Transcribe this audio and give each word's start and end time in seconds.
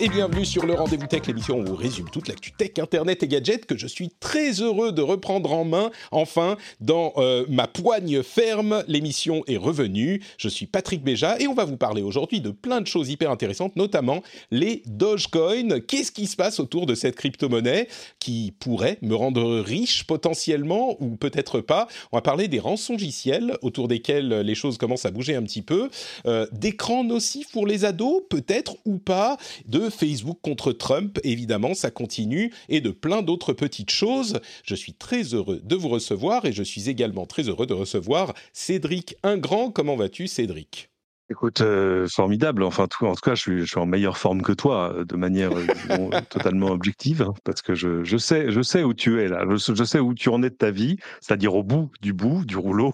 et 0.00 0.08
bienvenue 0.08 0.46
sur 0.46 0.64
le 0.64 0.72
Rendez-vous 0.72 1.06
Tech, 1.06 1.26
l'émission 1.26 1.58
où 1.58 1.68
on 1.68 1.74
résume 1.74 2.08
toute 2.08 2.28
l'actu 2.28 2.52
tech, 2.52 2.70
internet 2.78 3.22
et 3.22 3.28
gadgets 3.28 3.66
que 3.66 3.76
je 3.76 3.86
suis 3.86 4.08
très 4.18 4.62
heureux 4.62 4.92
de 4.92 5.02
reprendre 5.02 5.52
en 5.52 5.66
main. 5.66 5.90
Enfin, 6.10 6.56
dans 6.80 7.12
euh, 7.18 7.44
ma 7.50 7.66
poigne 7.66 8.22
ferme, 8.22 8.82
l'émission 8.88 9.44
est 9.46 9.58
revenue. 9.58 10.22
Je 10.38 10.48
suis 10.48 10.64
Patrick 10.64 11.04
Béja 11.04 11.38
et 11.38 11.48
on 11.48 11.54
va 11.54 11.66
vous 11.66 11.76
parler 11.76 12.00
aujourd'hui 12.00 12.40
de 12.40 12.50
plein 12.50 12.80
de 12.80 12.86
choses 12.86 13.10
hyper 13.10 13.30
intéressantes, 13.30 13.76
notamment 13.76 14.22
les 14.50 14.82
Dogecoin. 14.86 15.80
Qu'est-ce 15.80 16.12
qui 16.12 16.28
se 16.28 16.36
passe 16.36 16.60
autour 16.60 16.86
de 16.86 16.94
cette 16.94 17.16
crypto-monnaie 17.16 17.88
qui 18.20 18.54
pourrait 18.58 18.96
me 19.02 19.14
rendre 19.14 19.60
riche 19.60 20.06
potentiellement 20.06 20.96
ou 20.98 21.16
peut-être 21.16 21.60
pas? 21.60 21.88
On 22.10 22.16
va 22.16 22.22
parler 22.22 22.48
des 22.48 22.58
rançongiciels 22.58 23.58
autour 23.60 23.88
desquels 23.88 24.40
les 24.40 24.54
choses 24.54 24.78
commencent 24.78 25.04
à 25.04 25.10
bouger 25.10 25.36
un 25.36 25.42
petit 25.42 25.62
peu. 25.62 25.90
Euh, 26.24 26.46
D'écrans 26.52 27.04
nocifs 27.04 27.52
pour 27.52 27.66
les 27.66 27.84
ados, 27.84 28.22
peut-être 28.30 28.76
ou 28.86 28.96
pas? 28.96 29.36
De 29.74 29.90
Facebook 29.90 30.38
contre 30.40 30.70
Trump, 30.70 31.18
évidemment, 31.24 31.74
ça 31.74 31.90
continue, 31.90 32.52
et 32.68 32.80
de 32.80 32.90
plein 32.90 33.22
d'autres 33.22 33.52
petites 33.52 33.90
choses. 33.90 34.38
Je 34.64 34.76
suis 34.76 34.94
très 34.94 35.34
heureux 35.34 35.60
de 35.64 35.74
vous 35.74 35.88
recevoir 35.88 36.44
et 36.44 36.52
je 36.52 36.62
suis 36.62 36.88
également 36.88 37.26
très 37.26 37.48
heureux 37.48 37.66
de 37.66 37.74
recevoir 37.74 38.34
Cédric 38.52 39.16
Ingrand. 39.24 39.72
Comment 39.72 39.96
vas-tu, 39.96 40.28
Cédric? 40.28 40.90
Écoute, 41.28 41.62
euh, 41.62 42.06
formidable. 42.06 42.62
Enfin, 42.62 42.86
tout, 42.86 43.06
en 43.06 43.14
tout 43.14 43.22
cas, 43.22 43.34
je 43.34 43.40
suis, 43.40 43.60
je 43.62 43.64
suis 43.64 43.80
en 43.80 43.86
meilleure 43.86 44.18
forme 44.18 44.42
que 44.42 44.52
toi, 44.52 44.92
euh, 44.94 45.04
de 45.04 45.16
manière 45.16 45.52
euh, 45.52 45.66
disons, 45.88 46.10
totalement 46.30 46.68
objective, 46.68 47.22
hein, 47.22 47.34
parce 47.42 47.60
que 47.60 47.74
je, 47.74 48.04
je, 48.04 48.16
sais, 48.16 48.52
je 48.52 48.60
sais 48.60 48.84
où 48.84 48.94
tu 48.94 49.22
es 49.22 49.28
là. 49.28 49.44
Je, 49.50 49.74
je 49.74 49.84
sais 49.84 49.98
où 49.98 50.14
tu 50.14 50.28
en 50.28 50.42
es 50.44 50.50
de 50.50 50.54
ta 50.54 50.70
vie, 50.70 50.98
c'est-à-dire 51.20 51.54
au 51.54 51.64
bout 51.64 51.90
du 52.00 52.12
bout, 52.12 52.44
du 52.44 52.56
rouleau. 52.56 52.92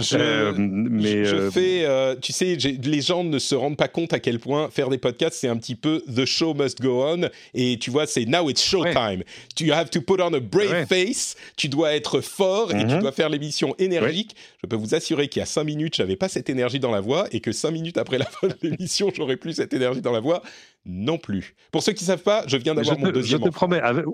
Je, 0.00 0.16
Euh, 0.16 0.54
mais, 0.56 1.26
je 1.26 1.36
euh, 1.36 1.50
fais, 1.50 1.84
euh, 1.84 2.14
tu 2.16 2.32
sais, 2.32 2.54
les 2.56 3.00
gens 3.02 3.24
ne 3.24 3.38
se 3.38 3.54
rendent 3.54 3.76
pas 3.76 3.88
compte 3.88 4.14
à 4.14 4.20
quel 4.20 4.38
point 4.38 4.70
faire 4.70 4.88
des 4.88 4.96
podcasts, 4.96 5.36
c'est 5.38 5.48
un 5.48 5.56
petit 5.58 5.74
peu 5.74 6.02
the 6.10 6.24
show 6.24 6.54
must 6.54 6.80
go 6.80 7.04
on. 7.04 7.28
Et 7.52 7.78
tu 7.78 7.90
vois, 7.90 8.06
c'est 8.06 8.24
now 8.24 8.48
it's 8.48 8.64
show 8.64 8.82
Ouais. 8.84 8.94
time. 8.94 9.22
You 9.60 9.74
have 9.74 9.90
to 9.90 10.00
put 10.00 10.20
on 10.22 10.32
a 10.32 10.40
brave 10.40 10.70
Ouais. 10.70 10.86
face. 10.86 11.36
Tu 11.58 11.68
dois 11.68 11.92
être 11.94 12.22
fort 12.22 12.74
et 12.74 12.78
tu 12.86 12.94
Mhm. 12.94 13.00
dois 13.00 13.12
faire 13.12 13.28
l'émission 13.28 13.74
énergique. 13.78 14.34
Je 14.62 14.66
peux 14.66 14.76
vous 14.76 14.94
assurer 14.94 15.28
qu'il 15.28 15.40
y 15.40 15.42
a 15.42 15.46
cinq 15.46 15.64
minutes, 15.64 15.94
j'avais 15.96 16.16
pas 16.16 16.30
cette 16.30 16.48
énergie 16.48 16.80
dans 16.80 16.90
la 16.90 17.00
voix 17.02 17.26
et 17.30 17.40
que 17.40 17.52
cinq 17.52 17.72
minutes 17.72 17.98
après 17.98 18.16
la 18.16 18.24
fin 18.24 18.46
de 18.48 18.56
l'émission, 18.62 19.10
j'aurais 19.14 19.36
plus 19.36 19.52
cette 19.52 19.74
énergie 19.74 20.00
dans 20.00 20.12
la 20.12 20.20
voix 20.20 20.42
non 20.86 21.18
plus. 21.18 21.54
Pour 21.70 21.82
ceux 21.82 21.92
qui 21.92 22.06
savent 22.06 22.22
pas, 22.22 22.44
je 22.46 22.56
viens 22.56 22.72
je 22.72 22.76
d'avoir 22.78 22.98
mon 22.98 23.04
te, 23.04 23.08
je 23.10 23.14
deuxième 23.14 23.40
te 23.40 23.48
enfant. 23.48 23.52
promets, 23.66 23.80
avec- 23.80 24.06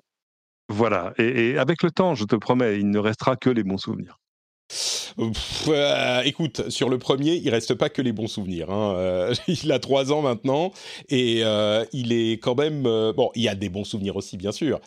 voilà, 0.68 1.14
et, 1.18 1.50
et 1.50 1.58
avec 1.58 1.84
le 1.84 1.92
temps, 1.92 2.16
je 2.16 2.24
te 2.24 2.34
promets, 2.34 2.80
il 2.80 2.90
ne 2.90 2.98
restera 2.98 3.36
que 3.36 3.48
les 3.48 3.62
bons 3.62 3.78
souvenirs. 3.78 4.18
Pff, 4.68 5.64
euh, 5.68 6.22
écoute, 6.24 6.68
sur 6.70 6.88
le 6.88 6.98
premier, 6.98 7.34
il 7.36 7.50
reste 7.50 7.74
pas 7.74 7.88
que 7.88 8.02
les 8.02 8.12
bons 8.12 8.26
souvenirs. 8.28 8.70
hein. 8.70 8.94
Euh, 8.96 9.34
il 9.48 9.72
a 9.72 9.78
trois 9.78 10.12
ans 10.12 10.22
maintenant 10.22 10.72
et 11.08 11.40
euh, 11.44 11.84
il 11.92 12.12
est 12.12 12.38
quand 12.38 12.54
même 12.54 12.82
bon. 12.82 13.30
Il 13.34 13.42
y 13.42 13.48
a 13.48 13.54
des 13.54 13.68
bons 13.68 13.84
souvenirs 13.84 14.16
aussi, 14.16 14.36
bien 14.36 14.52
sûr, 14.52 14.78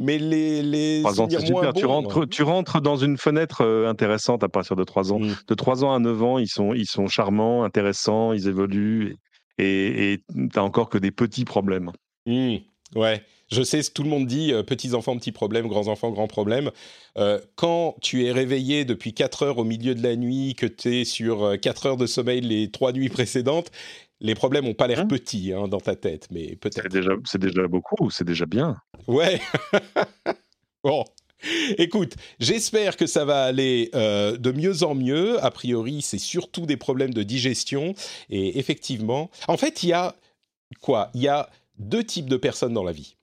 mais 0.00 0.18
les 0.18 0.62
les 0.62 1.00
Trois 1.02 1.20
ans, 1.20 1.24
souvenirs 1.24 1.40
c'est 1.40 1.52
moins 1.52 1.62
super. 1.62 1.74
tu, 1.74 1.86
rentres, 1.86 2.28
tu 2.28 2.42
rentres 2.42 2.80
dans 2.80 2.96
une 2.96 3.18
fenêtre 3.18 3.64
intéressante 3.86 4.42
à 4.42 4.48
partir 4.48 4.74
de 4.76 4.84
3 4.84 5.12
ans. 5.12 5.20
Mm. 5.20 5.36
De 5.46 5.54
3 5.54 5.84
ans 5.84 5.92
à 5.94 5.98
9 5.98 6.22
ans, 6.22 6.38
ils 6.38 6.48
sont, 6.48 6.74
ils 6.74 6.86
sont 6.86 7.06
charmants, 7.06 7.62
intéressants, 7.64 8.32
ils 8.32 8.48
évoluent, 8.48 9.16
et 9.58 10.20
tu 10.52 10.58
encore 10.58 10.88
que 10.88 10.98
des 10.98 11.10
petits 11.10 11.44
problèmes. 11.44 11.92
Hmm, 12.26 12.56
ouais, 12.96 13.22
je 13.50 13.62
sais, 13.62 13.80
tout 13.82 14.02
le 14.02 14.08
monde 14.08 14.26
dit 14.26 14.52
euh, 14.52 14.62
petits 14.62 14.94
enfants, 14.94 15.16
petits 15.16 15.32
problèmes, 15.32 15.68
grands 15.68 15.88
enfants, 15.88 16.10
grands 16.10 16.26
problèmes. 16.26 16.70
Euh, 17.16 17.40
quand 17.54 17.96
tu 18.02 18.26
es 18.26 18.32
réveillé 18.32 18.84
depuis 18.84 19.14
4 19.14 19.42
heures 19.44 19.58
au 19.58 19.64
milieu 19.64 19.94
de 19.94 20.02
la 20.02 20.16
nuit, 20.16 20.54
que 20.54 20.66
tu 20.66 21.00
es 21.00 21.04
sur 21.04 21.44
euh, 21.44 21.56
4 21.56 21.86
heures 21.86 21.96
de 21.96 22.06
sommeil 22.06 22.40
les 22.40 22.70
trois 22.70 22.92
nuits 22.92 23.08
précédentes, 23.08 23.70
les 24.20 24.34
problèmes 24.34 24.64
n'ont 24.64 24.74
pas 24.74 24.86
l'air 24.86 25.00
Hein 25.00 25.06
petits 25.06 25.52
hein, 25.52 25.68
dans 25.68 25.80
ta 25.80 25.94
tête, 25.94 26.28
mais 26.30 26.48
C'est 26.48 26.56
peut-être. 26.56 26.88
déjà, 26.88 27.12
c'est 27.24 27.40
déjà 27.40 27.68
beaucoup, 27.68 28.10
c'est 28.10 28.24
déjà 28.24 28.46
bien? 28.46 28.76
Ouais. 29.06 29.40
bon. 30.84 31.04
Écoute, 31.78 32.14
j'espère 32.40 32.96
que 32.96 33.06
ça 33.06 33.24
va 33.24 33.44
aller 33.44 33.90
euh, 33.94 34.36
de 34.38 34.50
mieux 34.52 34.82
en 34.82 34.94
mieux. 34.94 35.42
A 35.44 35.50
priori, 35.50 36.00
c'est 36.02 36.18
surtout 36.18 36.66
des 36.66 36.78
problèmes 36.78 37.12
de 37.12 37.22
digestion. 37.22 37.94
Et 38.30 38.58
effectivement, 38.58 39.30
en 39.46 39.56
fait, 39.56 39.82
il 39.82 39.90
y 39.90 39.92
a 39.92 40.16
quoi? 40.80 41.10
Il 41.14 41.20
y 41.20 41.28
a 41.28 41.50
deux 41.78 42.02
types 42.02 42.28
de 42.28 42.38
personnes 42.38 42.72
dans 42.72 42.82
la 42.82 42.92
vie. 42.92 43.16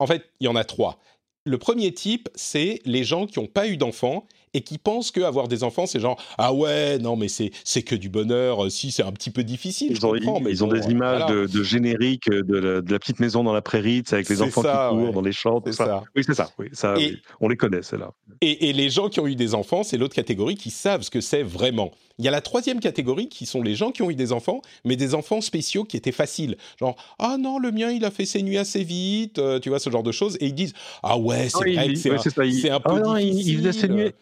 En 0.00 0.06
fait, 0.06 0.24
il 0.40 0.46
y 0.46 0.48
en 0.48 0.56
a 0.56 0.64
trois. 0.64 0.98
Le 1.44 1.58
premier 1.58 1.92
type, 1.94 2.28
c'est 2.34 2.80
les 2.84 3.04
gens 3.04 3.26
qui 3.26 3.38
n'ont 3.38 3.46
pas 3.46 3.68
eu 3.68 3.76
d'enfants 3.76 4.26
et 4.54 4.62
qui 4.62 4.78
pensent 4.78 5.10
qu'avoir 5.10 5.48
des 5.48 5.62
enfants, 5.64 5.86
c'est 5.86 6.00
genre 6.00 6.20
ah 6.38 6.52
ouais 6.52 6.98
non 6.98 7.16
mais 7.16 7.28
c'est 7.28 7.50
c'est 7.64 7.82
que 7.82 7.94
du 7.94 8.08
bonheur. 8.08 8.64
Euh, 8.64 8.70
Si 8.70 8.90
c'est 8.90 9.02
un 9.02 9.12
petit 9.12 9.30
peu 9.30 9.44
difficile, 9.44 9.94
je 9.94 10.00
Ils 10.00 10.06
ont, 10.06 10.12
comprends, 10.12 10.40
mais 10.40 10.50
ils 10.50 10.64
ont 10.64 10.68
bon, 10.68 10.74
des 10.74 10.86
images 10.90 11.22
voilà. 11.26 11.34
de, 11.34 11.46
de 11.46 11.62
générique 11.62 12.28
de 12.30 12.56
la, 12.56 12.80
de 12.80 12.92
la 12.92 12.98
petite 12.98 13.20
maison 13.20 13.44
dans 13.44 13.52
la 13.52 13.62
prairie, 13.62 14.02
avec 14.10 14.28
les 14.28 14.42
enfants 14.42 14.62
ça, 14.62 14.88
qui 14.90 14.96
courent 14.96 15.06
ouais. 15.08 15.12
dans 15.12 15.20
les 15.22 15.32
champs, 15.32 15.60
tout 15.60 15.72
ça. 15.72 15.84
ça. 15.86 16.02
Oui, 16.16 16.22
c'est 16.26 16.34
ça. 16.34 16.50
Oui, 16.58 16.68
ça 16.72 16.94
Et- 16.98 17.10
oui. 17.10 17.22
On 17.40 17.48
les 17.48 17.56
connaît, 17.56 17.82
celles-là. 17.82 18.10
Et, 18.40 18.68
et 18.68 18.72
les 18.72 18.88
gens 18.90 19.08
qui 19.08 19.20
ont 19.20 19.26
eu 19.26 19.34
des 19.36 19.54
enfants, 19.54 19.82
c'est 19.82 19.98
l'autre 19.98 20.14
catégorie 20.14 20.54
qui 20.54 20.70
savent 20.70 21.02
ce 21.02 21.10
que 21.10 21.20
c'est 21.20 21.42
vraiment. 21.42 21.90
Il 22.18 22.24
y 22.24 22.28
a 22.28 22.30
la 22.30 22.40
troisième 22.42 22.80
catégorie 22.80 23.28
qui 23.28 23.46
sont 23.46 23.62
les 23.62 23.74
gens 23.74 23.92
qui 23.92 24.02
ont 24.02 24.10
eu 24.10 24.14
des 24.14 24.32
enfants, 24.32 24.60
mais 24.84 24.96
des 24.96 25.14
enfants 25.14 25.40
spéciaux 25.40 25.84
qui 25.84 25.96
étaient 25.96 26.12
faciles. 26.12 26.56
Genre, 26.78 26.96
ah 27.18 27.36
non, 27.38 27.58
le 27.58 27.70
mien, 27.72 27.90
il 27.90 28.04
a 28.04 28.10
fait 28.10 28.26
ses 28.26 28.42
nuits 28.42 28.58
assez 28.58 28.84
vite, 28.84 29.38
euh, 29.38 29.58
tu 29.58 29.68
vois, 29.70 29.78
ce 29.78 29.88
genre 29.90 30.02
de 30.02 30.12
choses. 30.12 30.36
Et 30.40 30.46
ils 30.46 30.54
disent, 30.54 30.74
ah 31.02 31.18
ouais, 31.18 31.48
c'est 31.48 31.58
vrai 31.58 31.86
il- 31.86 31.92
que 31.94 31.98
c'est 31.98 32.10
un, 32.10 32.18
ça, 32.18 32.44
il- 32.44 32.62
peu 32.62 32.78
Ah 32.84 33.00
non, 33.00 33.16
il- 33.16 33.30
difficile. 33.30 33.52
Il 33.52 33.56
faisait 33.58 33.72
ses 33.72 33.88
nuits. 33.88 34.12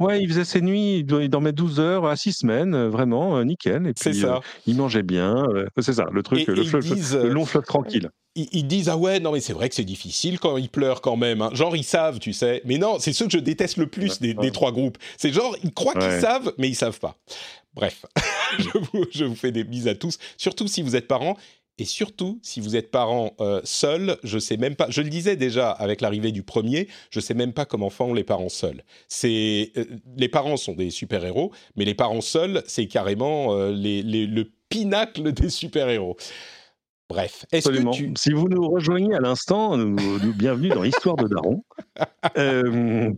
Ouais, 0.00 0.20
il 0.22 0.28
faisait 0.28 0.44
ses 0.44 0.60
nuits, 0.60 0.98
il 0.98 1.04
do- 1.04 1.20
il 1.20 1.28
dormait 1.28 1.52
12 1.52 1.78
heures 1.78 2.04
à 2.06 2.16
6 2.16 2.32
semaines, 2.32 2.74
euh, 2.74 2.88
vraiment, 2.88 3.36
euh, 3.36 3.44
nickel. 3.44 3.86
Et 3.86 3.92
C'est 3.96 4.10
puis, 4.10 4.20
ça. 4.20 4.36
euh, 4.36 4.40
il 4.66 4.76
mangeait 4.76 5.04
bien. 5.04 5.44
euh, 5.50 5.66
c'est 5.78 5.92
ça, 5.92 6.06
le 6.10 6.22
truc, 6.22 6.40
Et- 6.40 6.44
le, 6.46 6.62
et 6.62 6.66
fleuve- 6.66 6.94
disent, 6.94 7.14
le 7.16 7.28
long 7.28 7.44
fleuve 7.46 7.64
tranquille. 7.64 8.10
Ils, 8.34 8.48
ils 8.50 8.66
disent, 8.66 8.88
ah 8.88 8.96
ouais, 8.96 9.20
non, 9.20 9.30
mais 9.30 9.38
c'est 9.40 9.52
vrai 9.52 9.68
que 9.68 9.76
c'est 9.76 9.84
difficile 9.84 10.40
quand 10.40 10.56
ils 10.56 10.68
pleurent 10.68 11.00
quand 11.00 11.16
même. 11.16 11.40
hein. 11.42 11.50
Genre, 11.52 11.76
ils 11.76 11.84
savent, 11.84 12.18
tu 12.18 12.32
sais. 12.32 12.60
Mais 12.64 12.78
non, 12.78 12.98
c'est 12.98 13.12
ceux 13.12 13.26
que 13.26 13.32
je 13.32 13.38
déteste 13.38 13.76
le 13.76 13.86
plus 13.86 14.18
des, 14.20 14.34
des 14.34 14.50
trois 14.50 14.72
groupes. 14.72 14.98
C'est 15.16 15.32
genre, 15.32 15.56
ils 15.62 15.72
croient 15.72 15.92
qu'ils 15.94 16.20
savent, 16.20 16.52
mais 16.58 16.68
ils 16.68 16.74
savent 16.74 16.98
pas. 16.98 17.16
Bref, 17.74 18.04
je, 18.58 18.68
vous, 18.78 19.04
je 19.12 19.24
vous 19.24 19.36
fais 19.36 19.52
des 19.52 19.62
bises 19.62 19.86
à 19.86 19.94
tous, 19.94 20.18
surtout 20.36 20.66
si 20.66 20.82
vous 20.82 20.96
êtes 20.96 21.06
parents. 21.06 21.36
Et 21.78 21.84
surtout, 21.84 22.38
si 22.42 22.60
vous 22.60 22.76
êtes 22.76 22.90
parents 22.90 23.34
euh, 23.40 23.60
seuls, 23.64 24.16
je 24.22 24.38
sais 24.38 24.56
même 24.56 24.76
pas. 24.76 24.86
Je 24.90 25.00
le 25.00 25.08
disais 25.08 25.34
déjà 25.34 25.70
avec 25.70 26.00
l'arrivée 26.00 26.30
du 26.30 26.44
premier, 26.44 26.88
je 27.10 27.18
sais 27.18 27.34
même 27.34 27.52
pas 27.52 27.64
comment 27.64 27.90
font 27.90 28.14
les 28.14 28.22
parents 28.22 28.48
seuls. 28.48 28.84
Euh, 29.24 29.66
les 30.16 30.28
parents 30.28 30.56
sont 30.56 30.74
des 30.74 30.90
super 30.90 31.24
héros, 31.24 31.52
mais 31.74 31.84
les 31.84 31.94
parents 31.94 32.20
seuls, 32.20 32.62
c'est 32.66 32.86
carrément 32.86 33.54
euh, 33.56 33.72
le 33.74 34.44
pinacle 34.68 35.32
des 35.32 35.50
super 35.50 35.88
héros. 35.88 36.16
Bref, 37.10 37.44
est-ce 37.52 37.68
que 37.68 37.92
tu 37.94 38.12
Si 38.16 38.32
vous 38.32 38.48
nous 38.48 38.66
rejoignez 38.66 39.14
à 39.14 39.20
l'instant, 39.20 39.76
nous, 39.76 39.94
nous- 40.20 40.32
bienvenue 40.32 40.70
dans 40.70 40.82
l'histoire 40.82 41.16
de 41.16 41.28
Daron. 41.28 41.62
Euh, 42.38 43.12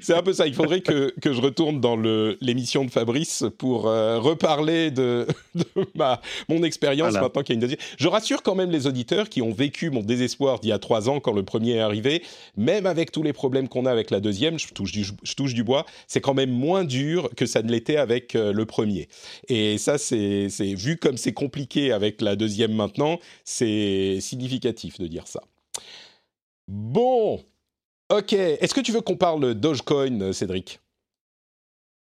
C'est 0.00 0.14
un 0.14 0.22
peu 0.22 0.32
ça. 0.32 0.46
Il 0.48 0.54
faudrait 0.54 0.80
que, 0.80 1.14
que 1.20 1.32
je 1.32 1.40
retourne 1.40 1.80
dans 1.80 1.96
l'émission 2.40 2.84
de 2.84 2.90
Fabrice 2.90 3.44
pour 3.58 3.86
euh, 3.86 4.18
reparler 4.18 4.90
de, 4.90 5.26
de 5.54 5.64
ma, 5.94 6.20
mon 6.48 6.62
expérience 6.64 7.10
Voilà. 7.10 7.20
maintenant 7.26 7.42
qu'il 7.42 7.52
y 7.52 7.54
a 7.54 7.56
une 7.56 7.60
deuxième. 7.60 7.78
Je 7.98 8.08
rassure 8.08 8.42
quand 8.42 8.54
même 8.56 8.70
les 8.70 8.86
auditeurs 8.88 9.28
qui 9.28 9.42
ont 9.42 9.52
vécu 9.52 9.90
mon 9.90 10.00
désespoir 10.02 10.58
d'il 10.58 10.70
y 10.70 10.72
a 10.72 10.78
trois 10.80 11.08
ans 11.08 11.20
quand 11.20 11.32
le 11.34 11.44
premier 11.44 11.72
est 11.74 11.80
arrivé. 11.80 12.22
Même 12.56 12.86
avec 12.86 13.12
tous 13.12 13.22
les 13.22 13.32
problèmes 13.34 13.68
qu'on 13.68 13.86
a 13.86 13.92
avec 13.92 14.10
la 14.10 14.18
deuxième, 14.20 14.58
je 14.58 14.66
touche 14.72 14.90
du, 14.90 15.04
je 15.22 15.34
touche 15.34 15.54
du 15.54 15.62
bois, 15.62 15.84
c'est 16.08 16.20
quand 16.22 16.34
même 16.34 16.50
moins 16.50 16.82
dur 16.84 17.28
que 17.36 17.46
ça 17.46 17.62
ne 17.62 17.70
l'était 17.70 17.98
avec 17.98 18.34
euh, 18.34 18.52
le 18.52 18.64
premier. 18.64 19.08
Et 19.48 19.78
ça, 19.78 19.98
c'est- 19.98 20.48
vu 20.74 20.96
comme 20.96 21.16
c'est 21.18 21.34
compliqué 21.34 21.92
avec 21.92 22.22
la 22.22 22.34
deuxième 22.34 22.72
maintenant, 22.72 23.09
c'est 23.44 24.18
significatif 24.20 24.98
de 24.98 25.06
dire 25.06 25.26
ça. 25.26 25.40
Bon, 26.68 27.44
ok. 28.10 28.32
Est-ce 28.32 28.74
que 28.74 28.80
tu 28.80 28.92
veux 28.92 29.00
qu'on 29.00 29.16
parle 29.16 29.54
Dogecoin, 29.54 30.32
Cédric? 30.32 30.80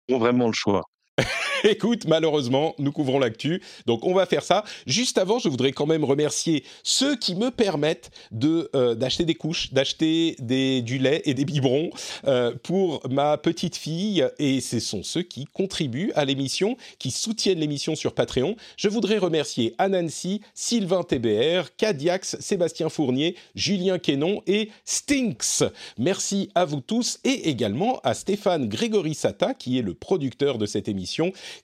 Ont 0.10 0.20
vraiment 0.20 0.48
le 0.48 0.54
choix. 0.54 0.84
Écoute, 1.64 2.06
malheureusement, 2.08 2.76
nous 2.78 2.92
couvrons 2.92 3.20
l'actu, 3.20 3.62
donc 3.86 4.06
on 4.06 4.14
va 4.14 4.26
faire 4.26 4.44
ça. 4.44 4.66
Juste 4.86 5.18
avant, 5.18 5.40
je 5.40 5.48
voudrais 5.48 5.72
quand 5.72 5.86
même 5.86 6.04
remercier 6.04 6.64
ceux 6.84 7.16
qui 7.16 7.36
me 7.36 7.52
permettent 7.52 8.12
de 8.32 8.70
euh, 8.76 8.96
d'acheter 8.96 9.24
des 9.24 9.36
couches, 9.36 9.72
d'acheter 9.74 10.36
du 10.40 10.98
lait 10.98 11.22
et 11.26 11.34
des 11.34 11.46
biberons 11.46 11.92
euh, 12.28 12.54
pour 12.64 13.02
ma 13.10 13.38
petite 13.38 13.78
fille, 13.78 14.28
et 14.40 14.60
ce 14.60 14.80
sont 14.80 15.04
ceux 15.04 15.22
qui 15.22 15.46
contribuent 15.46 16.12
à 16.16 16.26
l'émission, 16.26 16.76
qui 17.00 17.12
soutiennent 17.12 17.60
l'émission 17.60 17.96
sur 17.96 18.14
Patreon. 18.14 18.58
Je 18.76 18.90
voudrais 18.90 19.18
remercier 19.18 19.74
Anansi, 19.78 20.42
Sylvain 20.54 21.04
TBR, 21.04 21.76
Cadiax, 21.78 22.38
Sébastien 22.42 22.90
Fournier, 22.90 23.36
Julien 23.56 24.00
Quénon 24.00 24.42
et 24.48 24.70
Stinks. 24.84 25.64
Merci 25.98 26.50
à 26.56 26.66
vous 26.66 26.82
tous 26.82 27.20
et 27.24 27.50
également 27.50 28.02
à 28.04 28.14
Stéphane 28.14 28.68
Grégory 28.68 29.16
Sata, 29.16 29.54
qui 29.54 29.80
est 29.80 29.82
le 29.82 29.94
producteur 29.94 30.58
de 30.58 30.66
cette 30.66 30.90
émission 30.90 31.05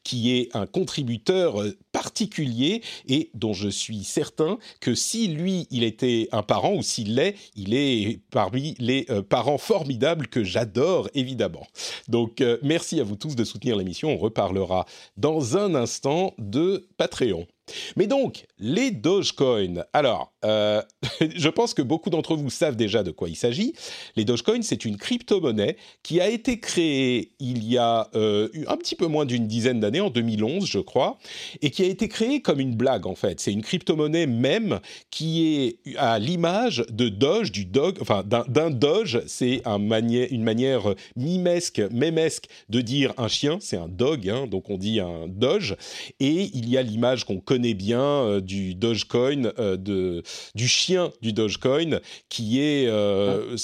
qui 0.03 0.31
est 0.31 0.55
un 0.55 0.65
contributeur 0.65 1.61
euh, 1.61 1.77
particulier 1.91 2.81
et 3.07 3.29
dont 3.33 3.53
je 3.53 3.69
suis 3.69 4.03
certain 4.03 4.57
que 4.79 4.95
si 4.95 5.27
lui, 5.27 5.67
il 5.71 5.83
était 5.83 6.29
un 6.31 6.43
parent 6.43 6.73
ou 6.73 6.81
s'il 6.81 7.15
l'est, 7.15 7.35
il 7.55 7.73
est 7.73 8.19
parmi 8.31 8.75
les 8.79 9.05
euh, 9.09 9.21
parents 9.21 9.57
formidables 9.57 10.27
que 10.27 10.43
j'adore 10.43 11.09
évidemment. 11.13 11.67
Donc 12.07 12.41
euh, 12.41 12.57
merci 12.61 12.99
à 12.99 13.03
vous 13.03 13.15
tous 13.15 13.35
de 13.35 13.43
soutenir 13.43 13.75
l'émission. 13.75 14.09
On 14.09 14.17
reparlera 14.17 14.85
dans 15.17 15.57
un 15.57 15.75
instant 15.75 16.33
de 16.37 16.87
Patreon. 16.97 17.47
Mais 17.95 18.07
donc, 18.07 18.45
les 18.59 18.91
Dogecoin. 18.91 19.85
Alors, 19.93 20.30
euh, 20.43 20.81
je 21.35 21.49
pense 21.49 21.73
que 21.73 21.81
beaucoup 21.81 22.09
d'entre 22.09 22.35
vous 22.35 22.49
savent 22.49 22.75
déjà 22.75 23.03
de 23.03 23.11
quoi 23.11 23.29
il 23.29 23.35
s'agit. 23.35 23.73
Les 24.15 24.25
Dogecoin, 24.25 24.61
c'est 24.61 24.85
une 24.85 24.97
crypto-monnaie 24.97 25.77
qui 26.03 26.19
a 26.21 26.29
été 26.29 26.59
créée 26.59 27.31
il 27.39 27.63
y 27.63 27.77
a 27.77 28.09
euh, 28.15 28.49
un 28.67 28.77
petit 28.77 28.95
peu 28.95 29.07
moins 29.07 29.25
d'une 29.25 29.47
dizaine 29.47 29.79
d'années, 29.79 30.01
en 30.01 30.09
2011, 30.09 30.65
je 30.65 30.79
crois, 30.79 31.17
et 31.61 31.69
qui 31.69 31.83
a 31.83 31.85
été 31.85 32.07
créée 32.07 32.41
comme 32.41 32.59
une 32.59 32.75
blague, 32.75 33.05
en 33.05 33.15
fait. 33.15 33.39
C'est 33.39 33.51
une 33.51 33.61
crypto-monnaie 33.61 34.27
même 34.27 34.79
qui 35.09 35.75
est 35.85 35.97
à 35.97 36.19
l'image 36.19 36.85
de 36.89 37.09
Doge, 37.09 37.51
du 37.51 37.65
Dog, 37.65 37.97
enfin, 38.01 38.23
d'un 38.23 38.69
Doge. 38.69 39.21
C'est 39.27 39.61
un 39.65 39.81
une 39.91 40.43
manière 40.43 40.93
mimesque, 41.15 41.81
mémesque 41.91 42.45
de 42.69 42.81
dire 42.81 43.13
un 43.17 43.27
chien. 43.27 43.57
C'est 43.59 43.77
un 43.77 43.87
dog, 43.87 44.29
hein, 44.29 44.47
donc 44.47 44.69
on 44.69 44.77
dit 44.77 44.99
un 44.99 45.27
Doge. 45.27 45.75
Et 46.19 46.49
il 46.53 46.69
y 46.69 46.77
a 46.77 46.81
l'image 46.81 47.25
qu'on 47.25 47.39
connaît 47.39 47.73
bien 47.73 48.01
euh, 48.01 48.41
du 48.41 48.73
Dogecoin, 48.75 49.51
de, 49.57 50.23
du 50.55 50.67
chien 50.67 51.11
du 51.21 51.33
Dogecoin, 51.33 51.99
qui 52.29 52.61
est 52.61 52.87
euh, 52.87 53.55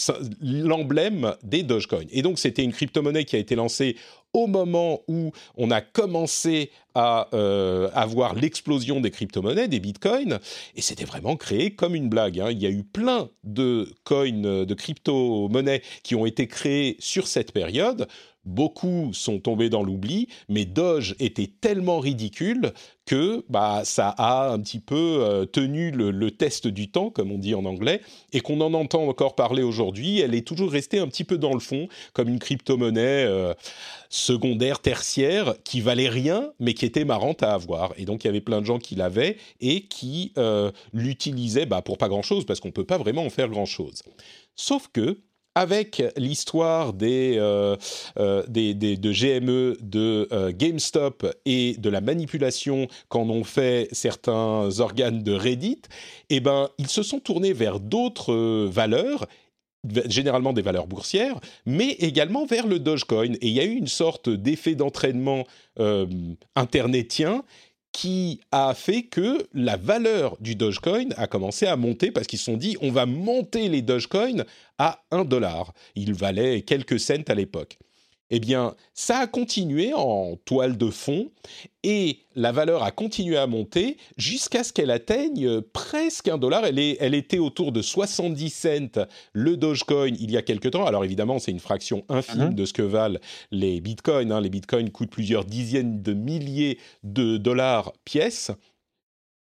l'emblème 0.42 1.36
des 1.44 1.64
Dogecoin. 1.64 2.06
Et 2.12 2.22
donc, 2.22 2.40
c'était 2.40 2.64
une 2.64 2.74
crypto-monnaie 2.74 3.26
qui 3.26 3.36
a 3.36 3.40
été 3.40 3.56
lancée 3.56 3.96
au 4.34 4.48
moment 4.48 5.02
où 5.08 5.32
on 5.56 5.72
a 5.72 5.82
commencé 5.82 6.70
à 6.98 7.90
avoir 7.94 8.36
l'explosion 8.36 9.00
des 9.00 9.12
crypto-monnaies, 9.12 9.68
des 9.68 9.80
bitcoins, 9.80 10.40
et 10.76 10.82
c'était 10.82 11.06
vraiment 11.06 11.36
créé 11.36 11.72
comme 11.72 11.96
une 11.96 12.10
blague. 12.10 12.40
Hein. 12.40 12.50
Il 12.52 12.62
y 12.62 12.66
a 12.66 12.70
eu 12.70 12.84
plein 12.84 13.30
de 13.44 13.94
coins, 14.04 14.66
de 14.66 14.74
crypto-monnaies 14.74 15.82
qui 16.04 16.16
ont 16.16 16.26
été 16.26 16.48
créées 16.48 16.96
sur 17.00 17.28
cette 17.28 17.52
période. 17.52 18.08
Beaucoup 18.48 19.12
sont 19.12 19.40
tombés 19.40 19.70
dans 19.70 19.84
l'oubli, 19.84 20.30
mais 20.48 20.64
Doge 20.64 21.16
était 21.20 21.52
tellement 21.60 22.00
ridicule 22.00 22.72
que 23.06 23.44
bah, 23.50 23.82
ça 23.84 24.10
a 24.10 24.52
un 24.52 24.60
petit 24.60 24.80
peu 24.80 25.18
euh, 25.22 25.46
tenu 25.46 25.92
le, 25.92 26.32
test 26.32 26.68
du 26.68 26.90
temps, 26.90 27.10
comme 27.10 27.32
on 27.32 27.38
dit 27.38 27.56
en 27.56 27.66
anglais, 27.66 28.00
et 28.32 28.40
qu'on 28.40 28.62
en 28.62 28.74
entend 28.74 29.06
encore 29.06 29.36
parler 29.36 29.64
aujourd'hui. 29.64 30.22
Elle 30.22 30.34
est 30.34 30.48
toujours 30.48 30.72
restée 30.72 31.00
un 31.00 31.08
petit 31.08 31.26
peu 31.26 31.38
dans 31.38 31.54
le 31.54 31.60
fond, 31.60 31.90
comme 32.14 32.30
une 32.30 32.40
crypto-monnaie 32.40 33.26
euh, 33.26 33.54
secondaire, 34.10 34.80
tertiaire, 34.80 35.56
qui 35.66 35.82
valait 35.82 36.10
rien, 36.10 36.52
mais 36.62 36.74
qui 36.74 36.86
était 36.88 37.06
marrante 37.06 37.44
à 37.44 37.54
avoir. 37.54 37.94
Et 37.98 38.06
donc 38.06 38.24
il 38.24 38.28
y 38.28 38.30
avait 38.30 38.42
plein 38.42 38.62
de 38.62 38.66
gens 38.66 38.80
qui 38.80 38.96
l'avaient 38.96 39.38
et 39.62 39.82
qui 39.82 40.34
euh, 40.38 40.72
l'utilisaient 40.94 41.66
bah, 41.66 41.82
pour 41.82 41.98
pas 41.98 42.10
grand-chose, 42.10 42.46
parce 42.46 42.60
qu'on 42.60 42.70
ne 42.70 42.74
peut 42.74 42.86
pas 42.86 42.98
vraiment 42.98 43.26
en 43.26 43.30
faire 43.30 43.50
grand-chose. 43.50 44.02
Sauf 44.56 44.90
que 44.92 45.20
avec 45.54 46.04
l'histoire 46.18 46.94
des, 46.94 47.34
euh, 47.38 47.76
euh, 48.20 48.44
des, 48.48 48.76
de 48.76 49.12
GME, 49.12 49.78
de 49.82 50.30
GameStop 50.52 51.26
et 51.46 51.74
de 51.78 51.90
la 51.90 52.00
manipulation 52.00 52.88
qu'en 53.10 53.28
ont 53.30 53.44
fait 53.44 53.88
certains 53.92 54.70
organes 54.80 55.24
de 55.24 55.34
Reddit, 55.34 55.82
eh 56.30 56.42
ben, 56.42 56.70
ils 56.78 56.90
se 56.90 57.02
sont 57.02 57.20
tournés 57.20 57.54
vers 57.54 57.80
d'autres 57.80 58.68
valeurs 58.68 59.26
généralement 60.08 60.54
des 60.54 60.62
valeurs 60.62 60.88
boursières, 60.88 61.40
mais 61.66 61.92
également 62.00 62.46
vers 62.46 62.68
le 62.68 62.80
Dogecoin. 62.80 63.34
Et 63.42 63.48
il 63.48 63.54
y 63.54 63.60
a 63.60 63.66
eu 63.66 63.76
une 63.76 63.88
sorte 63.88 64.30
d'effet 64.30 64.76
d'entraînement 64.76 65.46
internetien 66.56 67.44
qui 67.92 68.42
a 68.52 68.76
fait 68.76 69.04
que 69.04 69.48
la 69.54 69.76
valeur 69.76 70.38
du 70.40 70.56
Dogecoin 70.56 71.10
a 71.18 71.26
commencé 71.26 71.66
à 71.66 71.76
monter 71.76 72.12
parce 72.12 72.28
qu'ils 72.28 72.38
se 72.38 72.46
sont 72.46 72.58
dit 72.58 72.78
on 72.82 72.92
va 72.92 73.08
monter 73.08 73.70
les 73.70 73.82
Dogecoin 73.82 74.44
à 74.78 75.02
1 75.10 75.26
dollar. 75.26 75.74
Il 75.96 76.14
valait 76.14 76.62
quelques 76.62 77.00
cents 77.00 77.24
à 77.28 77.34
l'époque 77.34 77.80
eh 78.30 78.40
bien, 78.40 78.76
ça 78.94 79.20
a 79.20 79.28
continué 79.28 79.94
en 79.94 80.36
toile 80.46 80.78
de 80.78 80.90
fond 80.90 81.32
et 81.84 82.20
la 82.36 82.52
valeur 82.52 82.84
a 82.84 82.92
continué 82.92 83.38
à 83.38 83.48
monter 83.48 83.98
jusqu'à 84.18 84.64
ce 84.64 84.74
qu'elle 84.74 84.92
atteigne 84.92 85.62
presque 85.62 86.28
un 86.28 86.38
dollar. 86.38 86.66
Elle, 86.66 86.80
elle 86.80 87.16
était 87.16 87.40
autour 87.40 87.72
de 87.72 87.82
70 87.82 88.50
cents 88.50 89.06
le 89.34 89.56
Dogecoin 89.56 90.14
il 90.20 90.32
y 90.32 90.38
a 90.38 90.42
quelque 90.42 90.68
temps. 90.68 90.86
Alors 90.86 91.06
évidemment, 91.06 91.40
c'est 91.40 91.52
une 91.52 91.60
fraction 91.60 92.04
infime 92.10 92.50
mhm. 92.50 92.54
de 92.54 92.66
ce 92.66 92.74
que 92.74 92.82
valent 92.82 93.20
les 93.52 93.80
bitcoins. 93.80 94.32
Hein. 94.32 94.42
Les 94.42 94.50
bitcoins 94.50 94.90
coûtent 94.90 95.10
plusieurs 95.10 95.46
dizaines 95.46 96.02
de 96.02 96.14
milliers 96.14 96.80
de 97.04 97.38
dollars 97.38 97.94
pièce 98.04 98.52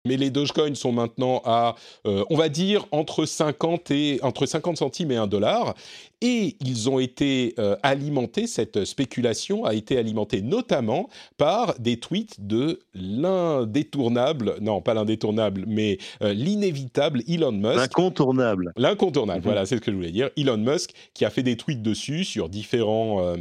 mais 0.04 0.16
les 0.16 0.30
Dogecoin 0.30 0.74
sont 0.74 0.92
maintenant 0.92 1.42
à, 1.44 1.76
euh, 2.06 2.24
on 2.28 2.36
va 2.36 2.48
dire, 2.48 2.86
entre 2.90 3.24
50, 3.24 3.90
et, 3.92 4.18
entre 4.22 4.46
50 4.46 4.76
centimes 4.76 5.12
et 5.12 5.16
1 5.16 5.26
dollar. 5.26 5.74
Et 6.20 6.56
ils 6.64 6.88
ont 6.88 6.98
été 6.98 7.54
euh, 7.58 7.76
alimentés, 7.82 8.46
cette 8.46 8.84
spéculation 8.84 9.64
a 9.64 9.74
été 9.74 9.98
alimentée 9.98 10.40
notamment 10.40 11.08
par 11.36 11.78
des 11.78 11.98
tweets 11.98 12.46
de 12.46 12.80
l'indétournable, 12.94 14.56
non 14.60 14.80
pas 14.80 14.94
l'indétournable, 14.94 15.64
mais 15.66 15.98
euh, 16.22 16.32
l'inévitable 16.32 17.22
Elon 17.28 17.52
Musk. 17.52 17.76
L'incontournable. 17.76 18.72
L'incontournable, 18.76 19.40
mhm. 19.40 19.44
voilà, 19.44 19.66
c'est 19.66 19.76
ce 19.76 19.80
que 19.80 19.90
je 19.90 19.96
voulais 19.96 20.12
dire. 20.12 20.30
Elon 20.36 20.58
Musk 20.58 20.90
qui 21.14 21.24
a 21.24 21.30
fait 21.30 21.42
des 21.42 21.56
tweets 21.56 21.82
dessus 21.82 22.24
sur 22.24 22.48
différents 22.48 23.36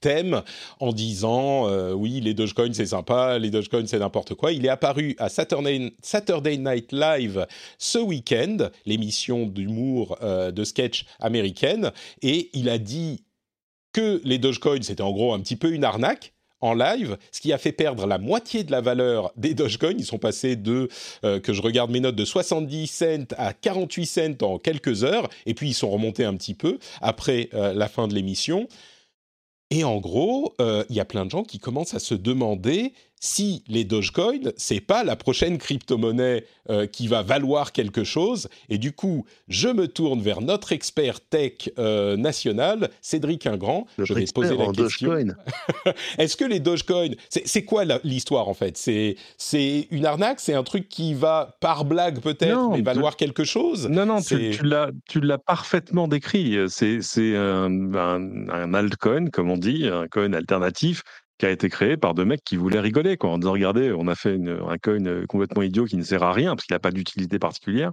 thème 0.00 0.42
en 0.80 0.92
disant 0.92 1.68
euh, 1.68 1.92
oui 1.92 2.20
les 2.20 2.34
Dogecoin 2.34 2.72
c'est 2.72 2.86
sympa, 2.86 3.38
les 3.38 3.50
Dogecoin 3.50 3.86
c'est 3.86 3.98
n'importe 3.98 4.34
quoi. 4.34 4.52
Il 4.52 4.64
est 4.66 4.70
apparu 4.70 5.14
à 5.18 5.28
Saturday, 5.28 6.58
Night 6.58 6.92
Live 6.92 7.46
ce 7.78 7.98
week-end, 7.98 8.68
l'émission 8.86 9.46
d'humour 9.46 10.18
euh, 10.22 10.50
de 10.50 10.64
sketch 10.64 11.06
américaine, 11.20 11.92
et 12.22 12.50
il 12.54 12.68
a 12.68 12.78
dit 12.78 13.24
que 13.92 14.20
les 14.24 14.38
Dogecoin 14.38 14.82
c'était 14.82 15.02
en 15.02 15.12
gros 15.12 15.32
un 15.32 15.40
petit 15.40 15.56
peu 15.56 15.72
une 15.72 15.84
arnaque 15.84 16.32
en 16.60 16.72
live, 16.72 17.18
ce 17.30 17.42
qui 17.42 17.52
a 17.52 17.58
fait 17.58 17.72
perdre 17.72 18.06
la 18.06 18.16
moitié 18.16 18.64
de 18.64 18.70
la 18.72 18.80
valeur 18.80 19.32
des 19.36 19.52
Dogecoin. 19.52 19.92
Ils 19.98 20.06
sont 20.06 20.18
passés 20.18 20.56
de, 20.56 20.88
euh, 21.22 21.38
que 21.38 21.52
je 21.52 21.60
regarde 21.60 21.90
mes 21.90 22.00
notes, 22.00 22.16
de 22.16 22.24
70 22.24 22.86
cents 22.86 23.34
à 23.36 23.52
48 23.52 24.06
cents 24.06 24.42
en 24.42 24.58
quelques 24.58 25.04
heures, 25.04 25.28
et 25.44 25.52
puis 25.52 25.68
ils 25.68 25.74
sont 25.74 25.90
remontés 25.90 26.24
un 26.24 26.34
petit 26.34 26.54
peu 26.54 26.78
après 27.02 27.50
la 27.52 27.88
fin 27.88 28.08
de 28.08 28.14
l'émission. 28.14 28.66
Et 29.70 29.84
en 29.84 29.98
gros, 29.98 30.54
euh, 30.60 30.84
il 30.88 30.96
y 30.96 31.00
a 31.00 31.04
plein 31.04 31.24
de 31.24 31.30
gens 31.30 31.42
qui 31.42 31.58
commencent 31.58 31.94
à 31.94 31.98
se 31.98 32.14
demander 32.14 32.92
si 33.24 33.64
les 33.68 33.84
Dogecoin, 33.84 34.52
c'est 34.58 34.80
pas 34.80 35.02
la 35.02 35.16
prochaine 35.16 35.56
crypto-monnaie 35.56 36.44
euh, 36.68 36.86
qui 36.86 37.08
va 37.08 37.22
valoir 37.22 37.72
quelque 37.72 38.04
chose. 38.04 38.48
Et 38.68 38.76
du 38.76 38.92
coup, 38.92 39.24
je 39.48 39.68
me 39.68 39.88
tourne 39.88 40.20
vers 40.20 40.42
notre 40.42 40.72
expert 40.72 41.20
tech 41.22 41.70
euh, 41.78 42.18
national, 42.18 42.90
Cédric 43.00 43.46
Ingrand. 43.46 43.86
je 43.96 44.12
vais 44.12 44.26
poser 44.26 44.58
la 44.58 44.66
question. 44.72 45.14
Est-ce 46.18 46.36
que 46.36 46.44
les 46.44 46.60
Dogecoin, 46.60 47.12
c'est 47.30 47.64
quoi 47.64 47.84
l'histoire 48.04 48.46
en 48.48 48.54
fait? 48.54 48.76
C'est 48.76 49.88
une 49.90 50.04
arnaque? 50.04 50.40
C'est 50.40 50.54
un 50.54 50.62
truc 50.62 50.90
qui 50.90 51.14
va 51.14 51.56
par 51.60 51.86
blague 51.86 52.20
peut-être, 52.20 52.72
mais 52.72 52.82
valoir 52.82 53.16
quelque 53.16 53.44
chose? 53.44 53.88
Non, 53.88 54.04
non, 54.04 54.20
tu, 54.20 54.50
tu 55.08 55.20
l'as 55.22 55.38
parfaitement 55.38 56.08
décrit. 56.08 56.58
C'est 56.68 57.00
un, 57.36 57.94
un, 57.94 58.48
un 58.50 58.74
altcoin, 58.74 59.30
comme 59.30 59.50
on 59.50 59.56
dit, 59.56 59.86
un 59.86 60.08
coin 60.08 60.34
alternatif 60.34 61.02
qui 61.38 61.46
a 61.46 61.50
été 61.50 61.68
créé 61.68 61.96
par 61.96 62.14
deux 62.14 62.24
mecs 62.24 62.44
qui 62.44 62.56
voulaient 62.56 62.80
rigoler, 62.80 63.16
quoi, 63.16 63.30
en 63.30 63.38
disant 63.38 63.52
regardez, 63.52 63.92
on 63.92 64.06
a 64.06 64.14
fait 64.14 64.34
un 64.36 64.78
coin 64.78 65.04
euh, 65.06 65.26
complètement 65.26 65.62
idiot 65.62 65.84
qui 65.84 65.96
ne 65.96 66.02
sert 66.02 66.22
à 66.22 66.32
rien 66.32 66.54
parce 66.54 66.66
qu'il 66.66 66.74
n'a 66.74 66.80
pas 66.80 66.92
d'utilité 66.92 67.38
particulière, 67.38 67.92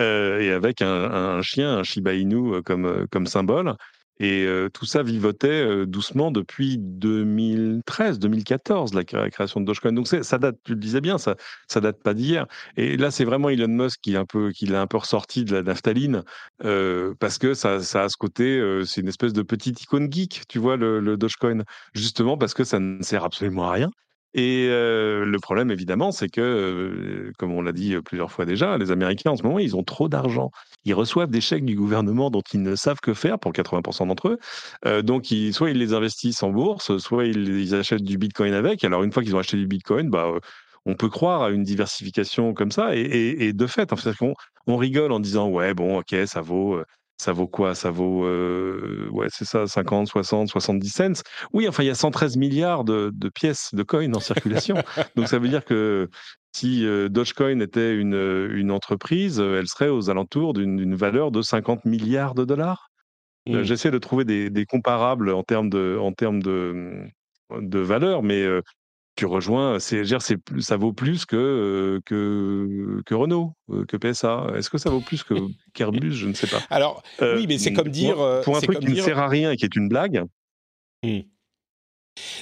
euh, 0.00 0.40
et 0.40 0.50
avec 0.50 0.82
un, 0.82 1.40
chien, 1.42 1.78
un 1.78 1.82
Shiba 1.82 2.14
Inu 2.14 2.54
euh, 2.54 2.62
comme, 2.62 3.06
comme 3.10 3.26
symbole. 3.26 3.74
Et 4.20 4.46
tout 4.72 4.86
ça 4.86 5.02
vivotait 5.02 5.86
doucement 5.86 6.30
depuis 6.30 6.78
2013, 6.78 8.18
2014, 8.18 8.94
la 8.94 9.04
création 9.04 9.60
de 9.60 9.66
Dogecoin. 9.66 9.92
Donc 9.92 10.06
ça 10.06 10.38
date, 10.38 10.56
tu 10.64 10.72
le 10.72 10.78
disais 10.78 11.00
bien, 11.00 11.18
ça, 11.18 11.36
ça 11.68 11.80
date 11.80 12.02
pas 12.02 12.14
d'hier. 12.14 12.46
Et 12.76 12.96
là, 12.96 13.10
c'est 13.10 13.24
vraiment 13.24 13.48
Elon 13.48 13.68
Musk 13.68 14.00
qui, 14.00 14.12
l'a 14.12 14.80
un 14.80 14.86
peu 14.86 14.96
ressorti 14.96 15.44
de 15.44 15.52
la 15.54 15.62
naphtaline, 15.62 16.22
parce 17.18 17.38
que 17.38 17.54
ça, 17.54 17.80
ça 17.80 18.04
a 18.04 18.08
ce 18.08 18.16
côté, 18.16 18.82
c'est 18.86 19.00
une 19.00 19.08
espèce 19.08 19.32
de 19.32 19.42
petite 19.42 19.82
icône 19.82 20.12
geek, 20.12 20.42
tu 20.48 20.58
vois, 20.58 20.76
le, 20.76 21.00
le 21.00 21.16
Dogecoin, 21.16 21.64
justement 21.92 22.38
parce 22.38 22.54
que 22.54 22.64
ça 22.64 22.78
ne 22.78 23.02
sert 23.02 23.24
absolument 23.24 23.68
à 23.68 23.72
rien. 23.72 23.90
Et 24.34 24.66
le 24.68 25.36
problème, 25.38 25.70
évidemment, 25.70 26.10
c'est 26.10 26.28
que, 26.28 27.32
comme 27.38 27.52
on 27.52 27.62
l'a 27.62 27.72
dit 27.72 27.94
plusieurs 28.04 28.32
fois 28.32 28.44
déjà, 28.44 28.76
les 28.78 28.90
Américains, 28.90 29.30
en 29.30 29.36
ce 29.36 29.44
moment, 29.44 29.60
ils 29.60 29.76
ont 29.76 29.84
trop 29.84 30.08
d'argent. 30.08 30.50
Ils 30.84 30.94
reçoivent 30.94 31.30
des 31.30 31.40
chèques 31.40 31.64
du 31.64 31.76
gouvernement 31.76 32.30
dont 32.30 32.42
ils 32.52 32.62
ne 32.62 32.74
savent 32.74 33.00
que 33.00 33.14
faire 33.14 33.38
pour 33.38 33.52
80% 33.52 34.08
d'entre 34.08 34.36
eux. 34.84 35.02
donc, 35.02 35.26
soit 35.52 35.70
ils 35.70 35.78
les 35.78 35.94
investissent 35.94 36.42
en 36.42 36.50
bourse, 36.50 36.96
soit 36.98 37.26
ils, 37.26 37.74
achètent 37.74 38.02
du 38.02 38.18
Bitcoin 38.18 38.54
avec. 38.54 38.82
Alors, 38.84 39.04
une 39.04 39.12
fois 39.12 39.22
qu'ils 39.22 39.36
ont 39.36 39.38
acheté 39.38 39.56
du 39.56 39.68
Bitcoin, 39.68 40.10
bah, 40.10 40.32
on 40.84 40.94
peut 40.94 41.08
croire 41.08 41.42
à 41.42 41.50
une 41.50 41.62
diversification 41.62 42.54
comme 42.54 42.72
ça. 42.72 42.96
Et, 42.96 43.52
de 43.52 43.66
fait, 43.66 43.92
en 43.92 43.96
on 44.66 44.76
rigole 44.76 45.12
en 45.12 45.20
disant, 45.20 45.48
ouais, 45.48 45.74
bon, 45.74 45.98
ok, 45.98 46.14
ça 46.26 46.40
vaut 46.40 46.82
ça 47.24 47.32
vaut 47.32 47.46
quoi? 47.46 47.74
Ça 47.74 47.90
vaut, 47.90 48.26
euh, 48.26 49.08
ouais, 49.10 49.28
c'est 49.30 49.46
ça, 49.46 49.66
50, 49.66 50.08
60, 50.08 50.48
70 50.48 50.88
cents? 50.90 51.22
Oui, 51.54 51.66
enfin, 51.66 51.82
il 51.82 51.86
y 51.86 51.90
a 51.90 51.94
113 51.94 52.36
milliards 52.36 52.84
de, 52.84 53.10
pièces 53.34 53.74
de 53.74 53.82
coins 53.82 54.12
en 54.12 54.20
circulation. 54.20 54.76
Donc, 55.16 55.28
ça 55.28 55.38
veut 55.38 55.48
dire 55.48 55.64
que 55.64 56.10
si 56.52 56.86
euh, 56.86 57.08
Dogecoin 57.08 57.60
était 57.60 57.96
une, 57.96 58.50
une, 58.52 58.70
entreprise, 58.70 59.40
elle 59.40 59.66
serait 59.66 59.88
aux 59.88 60.10
alentours 60.10 60.52
d'une 60.52 60.94
valeur 60.94 61.30
de 61.30 61.40
50 61.40 61.86
milliards 61.86 62.34
de 62.34 62.44
dollars. 62.44 62.90
Euh, 63.48 63.60
mmh. 63.60 63.62
J'essaie 63.62 63.90
de 63.90 63.98
trouver 63.98 64.24
des, 64.24 64.50
des, 64.50 64.66
comparables 64.66 65.30
en 65.30 65.42
termes 65.42 65.70
de, 65.70 65.96
en 65.98 66.12
termes 66.12 66.42
de, 66.42 67.04
de 67.58 67.78
valeur, 67.78 68.22
mais 68.22 68.46
tu 69.16 69.26
rejoins, 69.26 69.78
c'est, 69.78 70.04
ça 70.60 70.76
vaut 70.76 70.92
plus 70.92 71.24
que, 71.24 71.36
euh, 71.36 72.00
que, 72.04 73.02
que 73.06 73.14
Renault, 73.14 73.54
euh, 73.70 73.84
que 73.84 73.96
PSA. 73.96 74.46
Est-ce 74.56 74.70
que 74.70 74.78
ça 74.78 74.90
vaut 74.90 75.00
plus 75.00 75.22
que 75.22 75.34
qu'Airbus 75.72 76.12
Je 76.12 76.26
ne 76.26 76.34
sais 76.34 76.46
pas. 76.46 76.60
Alors, 76.70 77.02
oui, 77.20 77.46
mais 77.46 77.58
c'est 77.58 77.72
euh, 77.72 77.76
comme 77.76 77.88
dire. 77.88 78.16
Pour 78.44 78.56
un 78.56 78.60
truc 78.60 78.80
qui 78.80 78.88
ne 78.88 78.94
sert 78.96 79.18
à 79.18 79.28
rien 79.28 79.52
et 79.52 79.56
qui 79.56 79.64
est 79.64 79.76
une 79.76 79.88
blague, 79.88 80.24
mmh. 81.04 81.20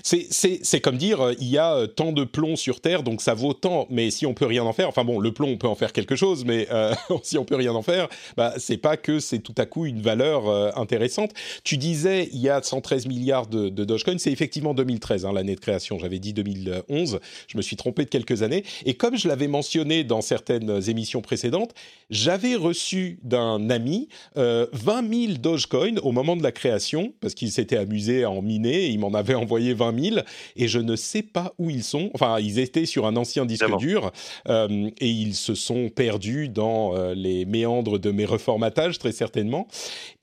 C'est 0.02 0.80
comme 0.80 0.96
dire, 0.96 1.20
euh, 1.20 1.34
il 1.40 1.48
y 1.48 1.58
a 1.58 1.74
euh, 1.74 1.86
tant 1.86 2.12
de 2.12 2.24
plomb 2.24 2.56
sur 2.56 2.80
Terre, 2.80 3.02
donc 3.02 3.22
ça 3.22 3.34
vaut 3.34 3.54
tant. 3.54 3.86
Mais 3.90 4.10
si 4.10 4.26
on 4.26 4.34
peut 4.34 4.46
rien 4.46 4.64
en 4.64 4.72
faire, 4.72 4.88
enfin 4.88 5.04
bon, 5.04 5.18
le 5.18 5.32
plomb, 5.32 5.48
on 5.48 5.56
peut 5.56 5.68
en 5.68 5.74
faire 5.74 5.92
quelque 5.92 6.16
chose, 6.16 6.44
mais 6.44 6.66
euh, 6.70 6.94
si 7.22 7.38
on 7.38 7.44
peut 7.44 7.56
rien 7.56 7.72
en 7.72 7.82
faire, 7.82 8.08
bah, 8.36 8.54
c'est 8.58 8.76
pas 8.76 8.96
que 8.96 9.18
c'est 9.18 9.38
tout 9.38 9.54
à 9.56 9.66
coup 9.66 9.86
une 9.86 10.02
valeur 10.02 10.42
intéressante. 10.76 11.32
Tu 11.64 11.76
disais, 11.76 12.28
il 12.32 12.40
y 12.40 12.48
a 12.48 12.62
113 12.62 13.06
milliards 13.06 13.46
de, 13.46 13.68
de 13.68 13.84
Dogecoin, 13.84 14.18
c'est 14.18 14.32
effectivement 14.32 14.74
2013, 14.74 15.24
hein, 15.24 15.32
l'année 15.32 15.54
de 15.54 15.60
création. 15.60 15.98
J'avais 15.98 16.18
dit 16.18 16.32
2011, 16.32 17.20
je 17.48 17.56
me 17.56 17.62
suis 17.62 17.76
trompé 17.76 18.04
de 18.04 18.10
quelques 18.10 18.42
années. 18.42 18.64
Et 18.84 18.94
comme 18.94 19.16
je 19.16 19.28
l'avais 19.28 19.48
mentionné 19.48 20.04
dans 20.04 20.20
certaines 20.20 20.88
émissions 20.88 21.22
précédentes, 21.22 21.72
j'avais 22.10 22.54
reçu 22.54 23.18
d'un 23.22 23.70
ami 23.70 24.08
20 24.36 24.68
000 24.72 25.32
Dogecoin 25.38 25.96
au 26.02 26.12
moment 26.12 26.36
de 26.36 26.42
la 26.42 26.52
création, 26.52 27.14
parce 27.20 27.34
qu'il 27.34 27.50
s'était 27.50 27.76
amusé 27.76 28.24
à 28.24 28.30
en 28.30 28.42
miner, 28.42 28.86
et 28.86 28.88
il 28.88 28.98
m'en 28.98 29.14
avait 29.14 29.34
envoyé 29.34 29.61
20 29.70 30.00
000 30.10 30.16
et 30.56 30.68
je 30.68 30.78
ne 30.78 30.96
sais 30.96 31.22
pas 31.22 31.52
où 31.58 31.70
ils 31.70 31.84
sont. 31.84 32.10
Enfin, 32.14 32.38
ils 32.40 32.58
étaient 32.58 32.86
sur 32.86 33.06
un 33.06 33.16
ancien 33.16 33.44
disque 33.44 33.76
dur 33.78 34.10
euh, 34.48 34.90
et 34.98 35.08
ils 35.08 35.34
se 35.34 35.54
sont 35.54 35.88
perdus 35.88 36.48
dans 36.48 36.96
euh, 36.96 37.14
les 37.14 37.44
méandres 37.44 37.98
de 37.98 38.10
mes 38.10 38.24
reformatages 38.24 38.98
très 38.98 39.12
certainement. 39.12 39.68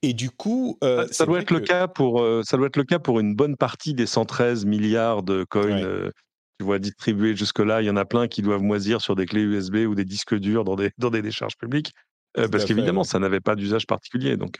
Et 0.01 0.13
du 0.13 0.29
coup, 0.29 0.77
euh, 0.83 1.07
ça, 1.11 1.25
doit 1.25 1.39
être 1.39 1.51
le 1.51 1.61
cas 1.61 1.87
pour 1.87 2.23
ça 2.43 2.57
doit 2.57 2.67
être 2.67 2.77
le 2.77 2.83
cas 2.83 2.99
pour 2.99 3.19
une 3.19 3.35
bonne 3.35 3.55
partie 3.55 3.93
des 3.93 4.05
113 4.05 4.65
milliards 4.65 5.23
de 5.23 5.45
coins. 5.49 5.81
tu 6.59 6.65
vois, 6.65 6.79
distribués 6.79 7.35
jusque-là, 7.35 7.81
il 7.81 7.85
y 7.85 7.89
en 7.89 7.95
a 7.95 8.05
plein 8.05 8.27
qui 8.27 8.41
doivent 8.41 8.61
moisir 8.61 8.99
sur 8.99 9.15
des 9.15 9.25
clés 9.25 9.41
USB 9.41 9.75
ou 9.87 9.95
des 9.95 10.05
disques 10.05 10.35
durs 10.35 10.65
dans 10.65 10.75
des, 10.75 10.91
dans 10.97 11.09
des 11.09 11.21
décharges 11.21 11.57
publiques. 11.57 11.93
parce 12.33 12.65
qu'évidemment, 12.65 13.05
ça 13.05 13.19
n'avait 13.19 13.39
pas 13.39 13.55
d'usage 13.55 13.87
particulier. 13.87 14.35
Donc, 14.35 14.59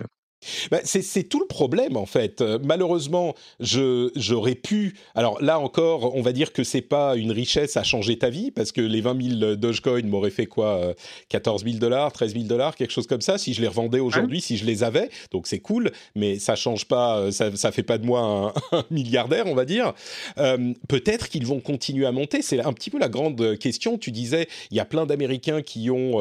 bah, 0.72 0.80
c'est 0.84 1.24
tout 1.24 1.40
le 1.40 1.48
problème 1.48 1.98
en 1.98 2.06
fait. 2.06 2.42
Euh, 2.42 2.60
malheureusement, 2.64 3.36
j'aurais 3.60 4.56
pu. 4.56 4.96
Alors 5.16 5.42
là 5.42 5.60
encore, 5.60 6.16
on 6.16 6.22
va 6.22 6.32
dire 6.32 6.54
que 6.54 6.64
c'est 6.64 6.82
pas 6.82 7.16
une 7.16 7.32
richesse 7.32 7.78
à 7.78 7.84
changer 7.84 8.18
ta 8.18 8.30
vie 8.30 8.52
parce 8.52 8.72
que 8.72 8.82
les 8.82 9.02
20 9.02 9.40
000 9.40 9.56
Dogecoin 9.56 10.04
m'auraient 10.04 10.30
fait 10.30 10.46
quoi 10.46 10.94
14 11.30 11.64
000 11.66 11.78
dollars, 11.78 12.12
13 12.14 12.34
000 12.34 12.46
dollars, 12.46 12.76
quelque 12.76 12.92
chose 12.92 13.08
comme 13.08 13.22
ça. 13.22 13.38
Si 13.38 13.54
je 13.54 13.62
les 13.62 13.68
revendais 13.68 14.00
aujourd'hui, 14.00 14.42
si 14.42 14.58
je 14.58 14.66
les 14.66 14.84
avais, 14.84 15.10
donc 15.32 15.48
c'est 15.48 15.60
cool, 15.60 15.92
mais 16.16 16.40
ça 16.40 16.56
change 16.56 16.86
pas, 16.86 17.18
euh, 17.18 17.32
ça, 17.32 17.56
ça 17.56 17.72
fait 17.72 17.84
pas 17.84 17.98
de 17.98 18.06
moi 18.06 18.54
un, 18.72 18.86
milliardaire, 18.92 19.46
on 19.48 19.56
va 19.56 19.66
dire. 19.66 19.94
Euh, 20.38 20.74
peut-être 20.88 21.28
qu'ils 21.30 21.46
vont 21.46 21.60
continuer 21.60 22.06
à 22.06 22.12
monter. 22.12 22.42
C'est 22.42 22.62
un 22.62 22.74
petit 22.74 22.90
peu 22.90 23.00
la 23.00 23.10
grande 23.10 23.58
question. 23.58 23.98
Tu 23.98 24.12
disais, 24.12 24.48
il 24.72 24.78
y 24.78 24.80
a 24.80 24.86
plein 24.86 25.06
d'Américains 25.06 25.62
qui 25.62 25.90
ont 25.90 26.20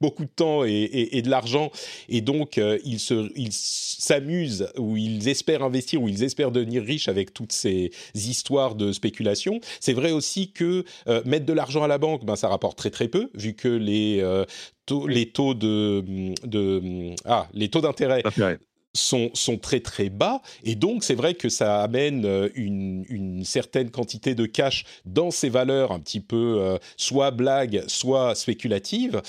beaucoup 0.00 0.24
de 0.24 0.30
temps 0.34 0.64
et, 0.64 1.08
et, 1.12 1.22
de 1.22 1.30
l'argent 1.30 1.70
et 2.08 2.20
donc 2.20 2.60
ils 2.84 3.00
se 3.00 3.30
ils 3.36 3.52
s'amusent 3.58 4.68
ou 4.78 4.96
ils 4.96 5.28
espèrent 5.28 5.62
investir 5.62 6.02
ou 6.02 6.08
ils 6.08 6.22
espèrent 6.22 6.50
devenir 6.50 6.82
riches 6.82 7.08
avec 7.08 7.34
toutes 7.34 7.52
ces 7.52 7.90
histoires 8.14 8.74
de 8.74 8.92
spéculation. 8.92 9.60
C'est 9.80 9.92
vrai 9.92 10.12
aussi 10.12 10.52
que 10.52 10.84
euh, 11.08 11.22
mettre 11.24 11.46
de 11.46 11.52
l'argent 11.52 11.82
à 11.82 11.88
la 11.88 11.98
banque, 11.98 12.24
ben, 12.24 12.36
ça 12.36 12.48
rapporte 12.48 12.78
très 12.78 12.90
très 12.90 13.08
peu 13.08 13.30
vu 13.34 13.54
que 13.54 13.68
les, 13.68 14.20
euh, 14.20 14.44
taux, 14.86 15.06
les 15.06 15.30
taux 15.30 15.54
de, 15.54 16.04
de 16.44 17.14
ah, 17.24 17.48
les 17.52 17.68
taux 17.68 17.80
d'intérêt 17.80 18.22
sont, 18.94 19.30
sont, 19.34 19.58
très 19.58 19.80
très 19.80 20.08
bas 20.08 20.40
et 20.64 20.74
donc 20.74 21.04
c'est 21.04 21.14
vrai 21.14 21.34
que 21.34 21.48
ça 21.48 21.82
amène 21.82 22.24
euh, 22.24 22.48
une, 22.54 23.04
une, 23.08 23.44
certaine 23.44 23.90
quantité 23.90 24.34
de 24.34 24.46
cash 24.46 24.84
dans 25.04 25.30
ces 25.30 25.50
valeurs 25.50 25.92
un 25.92 26.00
petit 26.00 26.20
peu 26.20 26.78
soit 26.96 27.30
blague, 27.30 27.84
soit 27.86 28.34
spéculative. 28.34 29.20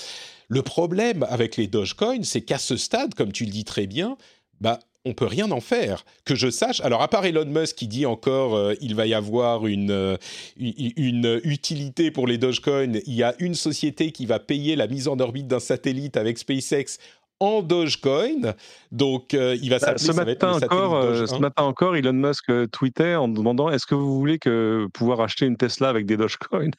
Le 0.50 0.62
problème 0.62 1.24
avec 1.30 1.56
les 1.56 1.68
Dogecoin, 1.68 2.24
c'est 2.24 2.40
qu'à 2.40 2.58
ce 2.58 2.76
stade, 2.76 3.14
comme 3.14 3.30
tu 3.30 3.44
le 3.44 3.52
dis 3.52 3.64
très 3.64 3.86
bien, 3.86 4.16
bah, 4.60 4.80
on 5.04 5.14
peut 5.14 5.26
rien 5.26 5.48
en 5.52 5.60
faire. 5.60 6.04
Que 6.24 6.34
je 6.34 6.50
sache, 6.50 6.80
alors 6.80 7.02
à 7.02 7.08
part 7.08 7.24
Elon 7.24 7.46
Musk 7.46 7.76
qui 7.76 7.86
dit 7.86 8.04
encore 8.04 8.56
euh, 8.56 8.74
il 8.80 8.96
va 8.96 9.06
y 9.06 9.14
avoir 9.14 9.68
une, 9.68 9.92
euh, 9.92 10.16
une 10.58 11.40
utilité 11.44 12.10
pour 12.10 12.26
les 12.26 12.36
Dogecoin, 12.36 12.94
il 13.06 13.14
y 13.14 13.22
a 13.22 13.34
une 13.38 13.54
société 13.54 14.10
qui 14.10 14.26
va 14.26 14.40
payer 14.40 14.74
la 14.74 14.88
mise 14.88 15.06
en 15.06 15.20
orbite 15.20 15.46
d'un 15.46 15.60
satellite 15.60 16.16
avec 16.16 16.36
SpaceX 16.36 16.98
en 17.38 17.62
Dogecoin. 17.62 18.54
Donc, 18.90 19.34
euh, 19.34 19.56
il 19.62 19.70
va 19.70 19.78
bah, 19.78 19.96
s'appeler. 19.96 20.06
ce, 20.06 20.12
matin 20.12 20.52
encore, 20.54 21.28
ce 21.28 21.38
matin 21.38 21.62
encore, 21.62 21.94
Elon 21.94 22.12
Musk 22.12 22.50
tweetait 22.72 23.14
en 23.14 23.28
demandant 23.28 23.70
est-ce 23.70 23.86
que 23.86 23.94
vous 23.94 24.18
voulez 24.18 24.40
que 24.40 24.88
pouvoir 24.92 25.20
acheter 25.20 25.46
une 25.46 25.56
Tesla 25.56 25.90
avec 25.90 26.06
des 26.06 26.16
Dogecoin 26.16 26.70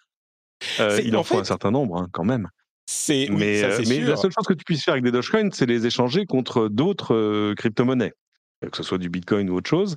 Il 1.05 1.15
en, 1.15 1.23
faut 1.23 1.39
un 1.39 1.45
certain 1.45 1.71
nombre, 1.71 1.95
hein, 1.95 2.07
quand 2.11 2.25
même. 2.25 2.49
C'est 2.85 3.27
mais, 3.29 3.63
euh, 3.63 3.79
mais 3.87 3.99
la 4.01 4.17
seule 4.17 4.31
chose 4.31 4.45
que 4.45 4.53
tu 4.53 4.63
puisses 4.63 4.83
faire 4.83 4.93
avec 4.93 5.03
des 5.03 5.11
Dogecoin, 5.11 5.49
c'est 5.51 5.65
les 5.65 5.85
échanger 5.85 6.25
contre 6.25 6.67
d'autres 6.67 7.15
euh, 7.15 7.53
crypto-monnaies, 7.55 8.13
euh, 8.63 8.69
que 8.69 8.77
ce 8.77 8.83
soit 8.83 8.97
du 8.97 9.09
Bitcoin 9.09 9.49
ou 9.49 9.55
autre 9.55 9.69
chose. 9.69 9.95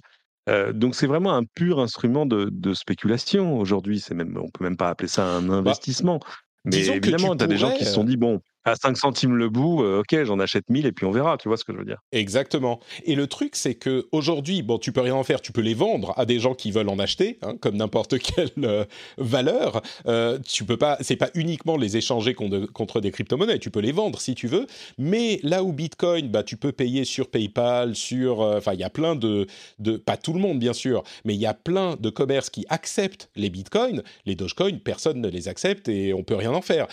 donc 0.73 0.95
c'est 0.95 1.07
vraiment 1.07 1.35
un 1.35 1.45
pur 1.45 1.81
instrument 1.81 2.27
de, 2.27 2.75
spéculation 2.75 3.59
aujourd'hui. 3.59 4.01
C'est 4.01 4.15
même, 4.15 4.37
on 4.37 4.49
peut 4.49 4.65
même 4.65 4.77
pas 4.77 4.91
appeler 4.91 5.09
ça 5.09 5.27
un 5.27 5.43
bah, 5.43 5.55
investissement. 5.55 6.21
mais 6.65 6.87
évidemment, 6.87 7.37
tu 7.37 7.45
as 7.45 7.47
des 7.47 7.57
gens 7.57 7.73
qui 7.73 7.85
se 7.85 7.93
sont 7.93 8.05
dit 8.05 8.17
bon, 8.17 8.41
à 8.65 8.77
5 8.77 8.97
centimes 8.97 9.37
le 9.37 9.49
bout, 9.49 9.83
euh, 9.83 10.01
ok, 10.01 10.25
j'en 10.25 10.41
achète 10.41 10.65
1000 10.69 10.87
et 10.87 10.93
puis 10.93 11.07
on 11.07 11.11
verra, 11.11 11.37
tu 11.37 11.49
vois 11.49 11.57
ce 11.57 11.65
que 11.65 11.73
je 11.73 11.79
veux 11.79 11.85
dire. 11.85 12.01
Exactement. 12.13 12.81
Et 13.05 13.15
le 13.15 13.27
truc, 13.27 13.57
c'est 13.57 13.75
que 13.75 14.07
aujourd'hui, 14.13 14.63
bon, 14.63 14.79
tu 14.79 14.93
peux 14.93 15.01
rien 15.01 15.15
en 15.15 15.25
faire, 15.25 15.41
tu 15.41 15.53
peux 15.53 15.61
les 15.61 15.75
vendre 15.75 16.13
à 16.17 16.25
des 16.25 16.39
gens 16.39 16.55
qui 16.55 16.71
veulent 16.71 16.89
en 16.89 16.99
acheter, 16.99 17.39
hein, 17.43 17.57
comme 17.61 17.77
n'importe 17.77 18.19
quelle 18.21 18.51
euh, 18.63 18.85
valeur. 19.19 19.83
Euh, 20.07 20.39
tu 20.47 20.65
peux 20.65 20.77
pas, 20.77 20.97
c'est 21.01 21.17
pas 21.17 21.31
uniquement 21.35 21.77
les 21.77 21.97
échanger 21.97 22.35
contre, 22.35 23.01
des 23.01 23.11
crypto-monnaies, 23.11 23.59
tu 23.59 23.71
peux 23.71 23.81
les 23.81 23.93
vendre 23.93 24.21
si 24.21 24.35
tu 24.35 24.47
veux. 24.47 24.67
Mais 24.99 25.41
là 25.43 25.63
où 25.63 25.73
Bitcoin, 25.73 26.29
bah, 26.29 26.43
tu 26.43 26.57
peux 26.57 26.73
payer 26.73 27.05
sur 27.05 27.29
PayPal, 27.29 27.95
sur, 27.95 28.41
enfin, 28.41 28.73
il 28.73 28.81
y 28.81 28.85
a 28.85 28.91
plein 28.91 29.15
de, 29.15 29.47
de, 29.79 29.97
pas 29.97 30.17
tout 30.17 30.33
le 30.33 30.41
monde 30.41 30.59
bien 30.59 30.73
sûr, 30.73 31.03
mais 31.25 31.35
il 31.35 31.41
y 31.41 31.47
a 31.47 31.55
plein 31.55 31.97
de 31.97 32.11
commerces 32.11 32.51
qui 32.51 32.65
acceptent 32.69 33.29
les 33.37 33.51
Bitcoins. 33.51 34.03
Les 34.27 34.35
Dogecoin, 34.35 34.79
personne 34.79 35.21
ne 35.21 35.29
les 35.29 35.49
accepte 35.49 35.89
et 35.89 36.15
on 36.15 36.23
peut 36.23 36.37
rien 36.37 36.53
en 36.53 36.63
faire 36.63 36.87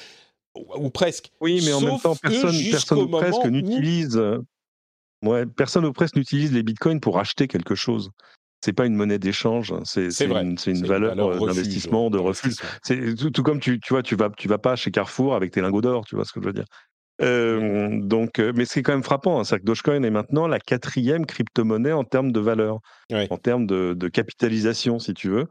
ou 0.56 0.90
presque. 0.90 1.32
Oui, 1.40 1.62
mais 1.66 1.74
en 1.74 1.82
même 1.82 2.00
temps, 2.00 2.16
personne, 2.16 2.56
personne 2.72 3.00
ou 3.00 3.08
presque 3.08 3.46
n'utilise. 3.46 4.18
Euh, 4.18 4.40
ouais, 5.24 5.46
personne 5.46 5.86
ou 5.86 5.94
presque 5.94 6.16
n'utilise 6.16 6.52
les 6.52 6.64
bitcoins 6.64 7.00
pour 7.00 7.20
acheter 7.20 7.48
quelque 7.48 7.76
chose. 7.76 8.12
C'est 8.64 8.74
pas 8.74 8.86
une 8.86 8.94
monnaie 8.94 9.18
d'échange, 9.18 9.74
c'est 9.86 10.08
une, 10.24 10.56
une, 10.68 10.86
valeur, 10.86 11.18
euh, 11.18 11.48
d'investissement, 11.48 12.12
de 12.12 12.20
refus. 12.20 12.54
C'est 12.84 13.16
tout, 13.16 13.42
comme 13.42 13.60
tu, 13.60 13.80
tu 13.80 13.94
vois, 13.94 14.04
tu 14.04 14.16
vas, 14.16 14.30
tu 14.30 14.48
vas 14.48 14.60
pas 14.60 14.76
chez 14.76 14.92
Carrefour 14.92 15.34
avec 15.34 15.52
tes 15.52 15.62
lingots 15.62 15.82
d'or, 15.82 16.06
tu 16.06 16.16
vois 16.16 16.26
ce 16.26 16.32
que 16.32 16.40
je 16.42 16.46
veux 16.46 16.54
dire. 16.54 16.66
Donc, 17.22 18.40
mais 18.40 18.66
c'est 18.66 18.82
quand 18.82 18.94
même 18.94 19.04
frappant, 19.04 19.40
hein, 19.40 19.44
c'est 19.44 19.60
que 19.60 19.66
Dogecoin 19.66 20.04
est 20.04 20.10
maintenant 20.10 20.48
la 20.48 20.60
quatrième 20.60 21.26
crypto-monnaie 21.26 21.92
en 21.92 22.04
termes 22.04 22.32
de 22.32 22.40
valeur, 22.40 22.80
en 23.12 23.38
termes 23.38 23.68
de, 23.68 24.08
capitalisation, 24.08 25.00
si 25.00 25.14
tu 25.14 25.30
veux, 25.30 25.48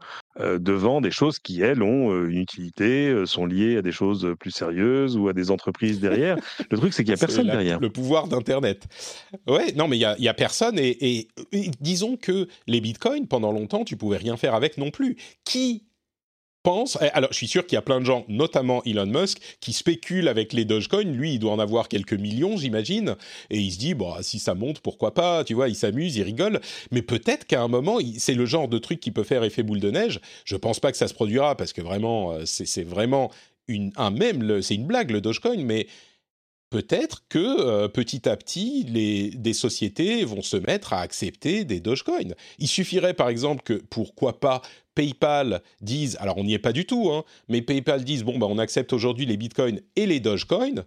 devant 0.59 1.01
des 1.01 1.11
choses 1.11 1.39
qui, 1.39 1.61
elles, 1.61 1.81
ont 1.81 2.25
une 2.25 2.39
utilité, 2.39 3.25
sont 3.25 3.45
liées 3.45 3.77
à 3.77 3.81
des 3.81 3.91
choses 3.91 4.35
plus 4.39 4.51
sérieuses 4.51 5.17
ou 5.17 5.27
à 5.29 5.33
des 5.33 5.51
entreprises 5.51 5.99
derrière. 5.99 6.37
le 6.71 6.77
truc, 6.77 6.93
c'est 6.93 7.03
qu'il 7.03 7.13
n'y 7.13 7.19
a 7.19 7.25
personne 7.25 7.47
derrière. 7.47 7.79
Le 7.79 7.89
pouvoir 7.89 8.27
d'Internet. 8.27 8.87
Ouais, 9.47 9.71
non, 9.73 9.87
mais 9.87 9.97
il 9.97 10.15
n'y 10.19 10.27
a, 10.27 10.31
a, 10.31 10.33
personne. 10.33 10.77
Et, 10.77 11.27
et, 11.51 11.71
disons 11.79 12.17
que 12.17 12.47
les 12.67 12.81
bitcoins, 12.81 13.27
pendant 13.27 13.51
longtemps, 13.51 13.83
tu 13.83 13.97
pouvais 13.97 14.17
rien 14.17 14.37
faire 14.37 14.55
avec 14.55 14.77
non 14.77 14.91
plus. 14.91 15.17
Qui 15.45 15.83
pense, 16.63 16.97
eh, 17.01 17.09
alors 17.13 17.31
je 17.31 17.37
suis 17.37 17.47
sûr 17.47 17.65
qu'il 17.65 17.75
y 17.75 17.79
a 17.79 17.81
plein 17.81 17.99
de 17.99 18.05
gens, 18.05 18.25
notamment 18.27 18.83
Elon 18.83 19.05
Musk, 19.05 19.39
qui 19.59 19.73
spéculent 19.73 20.27
avec 20.27 20.53
les 20.53 20.65
Dogecoin. 20.65 21.03
Lui, 21.03 21.33
il 21.33 21.39
doit 21.39 21.51
en 21.51 21.59
avoir 21.59 21.87
quelques 21.87 22.13
millions, 22.13 22.57
j'imagine, 22.57 23.15
et 23.49 23.57
il 23.57 23.71
se 23.71 23.79
dit 23.79 23.93
bon, 23.93 24.13
si 24.21 24.39
ça 24.39 24.55
monte, 24.55 24.79
pourquoi 24.79 25.13
pas 25.13 25.43
Tu 25.43 25.53
vois, 25.53 25.69
il 25.69 25.75
s'amuse, 25.75 26.15
il 26.15 26.23
rigole. 26.23 26.59
Mais 26.91 27.01
peut-être 27.01 27.45
qu'à 27.45 27.61
un 27.61 27.67
moment, 27.67 27.99
c'est 28.17 28.33
le 28.33 28.45
genre 28.45 28.67
de 28.67 28.77
truc 28.77 28.99
qui 28.99 29.11
peut 29.11 29.23
faire 29.23 29.43
effet 29.43 29.63
boule 29.63 29.79
de 29.79 29.91
neige. 29.91 30.19
Je 30.45 30.55
pense 30.55 30.79
pas 30.79 30.91
que 30.91 30.97
ça 30.97 31.07
se 31.07 31.13
produira 31.13 31.55
parce 31.55 31.73
que 31.73 31.81
vraiment, 31.81 32.33
euh, 32.33 32.43
c'est 32.45 32.83
vraiment 32.83 33.31
une, 33.67 33.91
un 33.95 34.11
même, 34.11 34.61
c'est 34.61 34.75
une 34.75 34.85
blague 34.85 35.11
le 35.11 35.21
Dogecoin, 35.21 35.63
mais 35.63 35.87
peut-être 36.71 37.25
que 37.29 37.37
euh, 37.37 37.87
petit 37.87 38.27
à 38.27 38.35
petit, 38.35 38.83
les, 38.89 39.29
des 39.29 39.53
sociétés 39.53 40.23
vont 40.25 40.41
se 40.41 40.57
mettre 40.57 40.93
à 40.93 41.01
accepter 41.01 41.63
des 41.65 41.79
Dogecoin. 41.79 42.33
Il 42.57 42.67
suffirait 42.67 43.13
par 43.13 43.29
exemple 43.29 43.61
que, 43.61 43.73
pourquoi 43.73 44.39
pas, 44.39 44.63
PayPal 44.95 45.61
dise, 45.81 46.17
alors 46.19 46.37
on 46.37 46.43
n'y 46.43 46.55
est 46.55 46.59
pas 46.59 46.73
du 46.73 46.85
tout, 46.85 47.11
hein, 47.11 47.23
mais 47.47 47.61
PayPal 47.61 48.03
dise, 48.03 48.23
bon, 48.23 48.39
bah, 48.39 48.47
on 48.49 48.57
accepte 48.57 48.93
aujourd'hui 48.93 49.27
les 49.27 49.37
Bitcoins 49.37 49.81
et 49.95 50.07
les 50.07 50.19
Dogecoin, 50.19 50.85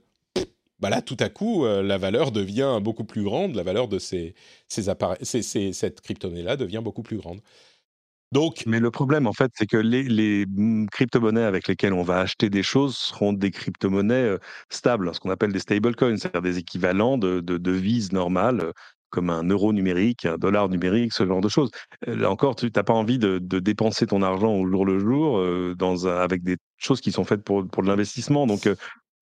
bah 0.81 0.91
là, 0.91 1.01
tout 1.01 1.17
à 1.21 1.29
coup, 1.29 1.65
euh, 1.65 1.83
la 1.83 1.99
valeur 1.99 2.33
devient 2.33 2.81
beaucoup 2.83 3.05
plus 3.05 3.23
grande, 3.23 3.55
la 3.55 3.63
valeur 3.63 3.89
de 3.89 3.99
ces, 3.99 4.35
ces 4.69 4.89
appareils, 4.89 5.25
cette 5.25 6.01
crypto-monnaie-là 6.01 6.57
devient 6.57 6.83
beaucoup 6.83 7.03
plus 7.03 7.17
grande. 7.17 7.41
Mais 8.67 8.81
le 8.81 8.91
problème, 8.91 9.27
en 9.27 9.33
fait, 9.33 9.51
c'est 9.55 9.67
que 9.67 9.77
les, 9.77 10.03
les 10.03 10.47
mmh, 10.47 10.87
crypto-monnaies 10.91 11.45
avec 11.45 11.69
lesquelles 11.69 11.93
on 11.93 12.03
va 12.03 12.21
acheter 12.21 12.51
des 12.51 12.63
choses 12.63 12.97
seront 12.97 13.33
des 13.33 13.51
crypto-monnaies 13.51 14.37
stables, 14.71 15.15
ce 15.15 15.21
qu'on 15.21 15.31
appelle 15.31 15.53
des 15.53 15.61
stablecoins, 15.61 16.17
c'est-à-dire 16.17 16.43
des 16.43 16.59
équivalents 16.59 17.19
de, 17.19 17.41
de 17.41 17.59
devises 17.59 18.13
normales 18.13 18.73
comme 19.11 19.31
un 19.31 19.45
euro 19.45 19.73
numérique, 19.73 20.27
un 20.27 20.39
dollar 20.39 20.69
numérique, 20.69 21.13
ce 21.13 21.25
genre 21.25 21.41
de 21.41 21.49
choses. 21.49 21.71
Là 22.05 22.29
encore, 22.29 22.57
tu 22.57 22.69
n'as 22.75 22.83
pas 22.83 22.93
envie 22.93 23.19
de, 23.19 23.39
de, 23.39 23.61
dépenser 23.61 24.09
ton 24.09 24.23
argent 24.23 24.53
au 24.53 24.67
jour 24.67 24.85
le 24.85 24.99
jour 24.99 25.41
dans 25.77 26.07
avec 26.07 26.43
des 26.43 26.57
choses 26.79 27.01
qui 27.01 27.13
sont 27.13 27.23
faites 27.23 27.45
pour, 27.45 27.65
pour 27.69 27.85
de 27.85 27.89
l'investissement. 27.89 28.49
Donc, 28.49 28.69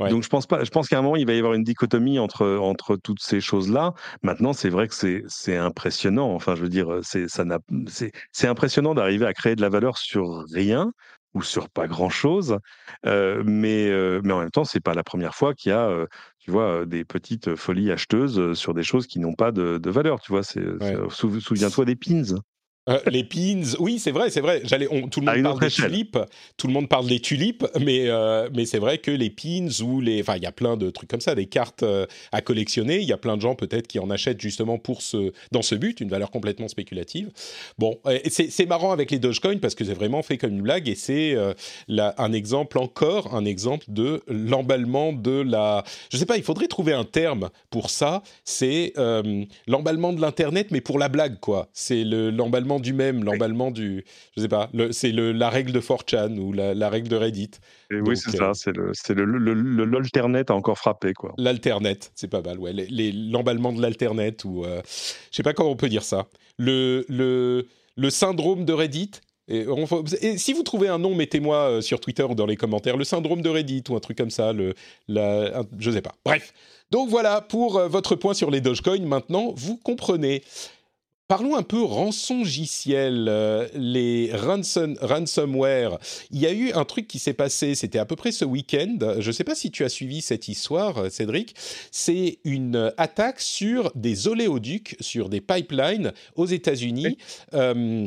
donc 0.08 0.22
je 0.22 0.28
pense 0.28 0.46
pas. 0.46 0.64
Je 0.64 0.70
pense 0.70 0.88
qu'à 0.88 0.98
un 0.98 1.02
moment 1.02 1.16
il 1.16 1.26
va 1.26 1.32
y 1.34 1.38
avoir 1.38 1.54
une 1.54 1.64
dichotomie 1.64 2.18
entre 2.18 2.46
entre 2.56 2.96
toutes 2.96 3.20
ces 3.20 3.40
choses-là. 3.40 3.94
Maintenant, 4.22 4.52
c'est 4.52 4.70
vrai 4.70 4.88
que 4.88 4.94
c'est 4.94 5.22
c'est 5.28 5.56
impressionnant. 5.56 6.34
Enfin, 6.34 6.54
je 6.54 6.62
veux 6.62 6.68
dire, 6.68 7.00
c'est 7.02 7.28
ça 7.28 7.44
n'a 7.44 7.58
c'est 7.86 8.12
c'est 8.32 8.48
impressionnant 8.48 8.94
d'arriver 8.94 9.26
à 9.26 9.32
créer 9.32 9.56
de 9.56 9.62
la 9.62 9.68
valeur 9.68 9.98
sur 9.98 10.44
rien 10.52 10.92
ou 11.34 11.42
sur 11.42 11.68
pas 11.70 11.86
grand-chose. 11.86 12.58
Euh, 13.06 13.42
mais 13.46 13.88
euh, 13.88 14.20
mais 14.24 14.32
en 14.32 14.40
même 14.40 14.50
temps, 14.50 14.64
c'est 14.64 14.80
pas 14.80 14.94
la 14.94 15.04
première 15.04 15.34
fois 15.34 15.54
qu'il 15.54 15.70
y 15.70 15.72
a 15.72 15.88
euh, 15.88 16.06
tu 16.38 16.50
vois 16.50 16.84
des 16.86 17.04
petites 17.04 17.54
folies 17.56 17.90
acheteuses 17.90 18.54
sur 18.54 18.74
des 18.74 18.82
choses 18.82 19.06
qui 19.06 19.18
n'ont 19.20 19.34
pas 19.34 19.52
de, 19.52 19.78
de 19.78 19.90
valeur. 19.90 20.20
Tu 20.20 20.32
vois, 20.32 20.42
c'est 20.42 20.64
souviens-toi 21.10 21.84
des 21.84 21.96
pins. 21.96 22.36
Euh, 22.88 22.98
les 23.06 23.22
pins, 23.22 23.62
oui, 23.78 24.00
c'est 24.00 24.10
vrai, 24.10 24.30
c'est 24.30 24.40
vrai. 24.40 24.60
J'allais, 24.64 24.88
tout 25.10 25.20
le 25.20 25.26
monde 25.26 25.42
parle 25.44 25.60
des 25.60 25.70
tulipes, 25.70 26.18
tout 26.56 26.66
le 26.66 26.72
monde 26.72 26.88
parle 26.88 27.06
des 27.06 27.20
tulipes, 27.20 27.64
mais 27.80 28.08
euh, 28.08 28.48
mais 28.52 28.66
c'est 28.66 28.80
vrai 28.80 28.98
que 28.98 29.12
les 29.12 29.30
pins 29.30 29.68
ou 29.84 30.00
les, 30.00 30.20
enfin, 30.20 30.34
il 30.36 30.42
y 30.42 30.46
a 30.46 30.52
plein 30.52 30.76
de 30.76 30.90
trucs 30.90 31.08
comme 31.08 31.20
ça, 31.20 31.36
des 31.36 31.46
cartes 31.46 31.84
euh, 31.84 32.06
à 32.32 32.40
collectionner. 32.40 32.98
Il 32.98 33.06
y 33.06 33.12
a 33.12 33.16
plein 33.16 33.36
de 33.36 33.42
gens 33.42 33.54
peut-être 33.54 33.86
qui 33.86 34.00
en 34.00 34.10
achètent 34.10 34.40
justement 34.40 34.78
pour 34.78 35.00
ce, 35.00 35.32
dans 35.52 35.62
ce 35.62 35.76
but, 35.76 36.00
une 36.00 36.08
valeur 36.08 36.32
complètement 36.32 36.66
spéculative. 36.66 37.30
Bon, 37.78 38.00
c'est 38.28 38.66
marrant 38.66 38.90
avec 38.90 39.12
les 39.12 39.20
Dogecoin 39.20 39.58
parce 39.58 39.76
que 39.76 39.84
c'est 39.84 39.94
vraiment 39.94 40.24
fait 40.24 40.36
comme 40.36 40.50
une 40.50 40.62
blague 40.62 40.88
et 40.88 40.96
c'est 40.96 41.36
un 41.88 42.32
exemple 42.32 42.78
encore, 42.78 43.34
un 43.34 43.44
exemple 43.44 43.84
de 43.88 44.22
l'emballement 44.26 45.12
de 45.12 45.42
la, 45.42 45.84
je 46.10 46.16
sais 46.16 46.26
pas, 46.26 46.36
il 46.36 46.42
faudrait 46.42 46.66
trouver 46.66 46.92
un 46.92 47.04
terme 47.04 47.50
pour 47.70 47.90
ça. 47.90 48.22
C'est 48.44 48.92
l'emballement 49.66 50.12
de 50.12 50.20
l'internet, 50.20 50.68
mais 50.70 50.80
pour 50.80 50.98
la 50.98 51.08
blague 51.08 51.38
quoi. 51.38 51.68
C'est 51.72 52.04
l'emballement 52.04 52.71
du 52.80 52.92
même, 52.92 53.24
l'emballement 53.24 53.70
du, 53.70 54.04
je 54.36 54.42
sais 54.42 54.48
pas, 54.48 54.70
c'est 54.90 55.12
la 55.12 55.50
règle 55.50 55.72
de 55.72 55.80
4chan 55.80 56.38
ou 56.38 56.52
la, 56.52 56.88
règle 56.88 57.08
de 57.08 57.16
Reddit. 57.16 57.50
oui, 57.90 58.16
c'est 58.16 58.36
ça, 58.36 58.52
c'est 58.54 58.76
le, 58.76 58.90
c'est 58.94 59.14
le, 59.14 59.24
l'alternet 59.84 60.50
a 60.50 60.54
encore 60.54 60.78
frappé 60.78 61.12
quoi. 61.14 61.34
L'alternet, 61.38 62.12
c'est 62.14 62.28
pas 62.28 62.42
mal, 62.42 62.58
ouais, 62.58 62.72
l'emballement 62.72 63.72
de 63.72 63.80
l'alternet 63.80 64.44
ou, 64.44 64.64
euh, 64.64 64.80
je 65.30 65.36
sais 65.36 65.42
pas 65.42 65.52
comment 65.52 65.70
on 65.70 65.76
peut 65.76 65.88
dire 65.88 66.04
ça. 66.04 66.26
Le, 66.58 67.04
le, 67.08 67.66
le 67.96 68.10
syndrome 68.10 68.64
de 68.64 68.72
Reddit. 68.72 69.12
Et, 69.48 69.66
si 70.38 70.52
vous 70.52 70.62
trouvez 70.62 70.88
un 70.88 70.98
nom, 70.98 71.14
mettez-moi 71.14 71.56
euh, 71.56 71.80
sur 71.80 72.00
Twitter 72.00 72.22
ou 72.22 72.34
dans 72.34 72.46
les 72.46 72.56
commentaires. 72.56 72.96
Le 72.96 73.04
syndrome 73.04 73.42
de 73.42 73.48
Reddit 73.48 73.84
ou 73.90 73.96
un 73.96 74.00
truc 74.00 74.16
comme 74.16 74.30
ça. 74.30 74.52
Le, 74.52 74.74
la, 75.08 75.62
je 75.78 75.90
sais 75.90 76.00
pas. 76.00 76.14
Bref. 76.24 76.52
Donc 76.90 77.08
voilà 77.08 77.40
pour 77.40 77.76
euh, 77.76 77.88
votre 77.88 78.14
point 78.14 78.34
sur 78.34 78.50
les 78.50 78.60
Dogecoin. 78.60 79.00
Maintenant, 79.00 79.52
vous 79.56 79.76
comprenez. 79.76 80.42
Parlons 81.28 81.56
un 81.56 81.62
peu 81.62 81.82
rançongiciel, 81.82 83.26
euh, 83.28 83.66
les 83.74 84.34
ransom, 84.34 84.96
ransomware. 85.00 85.98
Il 86.30 86.40
y 86.40 86.46
a 86.46 86.52
eu 86.52 86.72
un 86.72 86.84
truc 86.84 87.08
qui 87.08 87.18
s'est 87.18 87.32
passé, 87.32 87.74
c'était 87.74 87.98
à 87.98 88.04
peu 88.04 88.16
près 88.16 88.32
ce 88.32 88.44
week-end. 88.44 88.98
Je 89.18 89.26
ne 89.26 89.32
sais 89.32 89.44
pas 89.44 89.54
si 89.54 89.70
tu 89.70 89.84
as 89.84 89.88
suivi 89.88 90.20
cette 90.20 90.48
histoire, 90.48 91.10
Cédric. 91.10 91.54
C'est 91.90 92.38
une 92.44 92.92
attaque 92.98 93.40
sur 93.40 93.92
des 93.94 94.28
oléoducs, 94.28 94.96
sur 95.00 95.28
des 95.28 95.40
pipelines 95.40 96.12
aux 96.34 96.46
États-Unis. 96.46 97.16
Euh, 97.54 98.06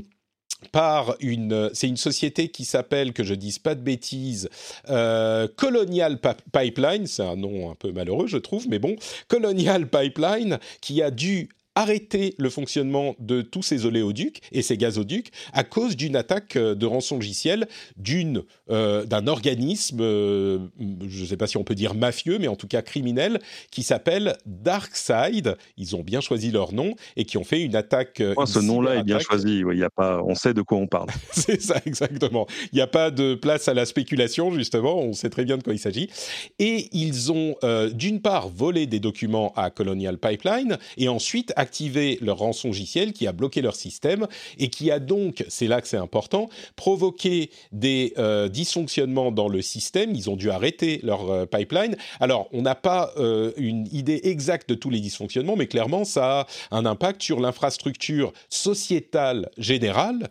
par 0.72 1.16
une, 1.20 1.70
c'est 1.74 1.88
une 1.88 1.98
société 1.98 2.50
qui 2.50 2.66
s'appelle, 2.66 3.13
que 3.13 3.24
je 3.24 3.34
dise 3.34 3.60
pas 3.60 3.76
de 3.76 3.82
bêtises, 3.82 4.50
euh, 4.89 5.48
Colonial 5.56 6.20
Pipeline, 6.52 7.08
c'est 7.08 7.24
un 7.24 7.36
nom 7.36 7.72
un 7.72 7.76
peu 7.76 7.92
malheureux 7.92 8.28
je 8.28 8.38
trouve, 8.38 8.68
mais 8.68 8.80
bon, 8.80 8.96
Colonial 9.28 9.88
Pipeline, 9.88 10.60
qui 10.82 11.02
a 11.02 11.12
dû 11.12 11.50
arrêter 11.76 12.34
le 12.38 12.50
fonctionnement 12.50 13.16
de 13.20 13.42
tous 13.42 13.62
ces 13.62 13.86
oléoducs 13.86 14.42
et 14.52 14.62
ces 14.62 14.78
gazoducs 14.78 15.32
à 15.54 15.64
cause 15.64 15.98
d'une 15.98 16.16
attaque 16.16 16.56
euh, 16.56 16.74
de 16.74 16.86
rançon 16.86 17.16
logiciel 17.16 17.68
d'une 17.98 18.44
euh, 18.72 19.06
d'un 19.06 19.28
organisme, 19.28 20.00
euh, 20.02 20.60
je 21.08 21.22
ne 21.22 21.26
sais 21.26 21.38
pas 21.38 21.48
si 21.48 21.58
on 21.58 21.64
peut 21.64 21.76
dire 21.76 21.94
mafieux, 21.94 22.40
mais 22.40 22.48
en 22.48 22.56
tout 22.56 22.68
cas 22.68 22.82
criminel, 22.82 23.40
qui 23.72 23.84
s'appelle 23.84 24.38
Darkside. 24.46 25.58
Ils 25.78 25.96
ont 25.96 26.02
bien 26.02 26.22
choisi 26.22 26.50
leur 26.50 26.74
nom 26.74 26.96
et 27.18 27.26
qui 27.26 27.38
ont 27.38 27.44
fait 27.44 27.62
une 27.62 27.76
attaque. 27.76 28.24
ce 28.46 28.60
nom-là 28.60 28.96
est 28.96 29.04
bien 29.04 29.20
choisi. 29.20 29.62
Il 29.72 29.78
y 29.78 29.84
a 29.84 29.90
pas, 29.90 30.22
on 30.24 30.36
sait 30.36 30.54
de 30.54 30.62
quoi 30.62 30.78
on 30.78 30.88
parle. 30.88 31.10
C'est 31.32 31.62
ça 31.62 31.76
exactement. 31.86 32.48
Il 32.72 32.76
n'y 32.76 32.82
a 32.82 32.88
pas 32.88 33.12
de 33.12 33.36
place 33.36 33.68
à 33.68 33.74
la 33.74 33.86
spéculation 33.86 34.52
justement. 34.52 34.98
On 35.00 35.14
sait 35.14 35.30
très 35.30 35.44
bien 35.44 35.58
de 35.58 35.64
quoi 35.64 35.74
il 35.74 35.80
s'agit. 35.80 36.10
Et 36.60 36.88
ils 36.94 37.32
ont 37.32 37.56
d'une 37.94 38.22
part 38.22 38.50
volé 38.50 38.88
des 38.88 39.00
documents 39.00 39.54
à 39.56 39.70
Colonial 39.70 40.18
Pipeline 40.18 40.78
et 40.98 41.10
ensuite 41.10 41.54
activé 41.65 42.19
leur 42.21 42.38
rançon 42.38 42.67
logiciel 42.67 43.12
qui 43.12 43.25
a 43.25 43.32
bloqué 43.32 43.62
leur 43.62 43.75
système 43.75 44.28
et 44.60 44.69
qui 44.69 44.91
a 44.91 44.99
donc, 44.99 45.43
c'est 45.47 45.67
là 45.67 45.82
que 45.82 45.88
c'est 45.88 45.97
important, 45.97 46.47
provoqué 46.75 47.49
des 47.71 48.13
euh, 48.19 48.49
dysfonctionnements 48.49 49.32
dans 49.32 49.47
le 49.47 49.63
système. 49.63 50.13
Ils 50.13 50.30
ont 50.30 50.36
dû 50.36 50.51
arrêter 50.51 50.99
leur 51.01 51.32
euh, 51.32 51.45
pipeline. 51.47 51.95
Alors, 52.19 52.47
on 52.54 52.62
n'a 52.62 52.75
pas 52.75 53.13
euh, 53.17 53.51
une 53.58 53.88
idée 53.91 54.21
exacte 54.23 54.69
de 54.69 54.75
tous 54.75 54.91
les 54.91 54.99
dysfonctionnements, 54.99 55.56
mais 55.56 55.65
clairement, 55.65 56.04
ça 56.06 56.41
a 56.41 56.47
un 56.69 56.86
impact 56.86 57.23
sur 57.23 57.39
l'infrastructure 57.39 58.32
sociétale 58.49 59.49
générale. 59.58 60.30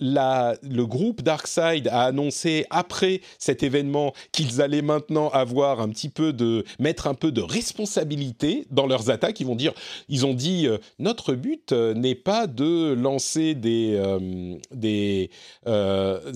La, 0.00 0.56
le 0.62 0.86
groupe 0.86 1.22
Darkside 1.22 1.88
a 1.88 2.04
annoncé 2.04 2.64
après 2.70 3.20
cet 3.38 3.62
événement 3.62 4.14
qu'ils 4.32 4.62
allaient 4.62 4.88
maintenant 4.94 5.28
avoir 5.30 5.80
un 5.80 5.90
petit 5.90 6.08
peu 6.08 6.32
de 6.32 6.64
mettre 6.78 7.06
un 7.06 7.14
peu 7.14 7.30
de 7.32 7.42
responsabilité 7.42 8.66
dans 8.70 8.86
leurs 8.86 9.10
attaques. 9.10 9.40
Ils 9.40 9.46
vont 9.46 9.56
dire, 9.56 9.72
ils 10.08 10.24
ont 10.26 10.29
dit 10.34 10.66
euh, 10.66 10.78
notre 10.98 11.34
but 11.34 11.72
euh, 11.72 11.94
n'est 11.94 12.14
pas 12.14 12.46
de 12.46 12.92
lancer 12.94 13.54
des, 13.54 13.94
euh, 13.94 14.56
des 14.72 15.30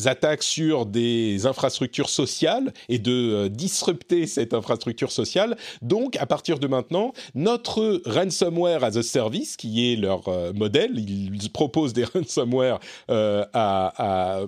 attaques 0.06 0.42
sur 0.42 0.86
des 0.86 1.46
infrastructures 1.46 2.08
sociales 2.08 2.72
et 2.88 2.98
de 2.98 3.48
disrupter 3.48 4.26
cette 4.26 4.54
infrastructure 4.54 5.12
sociale. 5.12 5.56
Donc, 5.82 6.16
à 6.16 6.26
partir 6.26 6.58
de 6.58 6.66
maintenant, 6.66 7.12
notre 7.34 8.02
ransomware 8.06 8.84
as 8.84 8.96
a 8.96 9.02
service, 9.02 9.56
qui 9.56 9.92
est 9.92 9.96
leur 9.96 10.22
modèle, 10.54 10.98
ils 10.98 11.50
proposent 11.50 11.92
des 11.92 12.04
ransomware 12.14 12.78
à, 13.08 14.46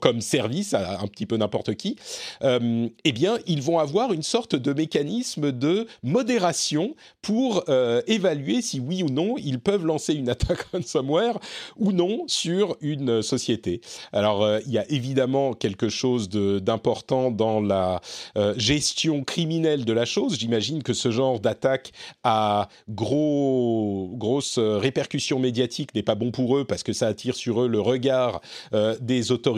comme 0.00 0.20
service 0.20 0.74
à 0.74 1.00
un 1.00 1.06
petit 1.06 1.26
peu 1.26 1.36
n'importe 1.36 1.74
qui, 1.74 1.96
euh, 2.42 2.88
eh 3.04 3.12
bien, 3.12 3.38
ils 3.46 3.62
vont 3.62 3.78
avoir 3.78 4.12
une 4.12 4.22
sorte 4.22 4.54
de 4.54 4.72
mécanisme 4.72 5.52
de 5.52 5.86
modération 6.02 6.94
pour 7.22 7.64
euh, 7.68 8.00
évaluer 8.06 8.62
si 8.62 8.78
oui 8.78 9.02
ou 9.02 9.08
non 9.08 9.34
ils 9.38 9.58
peuvent 9.58 9.84
lancer 9.84 10.14
une 10.14 10.28
attaque 10.28 10.62
ransomware 10.72 11.38
ou 11.76 11.92
non 11.92 12.24
sur 12.28 12.76
une 12.80 13.22
société. 13.22 13.80
Alors, 14.12 14.44
euh, 14.44 14.60
il 14.66 14.72
y 14.72 14.78
a 14.78 14.88
évidemment 14.90 15.52
quelque 15.52 15.88
chose 15.88 16.28
d'important 16.28 17.30
dans 17.30 17.60
la 17.60 18.00
gestion 18.56 19.24
criminelle 19.24 19.84
de 19.84 19.92
la 19.92 20.04
chose. 20.04 20.38
J'imagine 20.38 20.82
que 20.82 20.92
ce 20.92 21.10
genre 21.10 21.40
d'attaque 21.40 21.92
à 22.24 22.68
gros, 22.88 24.10
grosse 24.14 24.58
répercussion 24.58 25.38
médiatique 25.38 25.94
n'est 25.94 26.02
pas 26.02 26.14
bon 26.14 26.30
pour 26.30 26.56
eux 26.56 26.64
parce 26.64 26.82
que 26.82 26.92
ça 26.92 27.06
attire 27.06 27.34
sur 27.34 27.62
eux 27.62 27.68
le 27.68 27.80
regard 27.80 28.40
des 29.00 29.32
autorités 29.32 29.55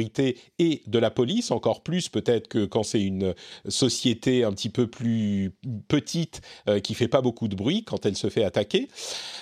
et 0.58 0.82
de 0.86 0.98
la 0.98 1.10
police, 1.10 1.50
encore 1.50 1.82
plus 1.82 2.08
peut-être 2.08 2.48
que 2.48 2.64
quand 2.64 2.82
c'est 2.82 3.02
une 3.02 3.34
société 3.68 4.44
un 4.44 4.52
petit 4.52 4.68
peu 4.68 4.86
plus 4.86 5.52
petite 5.88 6.40
euh, 6.68 6.80
qui 6.80 6.94
fait 6.94 7.08
pas 7.08 7.20
beaucoup 7.20 7.48
de 7.48 7.56
bruit 7.56 7.84
quand 7.84 8.06
elle 8.06 8.16
se 8.16 8.28
fait 8.28 8.44
attaquer. 8.44 8.88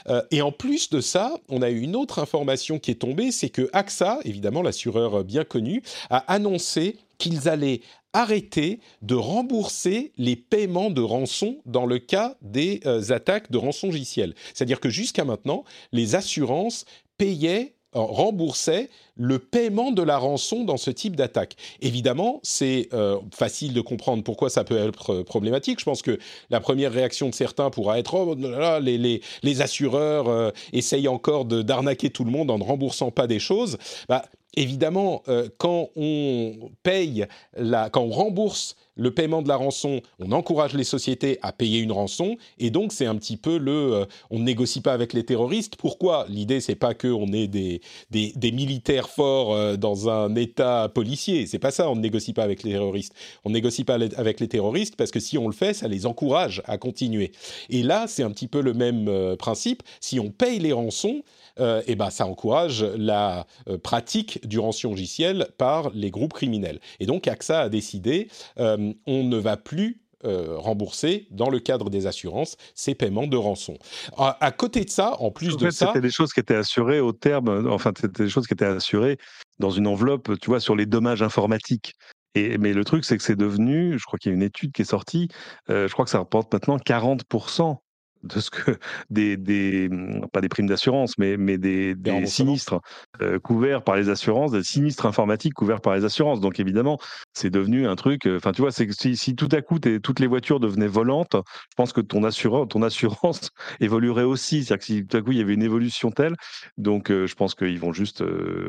Euh, 0.08 0.22
et 0.30 0.42
en 0.42 0.52
plus 0.52 0.90
de 0.90 1.00
ça, 1.00 1.36
on 1.48 1.62
a 1.62 1.70
eu 1.70 1.80
une 1.80 1.96
autre 1.96 2.18
information 2.18 2.78
qui 2.78 2.90
est 2.90 2.96
tombée, 2.96 3.32
c'est 3.32 3.50
que 3.50 3.68
AXA, 3.72 4.20
évidemment 4.24 4.62
l'assureur 4.62 5.24
bien 5.24 5.44
connu, 5.44 5.82
a 6.10 6.18
annoncé 6.32 6.96
qu'ils 7.18 7.48
allaient 7.48 7.80
arrêter 8.12 8.80
de 9.02 9.14
rembourser 9.14 10.12
les 10.16 10.36
paiements 10.36 10.90
de 10.90 11.02
rançon 11.02 11.58
dans 11.66 11.86
le 11.86 11.98
cas 11.98 12.36
des 12.40 12.80
euh, 12.86 13.10
attaques 13.10 13.50
de 13.50 13.58
rançongiciel. 13.58 14.34
C'est-à-dire 14.54 14.80
que 14.80 14.88
jusqu'à 14.88 15.24
maintenant, 15.24 15.64
les 15.92 16.14
assurances 16.14 16.86
payaient 17.18 17.75
remboursait 18.04 18.90
le 19.16 19.38
paiement 19.38 19.92
de 19.92 20.02
la 20.02 20.18
rançon 20.18 20.64
dans 20.64 20.76
ce 20.76 20.90
type 20.90 21.16
d'attaque. 21.16 21.56
Évidemment, 21.80 22.40
c'est 22.42 22.88
euh, 22.92 23.18
facile 23.34 23.72
de 23.72 23.80
comprendre 23.80 24.22
pourquoi 24.22 24.50
ça 24.50 24.64
peut 24.64 24.76
être 24.76 25.14
euh, 25.14 25.24
problématique. 25.24 25.80
Je 25.80 25.84
pense 25.84 26.02
que 26.02 26.18
la 26.50 26.60
première 26.60 26.92
réaction 26.92 27.28
de 27.28 27.34
certains 27.34 27.70
pourra 27.70 27.98
être 27.98 28.14
oh, 28.14 28.34
là, 28.38 28.78
les, 28.80 28.98
les, 28.98 29.22
les, 29.42 29.62
assureurs 29.62 30.28
euh, 30.28 30.50
essayent 30.72 31.08
encore 31.08 31.46
d'arnaquer 31.46 32.10
tout 32.10 32.24
le 32.24 32.30
monde 32.30 32.50
en 32.50 32.58
ne 32.58 32.64
remboursant 32.64 33.10
pas 33.10 33.26
des 33.26 33.38
choses. 33.38 33.78
Bah, 34.08 34.26
évidemment, 34.56 35.22
quand 35.58 35.90
on 35.96 36.70
paye, 36.82 37.26
quand 37.54 38.00
on 38.00 38.10
rembourse 38.10 38.76
le 38.96 39.10
paiement 39.12 39.42
de 39.42 39.48
la 39.48 39.56
rançon, 39.56 40.00
on 40.18 40.32
encourage 40.32 40.74
les 40.74 40.84
sociétés 40.84 41.38
à 41.42 41.52
payer 41.52 41.80
une 41.80 41.92
rançon, 41.92 42.36
et 42.58 42.70
donc 42.70 42.92
c'est 42.92 43.06
un 43.06 43.14
petit 43.16 43.36
peu 43.36 43.58
le, 43.58 43.92
euh, 43.92 44.04
on 44.30 44.38
ne 44.38 44.44
négocie 44.44 44.80
pas 44.80 44.94
avec 44.94 45.12
les 45.12 45.24
terroristes. 45.24 45.76
Pourquoi? 45.76 46.26
L'idée 46.28 46.60
c'est 46.60 46.74
pas 46.74 46.94
que 46.94 47.08
on 47.08 47.32
ait 47.32 47.46
des, 47.46 47.80
des, 48.10 48.52
militaires 48.52 49.10
forts 49.10 49.54
euh, 49.54 49.76
dans 49.76 50.08
un 50.08 50.34
État 50.34 50.90
policier, 50.92 51.46
c'est 51.46 51.58
pas 51.58 51.70
ça. 51.70 51.90
On 51.90 51.96
ne 51.96 52.00
négocie 52.00 52.32
pas 52.32 52.42
avec 52.42 52.62
les 52.62 52.72
terroristes. 52.72 53.14
On 53.44 53.50
négocie 53.50 53.84
pas 53.84 53.94
avec 53.94 54.40
les 54.40 54.48
terroristes 54.48 54.96
parce 54.96 55.10
que 55.10 55.20
si 55.20 55.36
on 55.36 55.46
le 55.46 55.52
fait, 55.54 55.74
ça 55.74 55.88
les 55.88 56.06
encourage 56.06 56.62
à 56.64 56.78
continuer. 56.78 57.32
Et 57.68 57.82
là, 57.82 58.06
c'est 58.08 58.22
un 58.22 58.30
petit 58.30 58.48
peu 58.48 58.62
le 58.62 58.72
même 58.72 59.08
euh, 59.08 59.36
principe. 59.36 59.82
Si 60.00 60.18
on 60.18 60.30
paye 60.30 60.58
les 60.58 60.72
rançons, 60.72 61.22
euh, 61.58 61.82
et 61.86 61.96
ben 61.96 62.10
ça 62.10 62.26
encourage 62.26 62.82
la 62.82 63.46
euh, 63.68 63.78
pratique 63.78 64.46
du 64.46 64.58
rançongiciel 64.58 65.48
par 65.58 65.90
les 65.94 66.10
groupes 66.10 66.34
criminels. 66.34 66.80
Et 67.00 67.06
donc 67.06 67.26
AXA 67.26 67.62
a 67.62 67.68
décidé, 67.68 68.28
euh, 68.58 68.92
on 69.06 69.24
ne 69.24 69.36
va 69.36 69.56
plus 69.56 70.00
rembourser 70.24 71.28
dans 71.30 71.50
le 71.50 71.60
cadre 71.60 71.88
des 71.88 72.08
assurances 72.08 72.56
ces 72.74 72.96
paiements 72.96 73.28
de 73.28 73.36
rançon. 73.36 73.78
À, 74.16 74.50
côté 74.50 74.84
de 74.84 74.90
ça, 74.90 75.14
en 75.20 75.30
plus 75.30 75.56
de 75.56 75.70
ça, 75.70 75.86
c'était 75.86 76.00
des 76.00 76.10
choses 76.10 76.32
qui 76.32 76.40
étaient 76.40 76.56
assurées 76.56 76.98
au 76.98 77.12
terme, 77.12 77.68
enfin 77.70 77.92
c'était 77.96 78.24
des 78.24 78.28
choses 78.28 78.48
qui 78.48 78.54
étaient 78.54 78.64
assurées 78.64 79.18
dans 79.60 79.70
une 79.70 79.86
enveloppe, 79.86 80.36
tu 80.40 80.50
vois, 80.50 80.58
sur 80.58 80.74
les 80.74 80.84
dommages 80.84 81.22
informatiques. 81.22 81.92
Et, 82.34 82.58
mais 82.58 82.72
le 82.72 82.84
truc, 82.84 83.04
c'est 83.04 83.16
que 83.16 83.22
c'est 83.22 83.36
devenu, 83.36 84.00
je 84.00 84.04
crois 84.04 84.18
qu'il 84.18 84.32
y 84.32 84.34
a 84.34 84.36
une 84.36 84.42
étude 84.42 84.72
qui 84.72 84.82
est 84.82 84.86
sortie, 84.86 85.28
je 85.68 85.92
crois 85.92 86.04
que 86.04 86.10
ça 86.10 86.18
rapporte 86.18 86.52
maintenant 86.52 86.78
40% 86.78 87.76
de 88.22 88.40
ce 88.40 88.50
que 88.50 88.76
des, 89.10 89.36
des 89.36 89.88
mmh, 89.88 90.26
pas 90.32 90.40
des 90.40 90.48
primes 90.48 90.66
d'assurance, 90.66 91.18
mais, 91.18 91.36
mais 91.36 91.58
des, 91.58 91.94
des 91.94 92.26
sinistres 92.26 92.80
euh, 93.22 93.38
couverts 93.38 93.82
par 93.82 93.96
les 93.96 94.08
assurances, 94.08 94.52
des 94.52 94.62
sinistres 94.62 95.06
informatiques 95.06 95.54
couverts 95.54 95.80
par 95.80 95.94
les 95.94 96.04
assurances. 96.04 96.40
Donc 96.40 96.60
évidemment, 96.60 96.98
c'est 97.32 97.50
devenu 97.50 97.86
un 97.86 97.96
truc. 97.96 98.26
Enfin, 98.26 98.52
tu 98.52 98.62
vois, 98.62 98.72
c'est 98.72 98.90
si, 98.92 99.16
si, 99.16 99.34
tout 99.34 99.48
à 99.52 99.62
coup 99.62 99.78
toutes 99.78 100.20
les 100.20 100.26
voitures 100.26 100.60
devenaient 100.60 100.86
volantes, 100.86 101.34
je 101.34 101.74
pense 101.76 101.92
que 101.92 102.00
ton 102.00 102.24
assureur, 102.24 102.68
ton 102.68 102.82
assurance 102.82 103.50
évoluerait 103.80 104.24
aussi. 104.24 104.64
C'est-à-dire 104.64 104.78
que 104.78 104.84
si 104.84 105.06
tout 105.06 105.16
à 105.16 105.22
coup 105.22 105.32
il 105.32 105.38
y 105.38 105.40
avait 105.40 105.54
une 105.54 105.62
évolution 105.62 106.10
telle, 106.10 106.34
donc 106.78 107.10
je 107.10 107.34
pense 107.34 107.54
qu'ils 107.54 107.78
vont 107.78 107.92
juste 107.92 108.22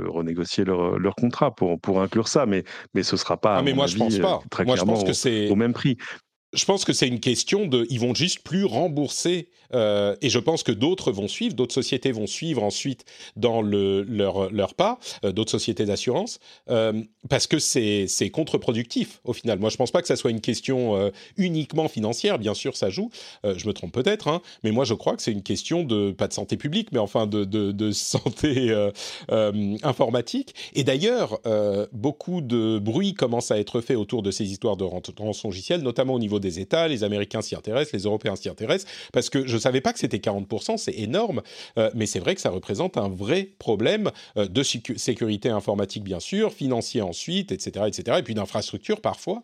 renégocier 0.05 0.65
leur, 0.65 0.99
leur, 0.99 1.15
contrat 1.15 1.55
pour 1.55 1.79
pour 1.79 2.01
inclure 2.01 2.27
ça. 2.27 2.45
Mais 2.45 2.63
mais 2.93 3.03
ce 3.03 3.17
sera 3.17 3.37
pas. 3.37 3.57
Ah, 3.57 3.61
mais 3.61 3.73
moi 3.73 3.87
je 3.87 3.97
pense 3.97 4.17
pas. 4.19 4.39
Très 4.51 4.65
moi, 4.65 4.75
clairement 4.75 4.95
je 4.95 5.01
pense 5.01 5.07
que 5.07 5.13
c'est 5.13 5.49
au 5.49 5.55
même 5.55 5.73
prix 5.73 5.97
je 6.53 6.65
pense 6.65 6.85
que 6.85 6.93
c'est 6.93 7.07
une 7.07 7.19
question 7.19 7.67
de, 7.67 7.85
ils 7.89 7.99
vont 7.99 8.15
juste 8.15 8.39
plus 8.39 8.63
rembourser, 8.65 9.49
euh, 9.73 10.15
et 10.21 10.29
je 10.29 10.39
pense 10.39 10.63
que 10.63 10.71
d'autres 10.71 11.11
vont 11.11 11.27
suivre, 11.27 11.53
d'autres 11.55 11.73
sociétés 11.73 12.11
vont 12.11 12.27
suivre 12.27 12.63
ensuite 12.63 13.03
dans 13.35 13.61
le, 13.61 14.03
leur, 14.03 14.73
pas, 14.75 14.99
euh, 15.25 15.31
d'autres 15.31 15.51
sociétés 15.51 15.85
d'assurance, 15.85 16.39
euh, 16.69 16.93
parce 17.29 17.47
que 17.47 17.59
c'est 17.59 18.07
contre-productif 18.31 19.19
au 19.25 19.33
final. 19.33 19.59
Moi, 19.59 19.69
je 19.69 19.77
pense 19.77 19.91
pas 19.91 20.01
que 20.01 20.07
ça 20.07 20.15
soit 20.15 20.31
une 20.31 20.41
question 20.41 21.11
uniquement 21.35 21.87
financière, 21.87 22.39
bien 22.39 22.53
sûr, 22.53 22.77
ça 22.77 22.89
joue, 22.89 23.09
je 23.43 23.67
me 23.67 23.73
trompe 23.73 23.91
peut-être, 23.91 24.27
hein, 24.27 24.41
mais 24.63 24.71
moi 24.71 24.85
je 24.85 24.93
crois 24.93 25.15
que 25.15 25.21
c'est 25.21 25.31
une 25.31 25.43
question 25.43 25.83
de, 25.83 26.11
pas 26.11 26.27
de 26.27 26.33
santé 26.33 26.57
publique, 26.57 26.89
mais 26.91 26.99
enfin 26.99 27.27
de 27.27 27.91
santé 27.91 28.73
informatique. 29.83 30.55
Et 30.73 30.83
d'ailleurs, 30.83 31.39
beaucoup 31.91 32.41
de 32.41 32.79
bruit 32.79 33.13
commence 33.13 33.51
à 33.51 33.59
être 33.59 33.81
fait 33.81 33.95
autour 33.95 34.23
de 34.23 34.31
ces 34.31 34.49
histoires 34.49 34.77
de 34.77 34.85
rançongiciel, 34.85 35.81
notamment 35.81 36.13
au 36.13 36.19
niveau 36.19 36.39
des 36.39 36.46
États, 36.59 36.87
les 36.87 37.03
Américains 37.03 37.41
s'y 37.41 37.55
intéressent, 37.55 37.93
les 37.93 38.03
Européens 38.03 38.35
s'y 38.35 38.49
intéressent, 38.49 38.89
parce 39.13 39.29
que 39.29 39.45
je 39.47 39.55
ne 39.55 39.59
savais 39.59 39.81
pas 39.81 39.93
que 39.93 39.99
c'était 39.99 40.17
40%, 40.17 40.77
c'est 40.77 40.93
énorme, 40.93 41.41
euh, 41.77 41.89
mais 41.95 42.05
c'est 42.05 42.19
vrai 42.19 42.35
que 42.35 42.41
ça 42.41 42.49
représente 42.49 42.97
un 42.97 43.09
vrai 43.09 43.49
problème 43.59 44.11
euh, 44.37 44.47
de 44.47 44.63
sécurité 44.63 45.49
informatique, 45.49 46.03
bien 46.03 46.19
sûr, 46.19 46.53
financier 46.53 47.01
ensuite, 47.01 47.51
etc., 47.51 47.85
etc., 47.87 48.17
et 48.19 48.23
puis 48.23 48.33
d'infrastructure 48.33 49.01
parfois. 49.01 49.43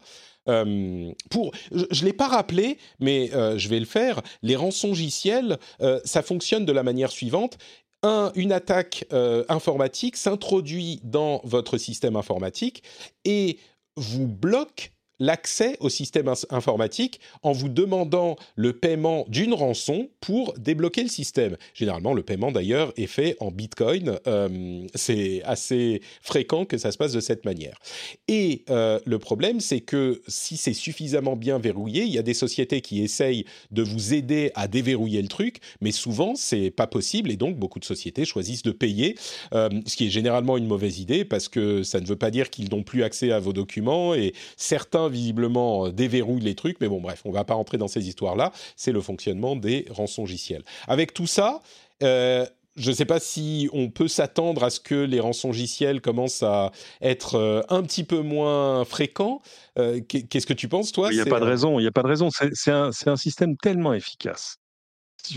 Euh, 0.49 1.11
pour, 1.29 1.51
je 1.71 2.01
ne 2.01 2.05
l'ai 2.05 2.13
pas 2.13 2.27
rappelé, 2.27 2.77
mais 2.99 3.29
je 3.57 3.69
vais 3.69 3.79
le 3.79 3.85
faire. 3.85 4.21
Les 4.41 4.55
rançongiciels, 4.55 5.57
ça 6.03 6.21
fonctionne 6.21 6.65
de 6.65 6.71
la 6.71 6.83
manière 6.83 7.11
suivante. 7.11 7.57
Un, 8.01 8.33
une 8.35 8.51
attaque 8.51 9.05
informatique 9.47 10.17
s'introduit 10.17 10.99
dans 11.03 11.39
votre 11.45 11.77
système 11.77 12.17
informatique 12.17 12.83
et 13.23 13.57
vous 13.95 14.27
bloque 14.27 14.92
l'accès 15.23 15.77
au 15.79 15.87
système 15.87 16.31
informatique 16.49 17.21
en 17.43 17.53
vous 17.53 17.69
demandant 17.69 18.35
le 18.55 18.73
paiement 18.73 19.25
d'une 19.29 19.53
rançon 19.53 20.09
pour 20.19 20.53
débloquer 20.57 21.03
le 21.03 21.09
système. 21.09 21.55
Généralement, 21.73 22.13
le 22.13 22.23
paiement 22.23 22.51
d'ailleurs 22.51 22.91
est 22.97 23.07
fait 23.07 23.37
en 23.39 23.49
Bitcoin. 23.49 24.19
Euh, 24.27 24.85
c'est 24.95 25.41
assez 25.43 26.01
fréquent 26.21 26.65
que 26.65 26.77
ça 26.77 26.91
se 26.91 26.97
passe 26.97 27.13
de 27.13 27.21
cette 27.21 27.45
manière. 27.45 27.79
Et 28.27 28.65
euh, 28.69 28.99
le 29.05 29.17
problème, 29.17 29.61
c'est 29.61 29.79
que 29.79 30.21
si 30.27 30.57
c'est 30.57 30.73
suffisamment 30.73 31.37
bien 31.37 31.57
verrouillé, 31.57 32.03
il 32.03 32.11
y 32.11 32.17
a 32.17 32.23
des 32.23 32.33
sociétés 32.33 32.81
qui 32.81 33.01
essayent 33.01 33.45
de 33.71 33.81
vous 33.81 34.13
aider 34.13 34.51
à 34.55 34.67
déverrouiller 34.67 35.21
le 35.21 35.29
truc, 35.29 35.59
mais 35.79 35.91
souvent 35.91 36.35
c'est 36.35 36.69
pas 36.69 36.87
possible 36.87 37.31
et 37.31 37.37
donc 37.37 37.57
beaucoup 37.57 37.79
de 37.79 37.85
sociétés 37.85 38.25
choisissent 38.25 38.63
de 38.63 38.71
payer, 38.71 39.15
euh, 39.53 39.69
ce 39.85 39.95
qui 39.95 40.07
est 40.07 40.09
généralement 40.09 40.57
une 40.57 40.67
mauvaise 40.67 40.99
idée 40.99 41.23
parce 41.23 41.47
que 41.47 41.83
ça 41.83 42.01
ne 42.01 42.05
veut 42.05 42.17
pas 42.17 42.31
dire 42.31 42.49
qu'ils 42.49 42.69
n'ont 42.69 42.83
plus 42.83 43.03
accès 43.03 43.31
à 43.31 43.39
vos 43.39 43.53
documents 43.53 44.13
et 44.13 44.33
certains 44.57 45.12
visiblement 45.13 45.87
euh, 45.87 45.91
déverrouille 45.91 46.41
les 46.41 46.55
trucs, 46.55 46.81
mais 46.81 46.89
bon, 46.89 46.99
bref, 46.99 47.21
on 47.25 47.31
va 47.31 47.45
pas 47.45 47.53
rentrer 47.53 47.77
dans 47.77 47.87
ces 47.87 48.07
histoires-là. 48.07 48.51
C'est 48.75 48.91
le 48.91 49.01
fonctionnement 49.01 49.55
des 49.55 49.85
rançongiciels. 49.89 50.63
Avec 50.87 51.13
tout 51.13 51.27
ça, 51.27 51.61
euh, 52.01 52.45
je 52.75 52.89
ne 52.89 52.95
sais 52.95 53.05
pas 53.05 53.19
si 53.19 53.69
on 53.71 53.89
peut 53.89 54.07
s'attendre 54.07 54.63
à 54.63 54.69
ce 54.69 54.79
que 54.79 54.95
les 54.95 55.19
rançongiciels 55.19 56.01
commencent 56.01 56.43
à 56.43 56.71
être 57.01 57.35
euh, 57.35 57.61
un 57.69 57.83
petit 57.83 58.03
peu 58.03 58.21
moins 58.21 58.83
fréquents. 58.83 59.41
Qu'est-ce 59.75 60.47
que 60.47 60.53
tu 60.53 60.67
penses, 60.67 60.91
toi? 60.91 61.09
Il 61.11 61.15
n'y 61.15 61.21
a 61.21 61.25
pas 61.25 61.39
de 61.39 61.45
raison. 61.45 61.79
Il 61.79 61.87
a 61.87 61.91
pas 61.91 62.03
de 62.03 62.07
raison. 62.07 62.29
C'est 62.31 62.71
un, 62.71 62.89
un, 63.05 63.15
système 63.15 63.55
tellement 63.57 63.93
efficace. 63.93 64.57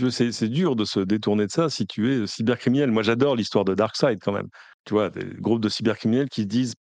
C'est 0.09 0.49
dur 0.49 0.75
de 0.75 0.83
se 0.83 0.99
détourner 0.99 1.45
de 1.45 1.51
ça 1.51 1.69
si 1.69 1.87
tu 1.87 2.13
es 2.13 2.27
cybercriminel. 2.27 2.91
Moi, 2.91 3.03
j'adore 3.03 3.35
l'histoire 3.35 3.63
de 3.63 3.73
Darkseid 3.73 4.19
quand 4.21 4.33
même. 4.33 4.49
Tu 4.85 4.93
vois, 4.93 5.09
des 5.09 5.25
groupes 5.39 5.61
de 5.61 5.69
cybercriminels 5.69 6.29
qui 6.29 6.41
se 6.41 6.47
disent 6.47 6.73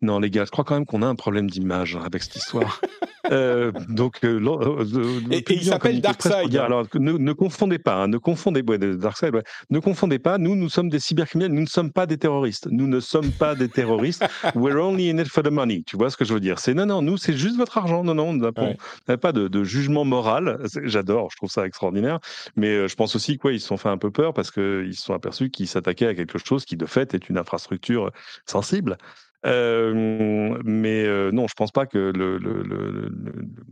non, 0.00 0.20
les 0.20 0.30
gars, 0.30 0.44
je 0.44 0.50
crois 0.50 0.64
quand 0.64 0.74
même 0.74 0.86
qu'on 0.86 1.02
a 1.02 1.06
un 1.06 1.16
problème 1.16 1.50
d'image 1.50 1.98
avec 2.04 2.22
cette 2.22 2.36
histoire. 2.36 2.80
Euh, 3.32 3.72
donc, 3.88 4.20
euh, 4.24 4.40
euh, 4.40 5.20
et, 5.30 5.44
il 5.50 5.64
s'appelle 5.64 6.00
Darkseid. 6.00 6.56
Alors, 6.56 6.86
ne, 6.94 7.32
confondez 7.32 7.78
pas, 7.78 7.96
hein, 7.96 8.08
ne 8.08 8.16
confondez, 8.16 8.62
ouais, 8.62 8.78
Darkseid, 8.78 9.34
ne 9.68 9.78
confondez 9.80 10.18
pas. 10.18 10.38
Nous, 10.38 10.56
nous 10.56 10.70
sommes 10.70 10.88
des 10.88 10.98
cybercriminels. 10.98 11.52
Nous 11.52 11.60
ne 11.60 11.66
sommes 11.66 11.92
pas 11.92 12.06
des 12.06 12.16
terroristes. 12.16 12.68
Nous 12.70 12.86
ne 12.86 13.00
sommes 13.00 13.30
pas 13.30 13.54
des 13.54 13.68
terroristes. 13.68 14.24
We're 14.54 14.78
only 14.78 15.10
in 15.10 15.18
it 15.18 15.28
for 15.28 15.42
the 15.42 15.50
money. 15.50 15.82
Tu 15.86 15.96
vois 15.96 16.10
ce 16.10 16.16
que 16.16 16.24
je 16.24 16.32
veux 16.32 16.40
dire? 16.40 16.58
C'est 16.58 16.72
non, 16.72 16.86
non. 16.86 17.02
Nous, 17.02 17.18
c'est 17.18 17.36
juste 17.36 17.56
votre 17.56 17.76
argent. 17.76 18.02
Non, 18.02 18.14
non. 18.14 18.28
On 18.28 18.76
n'a 19.08 19.16
pas 19.18 19.32
de, 19.32 19.64
jugement 19.64 20.04
moral. 20.06 20.60
J'adore. 20.84 21.28
Je 21.30 21.36
trouve 21.36 21.50
ça 21.50 21.66
extraordinaire. 21.66 22.20
Mais 22.56 22.88
je 22.88 22.94
pense 22.94 23.14
aussi 23.14 23.36
qu'ils 23.38 23.60
se 23.60 23.66
sont 23.66 23.76
fait 23.76 23.90
un 23.90 23.98
peu 23.98 24.10
peur 24.10 24.32
parce 24.32 24.50
qu'ils 24.50 24.94
se 24.94 25.02
sont 25.02 25.14
aperçus 25.14 25.50
qu'ils 25.50 25.68
s'attaquaient 25.68 26.06
à 26.06 26.14
quelque 26.14 26.38
chose 26.38 26.64
qui, 26.64 26.76
de 26.76 26.86
fait, 26.86 27.12
est 27.14 27.28
une 27.28 27.36
infrastructure 27.36 28.10
sensible. 28.46 28.96
Mais 29.44 31.06
non, 31.32 31.46
je 31.46 31.54
pense 31.54 31.70
pas 31.70 31.86
que 31.86 32.12
le, 32.14 32.38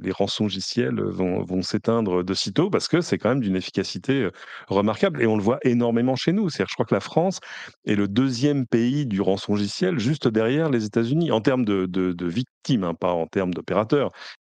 les 0.01 0.13
rançongiciels 0.13 1.01
vont, 1.01 1.43
vont 1.43 1.63
s'éteindre 1.63 2.23
de 2.23 2.35
sitôt 2.35 2.71
parce 2.71 2.89
que 2.89 3.01
c'est 3.01 3.19
quand 3.19 3.31
même 3.31 3.41
d'une 3.41 3.57
efficacité 3.57 4.29
remarquable 4.69 5.23
et 5.23 5.27
on 5.27 5.37
le 5.37 5.43
voit 5.43 5.59
énormément 5.63 6.17
chez 6.17 6.33
nous. 6.33 6.49
C'est-à-dire, 6.49 6.69
je 6.71 6.75
crois 6.75 6.87
que 6.87 6.95
la 6.95 7.01
France 7.01 7.41
est 7.87 7.95
le 7.95 8.09
deuxième 8.09 8.67
pays 8.67 9.07
du 9.07 9.21
rançongiciel 9.21 9.99
juste 9.99 10.29
derrière 10.29 10.71
les 10.71 10.85
États-Unis 10.85 11.31
en 11.33 11.41
termes 11.41 11.65
de, 11.65 11.87
de, 11.87 12.27
victimes, 12.27 12.85
hein, 12.85 12.95
pas 12.95 13.13
en 13.13 13.27
termes 13.27 13.55
d'opérateurs. 13.55 14.11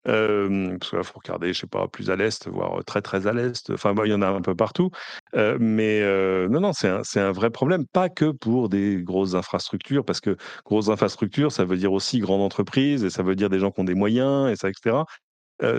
Parce 0.08 0.90
qu'il 0.90 1.04
faut 1.04 1.18
regarder, 1.22 1.52
je 1.52 1.60
sais 1.60 1.66
pas, 1.66 1.86
plus 1.88 2.10
à 2.10 2.16
l'est, 2.16 2.48
voire 2.48 2.84
très 2.84 3.02
très 3.02 3.26
à 3.26 3.32
l'est. 3.32 3.70
Enfin, 3.70 3.94
il 4.04 4.10
y 4.10 4.14
en 4.14 4.22
a 4.22 4.28
un 4.28 4.40
peu 4.40 4.54
partout. 4.54 4.90
mais 5.34 6.02
non, 6.48 6.60
non, 6.60 6.72
c'est 6.72 6.88
un, 6.88 7.02
un, 7.16 7.32
vrai 7.32 7.50
problème, 7.50 7.84
pas 7.86 8.08
que 8.08 8.30
pour 8.30 8.68
des 8.68 9.02
grosses 9.02 9.34
infrastructures, 9.34 10.04
parce 10.04 10.20
que 10.20 10.36
grosses 10.64 10.88
infrastructures, 10.88 11.52
ça 11.52 11.64
veut 11.64 11.76
dire 11.76 11.92
aussi 11.92 12.20
grande 12.20 12.42
entreprise, 12.42 13.04
et 13.04 13.10
ça 13.10 13.22
veut 13.22 13.36
dire 13.36 13.50
des 13.50 13.58
gens 13.58 13.70
qui 13.70 13.80
ont 13.80 13.84
des 13.84 13.94
moyens, 13.94 14.50
et 14.50 14.56
ça, 14.56 14.68
etc 14.68 15.02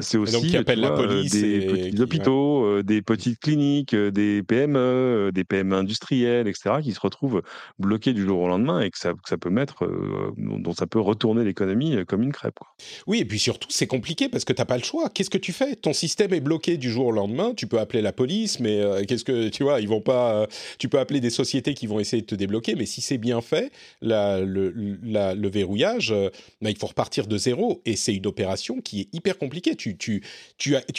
c'est 0.02 0.18
aussi 0.18 0.50
la 0.50 0.64
police 0.64 1.32
des 1.32 1.66
petits 1.66 2.02
hôpitaux, 2.02 2.84
des 2.84 3.02
petites 3.02 3.40
cliniques, 3.40 3.96
des 3.96 4.44
PME, 4.44 5.32
des 5.34 5.44
PME 5.44 5.76
industrielles, 5.76 6.48
etc., 6.48 6.76
qui 6.84 6.92
se 6.92 7.00
retrouvent 7.00 7.42
bloqués 7.78 8.14
du 8.14 8.26
jour 8.26 8.42
au 8.42 8.48
lendemain 8.48 8.82
et 8.82 8.90
que 8.90 8.98
ça, 8.98 9.14
ça 9.28 9.38
peut 9.38 9.50
mettre, 9.50 9.90
dont 10.38 10.74
ça 10.74 10.88
peut 10.88 11.00
retourner 11.00 11.44
l'économie 11.44 12.06
comme 12.06 12.24
une 12.24 12.32
crêpe. 12.32 12.56
Quoi. 12.60 12.68
Oui, 13.08 13.20
et 13.20 13.26
puis 13.26 13.40
surtout, 13.40 13.70
c'est 13.72 13.88
compliqué 13.88 14.30
parce 14.30 14.46
que 14.46 14.54
tu 14.54 14.62
n'as 14.62 14.66
pas 14.66 14.78
le 14.78 14.84
choix. 14.84 15.10
Qu'est-ce 15.10 15.30
que 15.30 15.38
tu 15.38 15.54
fais? 15.54 15.76
Ton 15.76 15.94
système 15.94 16.34
est 16.34 16.42
bloqué 16.42 16.78
du 16.78 16.92
jour 16.92 17.08
au 17.08 17.12
lendemain. 17.12 17.54
Tu 17.56 17.68
peux 17.68 17.80
appeler 17.80 18.02
la 18.02 18.12
police, 18.12 18.60
mais 18.60 18.82
qu'est-ce 19.08 19.24
que 19.24 19.50
tu 19.50 19.64
vois 19.64 19.82
Ils 19.82 19.88
vont 19.88 20.02
pas. 20.02 20.48
tu 20.78 20.90
peux 20.90 21.00
appeler 21.00 21.20
des 21.20 21.30
sociétés 21.30 21.74
qui 21.74 21.88
vont 21.88 22.00
essayer 22.00 22.22
de 22.22 22.28
te 22.28 22.36
débloquer, 22.36 22.76
mais 22.76 22.86
si 22.86 23.02
c'est 23.02 23.18
bien 23.18 23.42
fait, 23.42 23.72
la, 24.02 24.42
le, 24.42 24.70
le, 24.70 25.50
verrouillage, 25.50 26.14
bah, 26.62 26.70
il 26.70 26.78
faut 26.78 26.88
repartir 26.88 27.28
de 27.28 27.38
zéro 27.38 27.82
et 27.86 27.96
c'est 27.96 28.14
une 28.14 28.28
opération 28.28 28.82
qui 28.82 29.02
est 29.02 29.08
hyper 29.14 29.38
compliquée 29.38 29.69
tu, 29.76 30.22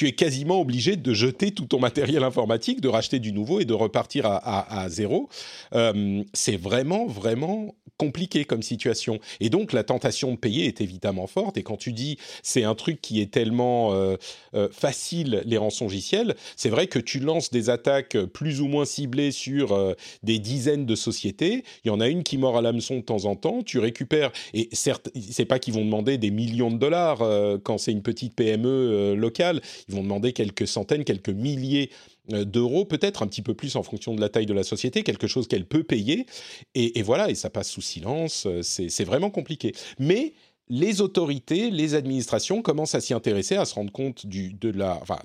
es 0.03 0.13
quasiment 0.13 0.61
obligé 0.61 0.97
de 0.97 1.15
jeter 1.15 1.51
tout 1.51 1.67
ton 1.67 1.79
matériel 1.79 2.25
informatique, 2.25 2.81
de 2.81 2.89
racheter 2.89 3.19
du 3.19 3.33
nouveau 3.33 3.61
et 3.61 3.65
de 3.65 3.75
repartir 3.75 4.27
à, 4.27 4.87
zéro. 4.89 5.29
Euh, 5.75 6.23
c'est 6.33 6.57
vraiment, 6.57 7.07
vraiment 7.07 7.75
compliqué 7.97 8.45
comme 8.45 8.63
situation. 8.63 9.21
Et 9.41 9.51
donc, 9.51 9.73
la 9.73 9.85
tentation 9.85 10.33
de 10.33 10.37
payer 10.37 10.67
est 10.67 10.81
évidemment 10.81 11.27
forte. 11.27 11.59
Et 11.59 11.63
quand 11.63 11.77
tu 11.77 11.93
dis 11.93 12.17
c'est 12.43 12.65
un 12.65 12.75
truc 12.75 13.01
qui 13.01 13.21
est 13.21 13.31
tellement 13.31 13.93
euh, 13.93 14.17
euh, 14.55 14.69
facile, 14.71 15.43
les 15.45 15.59
rançongiciels, 15.59 16.35
c'est 16.57 16.71
vrai 16.71 16.87
que 16.87 16.99
tu 16.99 17.21
lances 17.21 17.51
des 17.51 17.69
attaques 17.69 18.17
plus 18.33 18.61
ou 18.61 18.69
moins 18.69 18.85
ciblées 18.85 19.33
sur 19.33 19.95
des 20.23 20.39
dizaines 20.39 20.87
de 20.87 20.95
sociétés. 20.95 21.65
Il 21.85 21.89
y 21.89 21.91
en 21.91 22.01
a 22.01 22.09
une 22.09 22.23
qui 22.23 22.39
mord 22.39 22.57
à 22.57 22.63
l'hameçon 22.63 22.97
de 22.97 23.03
temps 23.03 23.25
en 23.27 23.37
temps. 23.37 23.63
Tu 23.63 23.79
récupères, 23.79 24.33
et 24.55 24.69
certes, 24.73 25.11
c'est 25.31 25.45
pas 25.45 25.59
qu'ils 25.59 25.75
vont 25.75 25.85
demander 25.85 26.19
des 26.19 26.31
millions 26.31 26.71
de 26.71 26.79
dollars 26.79 27.19
quand 27.63 27.79
c'est 27.79 27.93
une 27.93 28.03
petite 28.03 28.35
PM 28.35 28.60
euh, 28.68 29.14
locales. 29.14 29.61
Ils 29.88 29.94
vont 29.94 30.03
demander 30.03 30.33
quelques 30.33 30.66
centaines, 30.66 31.05
quelques 31.05 31.31
milliers 31.31 31.90
euh, 32.33 32.44
d'euros, 32.44 32.85
peut-être 32.85 33.23
un 33.23 33.27
petit 33.27 33.42
peu 33.42 33.55
plus 33.55 33.77
en 33.77 33.83
fonction 33.83 34.14
de 34.14 34.20
la 34.20 34.29
taille 34.29 34.46
de 34.46 34.55
la 34.55 34.62
société, 34.62 35.03
quelque 35.03 35.27
chose 35.27 35.49
qu'elle 35.49 35.66
peut 35.66 35.83
payer. 35.83 36.27
Et, 36.75 37.03
voilà, 37.03 37.31
et 37.31 37.35
ça 37.35 37.51
passe 37.51 37.70
sous 37.70 37.81
silence. 37.81 38.46
Euh, 38.46 38.62
c'est 38.62 39.05
vraiment 39.05 39.31
compliqué. 39.31 39.73
Mais 39.99 40.35
les 40.68 41.01
autorités, 41.01 41.70
les 41.70 41.94
administrations 41.94 42.62
commencent 42.62 42.94
à 42.94 43.01
s'y 43.01 43.14
intéresser, 43.14 43.57
à 43.57 43.64
se 43.64 43.75
rendre 43.75 43.92
compte 43.92 44.27
du, 44.27 44.53
de 44.53 44.70
la. 44.70 44.99
Enfin, 45.03 45.18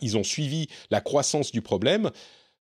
ils 0.00 0.16
ont 0.16 0.22
suivi 0.22 0.68
la 0.90 1.00
croissance 1.00 1.50
du 1.50 1.60
problème. 1.60 2.10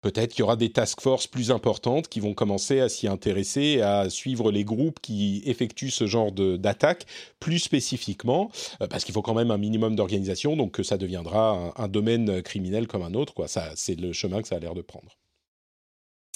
Peut-être 0.03 0.31
qu'il 0.31 0.41
y 0.41 0.43
aura 0.43 0.57
des 0.57 0.69
task 0.69 0.99
forces 0.99 1.27
plus 1.27 1.49
importantes 1.49 2.09
qui 2.09 2.19
vont 2.19 2.33
commencer 2.33 2.81
à 2.81 2.89
s'y 2.89 3.07
intéresser, 3.07 3.81
à 3.81 4.09
suivre 4.09 4.51
les 4.51 4.65
groupes 4.65 4.99
qui 5.01 5.41
effectuent 5.45 5.91
ce 5.91 6.07
genre 6.07 6.33
d'attaque 6.33 7.05
plus 7.39 7.59
spécifiquement, 7.59 8.51
euh, 8.81 8.87
parce 8.87 9.05
qu'il 9.05 9.13
faut 9.13 9.21
quand 9.21 9.33
même 9.33 9.49
un 9.49 9.57
minimum 9.57 9.95
d'organisation, 9.95 10.57
donc 10.57 10.73
que 10.73 10.83
ça 10.83 10.97
deviendra 10.97 11.73
un, 11.77 11.87
domaine 11.87 12.41
criminel 12.41 12.85
comme 12.85 13.01
un 13.01 13.13
autre. 13.13 13.47
Ça, 13.47 13.71
c'est 13.75 13.97
le 13.97 14.11
chemin 14.11 14.41
que 14.41 14.49
ça 14.49 14.57
a 14.57 14.59
l'air 14.59 14.75
de 14.75 14.81
prendre. 14.81 15.17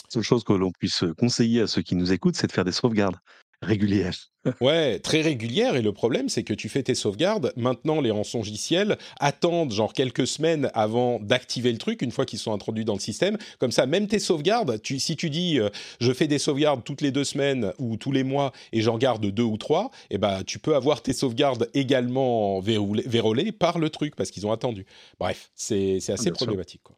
La 0.06 0.12
seule 0.12 0.24
chose 0.24 0.46
que 0.46 0.54
l'on 0.54 0.72
puisse 0.72 1.04
conseiller 1.18 1.62
à 1.62 1.68
ceux 1.68 1.82
qui 1.82 1.96
nous 1.96 2.14
écoutent, 2.14 2.38
c'est 2.38 2.48
de 2.48 2.54
faire 2.54 2.64
des 2.64 2.72
sauvegardes 2.72 3.18
régulière. 3.62 4.16
ouais, 4.62 5.00
très 5.00 5.22
régulière. 5.22 5.76
Et 5.76 5.82
le 5.82 5.92
problème, 5.92 6.30
c'est 6.30 6.44
que 6.44 6.54
tu 6.54 6.70
fais 6.70 6.84
tes 6.84 6.96
sauvegardes. 6.96 7.54
Maintenant, 7.56 8.02
les 8.02 8.12
rançongiciels 8.12 8.98
attendent 9.20 9.72
genre 9.72 9.94
quelques 9.94 10.28
semaines 10.28 10.70
avant 10.74 11.20
d'activer 11.20 11.72
le 11.72 11.78
truc, 11.78 12.02
une 12.02 12.12
fois 12.12 12.26
qu'ils 12.26 12.40
sont 12.40 12.54
introduits 12.54 12.86
dans 12.86 12.94
le 12.94 13.00
système. 13.00 13.38
Comme 13.60 13.72
ça, 13.72 13.86
même 13.86 14.08
tes 14.08 14.20
sauvegardes, 14.20 14.82
tu, 14.82 15.00
si 15.00 15.16
tu 15.16 15.30
dis 15.30 15.60
euh, 15.60 15.70
je 16.00 16.14
fais 16.14 16.28
des 16.28 16.40
sauvegardes 16.40 16.84
toutes 16.84 17.02
les 17.02 17.12
deux 17.12 17.24
semaines 17.24 17.74
ou 17.80 17.98
tous 17.98 18.12
les 18.12 18.24
mois 18.24 18.52
et 18.72 18.82
j'en 18.82 18.98
garde 18.98 19.26
deux 19.26 19.44
ou 19.44 19.58
trois, 19.58 19.92
eh 20.10 20.18
ben, 20.18 20.44
tu 20.46 20.60
peux 20.60 20.76
avoir 20.76 21.02
tes 21.02 21.14
sauvegardes 21.14 21.70
également 21.74 22.60
vérolées 22.60 23.52
par 23.52 23.80
le 23.80 23.90
truc 23.90 24.16
parce 24.16 24.32
qu'ils 24.32 24.48
ont 24.48 24.52
attendu. 24.52 24.86
Bref, 25.20 25.52
c'est 25.56 25.98
assez 26.10 26.32
problématique. 26.32 26.82
Quoi. 26.84 26.96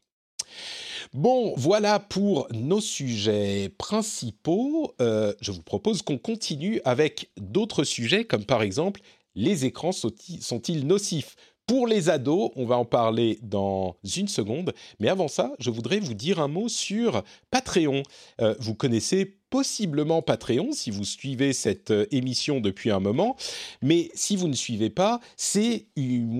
Bon, 1.13 1.55
voilà 1.57 1.99
pour 1.99 2.47
nos 2.53 2.81
sujets 2.81 3.69
principaux. 3.79 4.93
Euh, 5.01 5.33
je 5.41 5.51
vous 5.51 5.63
propose 5.63 6.03
qu'on 6.03 6.19
continue 6.19 6.81
avec 6.85 7.31
d'autres 7.35 7.83
sujets, 7.83 8.25
comme 8.25 8.45
par 8.45 8.61
exemple, 8.61 9.01
les 9.33 9.65
écrans 9.65 9.91
sont-ils 9.91 10.85
nocifs? 10.85 11.35
Pour 11.65 11.87
les 11.87 12.09
ados, 12.09 12.51
on 12.55 12.65
va 12.65 12.77
en 12.77 12.85
parler 12.85 13.39
dans 13.41 13.95
une 14.15 14.27
seconde. 14.27 14.73
Mais 14.99 15.07
avant 15.07 15.27
ça, 15.27 15.53
je 15.59 15.71
voudrais 15.71 15.99
vous 15.99 16.13
dire 16.15 16.39
un 16.39 16.47
mot 16.47 16.67
sur 16.67 17.23
Patreon. 17.49 18.03
Euh, 18.41 18.55
vous 18.59 18.75
connaissez 18.75 19.38
possiblement 19.49 20.21
Patreon 20.21 20.71
si 20.71 20.91
vous 20.91 21.05
suivez 21.05 21.53
cette 21.53 21.91
euh, 21.91 22.05
émission 22.11 22.59
depuis 22.59 22.91
un 22.91 22.99
moment. 22.99 23.35
Mais 23.81 24.09
si 24.13 24.35
vous 24.35 24.47
ne 24.47 24.53
suivez 24.53 24.89
pas, 24.89 25.19
c'est 25.37 25.85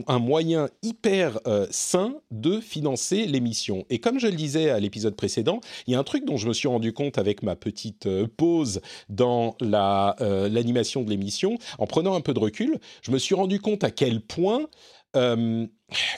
un 0.08 0.20
moyen 0.20 0.70
hyper 0.82 1.40
euh, 1.48 1.68
sain 1.72 2.16
de 2.32 2.60
financer 2.60 3.26
l'émission. 3.26 3.86
Et 3.90 4.00
comme 4.00 4.20
je 4.20 4.28
le 4.28 4.36
disais 4.36 4.70
à 4.70 4.80
l'épisode 4.80 5.16
précédent, 5.16 5.62
il 5.88 5.94
y 5.94 5.96
a 5.96 6.00
un 6.00 6.04
truc 6.04 6.26
dont 6.26 6.38
je 6.38 6.48
me 6.48 6.54
suis 6.54 6.68
rendu 6.68 6.94
compte 6.94 7.18
avec 7.18 7.44
ma 7.44 7.56
petite 7.56 8.08
pause 8.38 8.82
dans 9.10 9.56
l'animation 9.62 11.04
de 11.04 11.10
l'émission. 11.10 11.58
En 11.78 11.88
prenant 11.88 12.16
un 12.16 12.22
peu 12.22 12.34
de 12.34 12.40
recul, 12.40 12.80
je 13.02 13.12
me 13.12 13.18
suis 13.18 13.36
rendu 13.36 13.60
compte 13.60 13.84
à 13.84 13.92
quel 13.92 14.22
point 14.22 14.68
euh, 15.16 15.66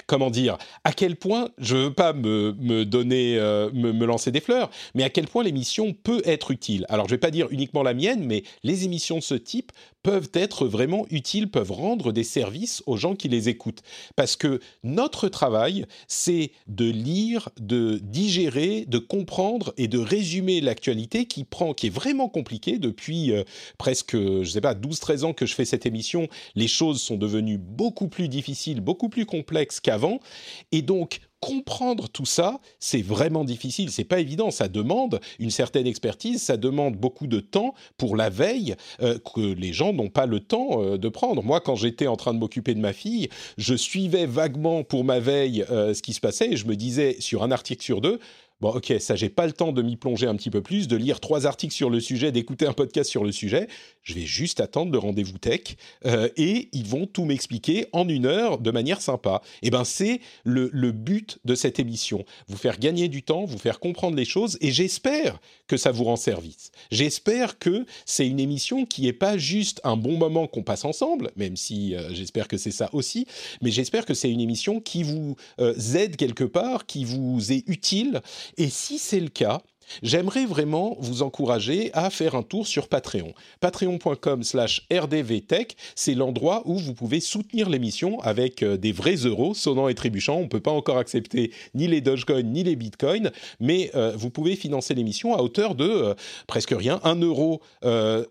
comment 0.07 0.29
dire, 0.29 0.57
à 0.83 0.93
quel 0.93 1.15
point, 1.15 1.49
je 1.57 1.75
veux 1.75 1.93
pas 1.93 2.13
me, 2.13 2.83
donner, 2.83 3.37
euh, 3.37 3.69
me, 3.73 4.05
lancer 4.05 4.31
des 4.31 4.41
fleurs, 4.41 4.69
mais 4.95 5.03
à 5.03 5.09
quel 5.09 5.27
point 5.27 5.43
l'émission 5.43 5.93
peut 5.93 6.21
être 6.25 6.51
utile? 6.51 6.85
Alors, 6.89 7.07
je 7.07 7.11
vais 7.11 7.19
pas 7.19 7.31
dire 7.31 7.47
uniquement 7.51 7.83
la 7.83 7.93
mienne, 7.93 8.25
mais 8.25 8.43
les 8.63 8.85
émissions 8.85 9.17
de 9.17 9.23
ce 9.23 9.35
type 9.35 9.71
peuvent 10.03 10.29
être 10.33 10.67
vraiment 10.67 11.05
utiles, 11.11 11.49
peuvent 11.49 11.71
rendre 11.71 12.11
des 12.11 12.23
services 12.23 12.81
aux 12.87 12.97
gens 12.97 13.15
qui 13.15 13.29
les 13.29 13.49
écoutent. 13.49 13.83
Parce 14.15 14.35
que 14.35 14.59
notre 14.83 15.29
travail, 15.29 15.85
c'est 16.07 16.51
de 16.67 16.89
lire, 16.89 17.49
de 17.59 17.99
digérer, 18.01 18.85
de 18.87 18.97
comprendre 18.97 19.73
et 19.77 19.87
de 19.87 19.99
résumer 19.99 20.59
l'actualité 20.59 21.25
qui 21.25 21.43
prend, 21.43 21.73
qui 21.73 21.87
est 21.87 21.91
vraiment 21.91 22.29
compliquée 22.29 22.79
depuis 22.79 23.31
euh, 23.31 23.43
presque, 23.77 24.15
je 24.15 24.49
sais 24.49 24.61
pas, 24.61 24.73
12-13 24.73 25.23
ans 25.23 25.33
que 25.33 25.45
je 25.45 25.53
fais 25.53 25.65
cette 25.65 25.85
émission. 25.85 26.27
Les 26.55 26.67
choses 26.67 27.01
sont 27.01 27.17
devenues 27.17 27.59
beaucoup 27.59 28.07
plus 28.07 28.27
difficiles, 28.27 28.81
beaucoup 28.81 29.09
plus 29.09 29.25
complexes 29.25 29.60
qu'avant. 29.69 30.19
Et 30.71 30.81
donc, 30.81 31.19
comprendre 31.41 32.07
tout 32.07 32.25
ça, 32.25 32.59
c'est 32.79 33.01
vraiment 33.01 33.43
difficile, 33.43 33.89
c'est 33.89 34.03
pas 34.03 34.19
évident, 34.19 34.51
ça 34.51 34.67
demande 34.67 35.19
une 35.39 35.49
certaine 35.49 35.87
expertise, 35.87 36.41
ça 36.41 36.55
demande 36.55 36.95
beaucoup 36.95 37.25
de 37.25 37.39
temps 37.39 37.73
pour 37.97 38.15
la 38.15 38.29
veille 38.29 38.75
euh, 39.01 39.17
que 39.17 39.41
les 39.41 39.73
gens 39.73 39.91
n'ont 39.91 40.09
pas 40.09 40.27
le 40.27 40.39
temps 40.39 40.83
euh, 40.83 40.97
de 40.97 41.09
prendre. 41.09 41.43
Moi, 41.43 41.59
quand 41.59 41.75
j'étais 41.75 42.05
en 42.05 42.15
train 42.15 42.35
de 42.35 42.39
m'occuper 42.39 42.75
de 42.75 42.79
ma 42.79 42.93
fille, 42.93 43.27
je 43.57 43.73
suivais 43.73 44.27
vaguement 44.27 44.83
pour 44.83 45.03
ma 45.03 45.19
veille 45.19 45.65
euh, 45.71 45.95
ce 45.95 46.03
qui 46.03 46.13
se 46.13 46.19
passait 46.19 46.53
et 46.53 46.57
je 46.57 46.67
me 46.67 46.75
disais 46.75 47.17
sur 47.19 47.41
un 47.41 47.51
article 47.51 47.83
sur 47.83 48.01
deux, 48.01 48.19
Bon, 48.61 48.69
ok, 48.69 48.93
ça, 48.99 49.15
j'ai 49.15 49.29
pas 49.29 49.47
le 49.47 49.53
temps 49.53 49.71
de 49.71 49.81
m'y 49.81 49.95
plonger 49.95 50.27
un 50.27 50.35
petit 50.35 50.51
peu 50.51 50.61
plus, 50.61 50.87
de 50.87 50.95
lire 50.95 51.19
trois 51.19 51.47
articles 51.47 51.73
sur 51.73 51.89
le 51.89 51.99
sujet, 51.99 52.31
d'écouter 52.31 52.67
un 52.67 52.73
podcast 52.73 53.09
sur 53.09 53.23
le 53.23 53.31
sujet. 53.31 53.67
Je 54.03 54.13
vais 54.13 54.25
juste 54.25 54.59
attendre 54.59 54.91
le 54.91 54.97
rendez-vous 54.97 55.37
tech 55.37 55.75
euh, 56.05 56.29
et 56.37 56.69
ils 56.73 56.85
vont 56.85 57.05
tout 57.05 57.25
m'expliquer 57.25 57.87
en 57.91 58.07
une 58.07 58.25
heure 58.25 58.57
de 58.57 58.71
manière 58.71 59.01
sympa. 59.01 59.41
Et 59.61 59.67
eh 59.67 59.69
ben, 59.69 59.83
c'est 59.83 60.21
le, 60.43 60.69
le 60.73 60.91
but 60.91 61.39
de 61.45 61.55
cette 61.55 61.79
émission. 61.79 62.25
Vous 62.47 62.57
faire 62.57 62.79
gagner 62.79 63.07
du 63.07 63.23
temps, 63.23 63.45
vous 63.45 63.57
faire 63.57 63.79
comprendre 63.79 64.15
les 64.15 64.25
choses 64.25 64.57
et 64.61 64.71
j'espère 64.71 65.39
que 65.67 65.77
ça 65.77 65.91
vous 65.91 66.03
rend 66.03 66.15
service. 66.15 66.71
J'espère 66.91 67.59
que 67.59 67.85
c'est 68.05 68.27
une 68.27 68.39
émission 68.39 68.85
qui 68.85 69.07
est 69.07 69.13
pas 69.13 69.37
juste 69.37 69.81
un 69.83 69.97
bon 69.97 70.17
moment 70.17 70.47
qu'on 70.47 70.63
passe 70.63 70.85
ensemble, 70.85 71.31
même 71.35 71.55
si 71.55 71.95
euh, 71.95 72.13
j'espère 72.13 72.47
que 72.47 72.57
c'est 72.57 72.71
ça 72.71 72.89
aussi, 72.93 73.27
mais 73.61 73.71
j'espère 73.71 74.05
que 74.05 74.13
c'est 74.13 74.29
une 74.29 74.41
émission 74.41 74.79
qui 74.79 75.03
vous 75.03 75.35
euh, 75.59 75.73
aide 75.95 76.15
quelque 76.15 76.43
part, 76.43 76.85
qui 76.85 77.05
vous 77.05 77.51
est 77.51 77.63
utile 77.67 78.21
et 78.57 78.69
si 78.69 78.97
c'est 78.97 79.19
le 79.19 79.29
cas, 79.29 79.61
j'aimerais 80.03 80.45
vraiment 80.45 80.95
vous 80.99 81.21
encourager 81.21 81.91
à 81.93 82.09
faire 82.09 82.35
un 82.35 82.43
tour 82.43 82.67
sur 82.67 82.87
Patreon. 82.87 83.33
Patreon.com 83.59 84.43
slash 84.43 84.85
rdvtech, 84.91 85.75
c'est 85.95 86.13
l'endroit 86.13 86.63
où 86.65 86.77
vous 86.77 86.93
pouvez 86.93 87.19
soutenir 87.19 87.69
l'émission 87.69 88.19
avec 88.21 88.63
euh, 88.63 88.77
des 88.77 88.91
vrais 88.91 89.15
euros 89.15 89.53
sonnant 89.53 89.87
et 89.87 89.95
trébuchant. 89.95 90.37
On 90.37 90.43
ne 90.43 90.47
peut 90.47 90.59
pas 90.59 90.71
encore 90.71 90.97
accepter 90.97 91.51
ni 91.73 91.87
les 91.87 92.01
Dogecoin 92.01 92.43
ni 92.43 92.63
les 92.63 92.75
Bitcoins, 92.75 93.31
mais 93.59 93.91
euh, 93.95 94.13
vous 94.15 94.29
pouvez 94.29 94.55
financer 94.55 94.93
l'émission 94.93 95.35
à 95.35 95.41
hauteur 95.41 95.75
de 95.75 95.85
euh, 95.85 96.13
presque 96.47 96.73
rien, 96.77 96.99
1 97.03 97.15
euro 97.21 97.61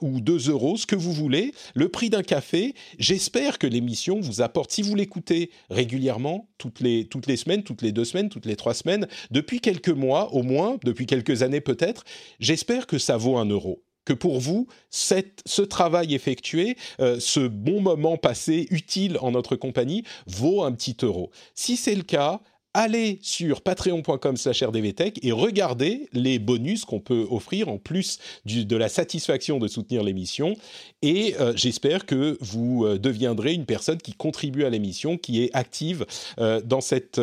ou 0.01 0.21
2 0.21 0.51
euros, 0.51 0.77
ce 0.77 0.87
que 0.87 0.97
vous 0.97 1.13
voulez, 1.13 1.53
le 1.75 1.89
prix 1.89 2.11
d'un 2.11 2.23
café. 2.23 2.75
J'espère 2.99 3.59
que 3.59 3.67
l'émission 3.67 4.21
vous 4.21 4.41
apporte, 4.41 4.71
si 4.71 4.83
vous 4.83 4.95
l'écoutez 4.95 5.51
régulièrement, 5.71 6.49
toutes 6.59 6.81
les 6.81 7.37
semaines, 7.37 7.63
toutes 7.63 7.83
les 7.83 7.93
deux 7.93 8.05
semaines, 8.05 8.29
toutes 8.29 8.47
les 8.47 8.57
trois 8.57 8.75
semaines, 8.75 9.09
depuis 9.31 9.61
quelques 9.61 9.89
mois 9.89 10.33
au 10.33 10.43
moins, 10.43 10.79
depuis 10.85 11.07
quelques 11.07 11.43
années 11.43 11.50
peut-être, 11.59 12.05
j'espère 12.39 12.87
que 12.87 12.99
ça 12.99 13.17
vaut 13.17 13.37
un 13.37 13.47
euro 13.47 13.83
que 14.05 14.13
pour 14.13 14.41
vous, 14.41 14.67
ce 14.91 15.63
travail 15.63 16.15
effectué, 16.15 16.77
euh, 17.01 17.21
ce 17.21 17.41
bon 17.41 17.81
moment 17.81 18.17
passé 18.17 18.67
utile 18.71 19.19
en 19.21 19.31
notre 19.33 19.57
compagnie, 19.57 20.05
vaut 20.27 20.65
un 20.65 20.73
petit 20.73 20.97
euro. 21.03 21.31
Si 21.55 21.77
c'est 21.77 21.95
le 21.95 22.03
cas, 22.03 22.41
allez 22.75 23.19
sur 23.23 23.63
patreon.com 23.63 24.37
rdvtech 24.37 25.19
et 25.23 25.33
regardez 25.33 26.09
les 26.13 26.39
bonus 26.39 26.85
qu'on 26.85 27.01
peut 27.01 27.27
offrir 27.31 27.69
en 27.69 27.79
plus 27.79 28.19
de 28.47 28.77
la 28.77 28.89
satisfaction 28.89 29.59
de 29.59 29.69
soutenir 29.69 30.03
l'émission. 30.03 30.55
Et 31.03 31.35
euh, 31.41 31.53
j'espère 31.57 32.07
que 32.07 32.39
vous 32.41 32.85
euh, 32.85 32.99
deviendrez 32.99 33.55
une 33.55 33.67
personne 33.67 33.99
qui 33.99 34.13
contribue 34.13 34.65
à 34.65 34.71
l'émission, 34.71 35.17
qui 35.17 35.43
est 35.43 35.51
active 35.55 36.07
euh, 36.39 36.61
dans 36.61 36.81
cette 36.81 37.21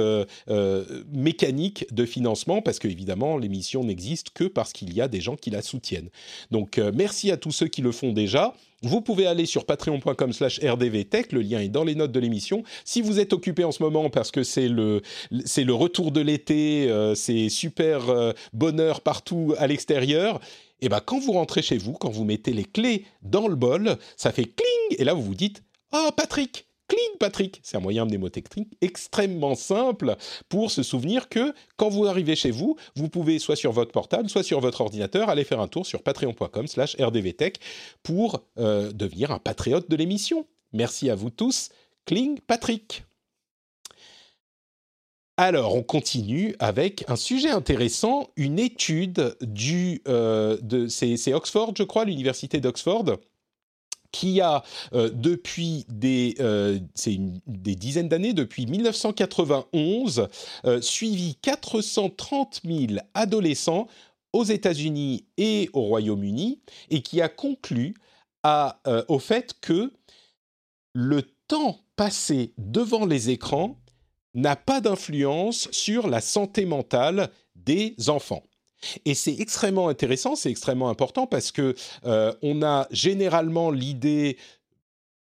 mécanique 1.13 1.85
de 1.93 2.05
financement, 2.05 2.61
parce 2.61 2.79
que 2.79 2.87
évidemment 2.87 3.37
l'émission 3.37 3.83
n'existe 3.83 4.31
que 4.31 4.43
parce 4.43 4.73
qu'il 4.73 4.93
y 4.93 5.01
a 5.01 5.07
des 5.07 5.21
gens 5.21 5.35
qui 5.35 5.49
la 5.49 5.61
soutiennent. 5.61 6.09
Donc 6.51 6.77
merci 6.93 7.31
à 7.31 7.37
tous 7.37 7.51
ceux 7.51 7.67
qui 7.67 7.81
le 7.81 7.91
font 7.91 8.11
déjà. 8.11 8.53
Vous 8.83 9.01
pouvez 9.01 9.25
aller 9.25 9.47
sur 9.47 9.65
patreon.com 9.65 10.33
slash 10.33 10.59
rdvtech, 10.59 11.31
le 11.31 11.41
lien 11.41 11.59
est 11.59 11.69
dans 11.69 11.83
les 11.83 11.95
notes 11.95 12.11
de 12.11 12.19
l'émission. 12.19 12.63
Si 12.85 13.01
vous 13.01 13.19
êtes 13.19 13.33
occupé 13.33 13.63
en 13.63 13.71
ce 13.71 13.81
moment 13.81 14.11
parce 14.11 14.29
que 14.29 14.43
c'est 14.43 14.67
le, 14.67 15.01
le 15.31 15.73
retour 15.73 16.11
de 16.11 16.21
l'été, 16.21 16.87
euh, 16.87 17.15
c'est 17.15 17.49
super 17.49 18.09
euh, 18.09 18.33
bonheur 18.53 19.01
partout 19.01 19.55
à 19.57 19.65
l'extérieur, 19.65 20.39
et 20.79 20.85
eh 20.85 20.89
ben 20.89 20.99
quand 21.03 21.17
vous 21.17 21.31
rentrez 21.31 21.63
chez 21.63 21.79
vous, 21.79 21.93
quand 21.93 22.11
vous 22.11 22.23
mettez 22.23 22.53
les 22.53 22.65
clés 22.65 23.05
dans 23.23 23.47
le 23.47 23.55
bol, 23.55 23.97
ça 24.15 24.31
fait 24.31 24.45
cling, 24.45 24.99
et 24.99 25.03
là 25.03 25.15
vous 25.15 25.23
vous 25.23 25.33
dites 25.33 25.63
«Oh 25.91 26.09
Patrick, 26.15 26.66
Cling 26.87 27.17
Patrick. 27.19 27.59
C'est 27.63 27.77
un 27.77 27.81
moyen 27.81 28.05
mnémotechnique 28.05 28.77
extrêmement 28.81 29.55
simple 29.55 30.15
pour 30.49 30.71
se 30.71 30.83
souvenir 30.83 31.29
que 31.29 31.53
quand 31.75 31.89
vous 31.89 32.05
arrivez 32.05 32.35
chez 32.35 32.51
vous, 32.51 32.77
vous 32.95 33.09
pouvez 33.09 33.39
soit 33.39 33.55
sur 33.55 33.71
votre 33.71 33.91
portable, 33.91 34.29
soit 34.29 34.43
sur 34.43 34.59
votre 34.59 34.81
ordinateur, 34.81 35.29
aller 35.29 35.43
faire 35.43 35.59
un 35.59 35.67
tour 35.67 35.85
sur 35.85 36.01
patreon.com 36.01 36.67
slash 36.67 36.95
rdvtech 36.99 37.59
pour 38.03 38.43
euh, 38.57 38.91
devenir 38.91 39.31
un 39.31 39.39
patriote 39.39 39.89
de 39.89 39.95
l'émission. 39.95 40.45
Merci 40.73 41.09
à 41.09 41.15
vous 41.15 41.29
tous. 41.29 41.69
Cling 42.05 42.39
Patrick. 42.39 43.03
Alors, 45.39 45.75
on 45.75 45.83
continue 45.83 46.55
avec 46.57 47.05
un 47.07 47.15
sujet 47.15 47.51
intéressant, 47.51 48.31
une 48.37 48.57
étude 48.57 49.37
du, 49.41 50.01
euh, 50.07 50.57
c'est 50.89 51.31
Oxford, 51.31 51.73
je 51.77 51.83
crois, 51.83 52.05
l'université 52.05 52.59
d'Oxford, 52.59 53.19
qui 54.17 54.41
a 54.41 54.63
euh, 54.93 55.11
depuis 55.13 55.85
des, 55.89 56.35
euh, 56.39 56.79
des 57.45 57.75
dizaines 57.75 58.09
d'années, 58.09 58.33
depuis 58.33 58.65
1991, 58.65 60.27
euh, 60.65 60.81
suivi 60.81 61.35
430 61.35 62.61
000 62.65 62.99
adolescents 63.13 63.85
aux 64.33 64.43
États-Unis 64.43 65.25
et 65.37 65.69
au 65.73 65.81
Royaume-Uni, 65.81 66.61
et 66.89 67.01
qui 67.03 67.21
a 67.21 67.29
conclu 67.29 67.93
au 69.09 69.19
fait 69.19 69.55
que 69.59 69.91
le 70.93 71.21
temps 71.49 71.79
passé 71.97 72.53
devant 72.57 73.05
les 73.05 73.29
écrans 73.29 73.77
n'a 74.33 74.55
pas 74.55 74.79
d'influence 74.79 75.67
sur 75.71 76.07
la 76.07 76.21
santé 76.21 76.65
mentale 76.65 77.29
des 77.55 77.95
enfants. 78.07 78.43
Et 79.05 79.13
c'est 79.13 79.39
extrêmement 79.39 79.89
intéressant, 79.89 80.35
c'est 80.35 80.51
extrêmement 80.51 80.89
important 80.89 81.27
parce 81.27 81.51
que 81.51 81.75
euh, 82.05 82.33
on 82.41 82.61
a 82.61 82.87
généralement 82.91 83.71
l'idée 83.71 84.37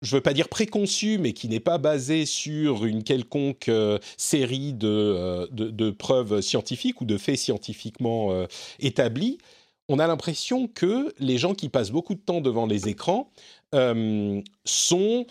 je 0.02 0.14
ne 0.14 0.18
veux 0.18 0.22
pas 0.22 0.34
dire 0.34 0.50
préconçue, 0.50 1.18
mais 1.18 1.32
qui 1.32 1.48
n'est 1.48 1.62
pas 1.62 1.78
basée 1.78 2.26
sur 2.26 2.84
une 2.84 3.06
quelconque 3.06 3.70
euh, 3.70 4.00
série 4.18 4.76
euh, 4.84 5.48
de, 5.52 5.70
de, 5.70 5.92
preuves 5.92 6.42
scientifiques 6.42 7.00
ou 7.00 7.06
de 7.06 7.18
faits 7.18 7.38
scientifiquement 7.38 8.46
établis, 8.80 9.38
on 9.88 10.00
a 10.00 10.08
l'impression 10.08 10.68
que 10.68 11.14
les 11.20 11.38
gens 11.38 11.54
qui 11.54 11.70
passent 11.70 11.92
beaucoup 11.92 12.16
de 12.16 12.20
temps 12.20 12.42
devant 12.42 12.66
les 12.66 12.90
écrans 12.90 13.32
sont 14.66 15.26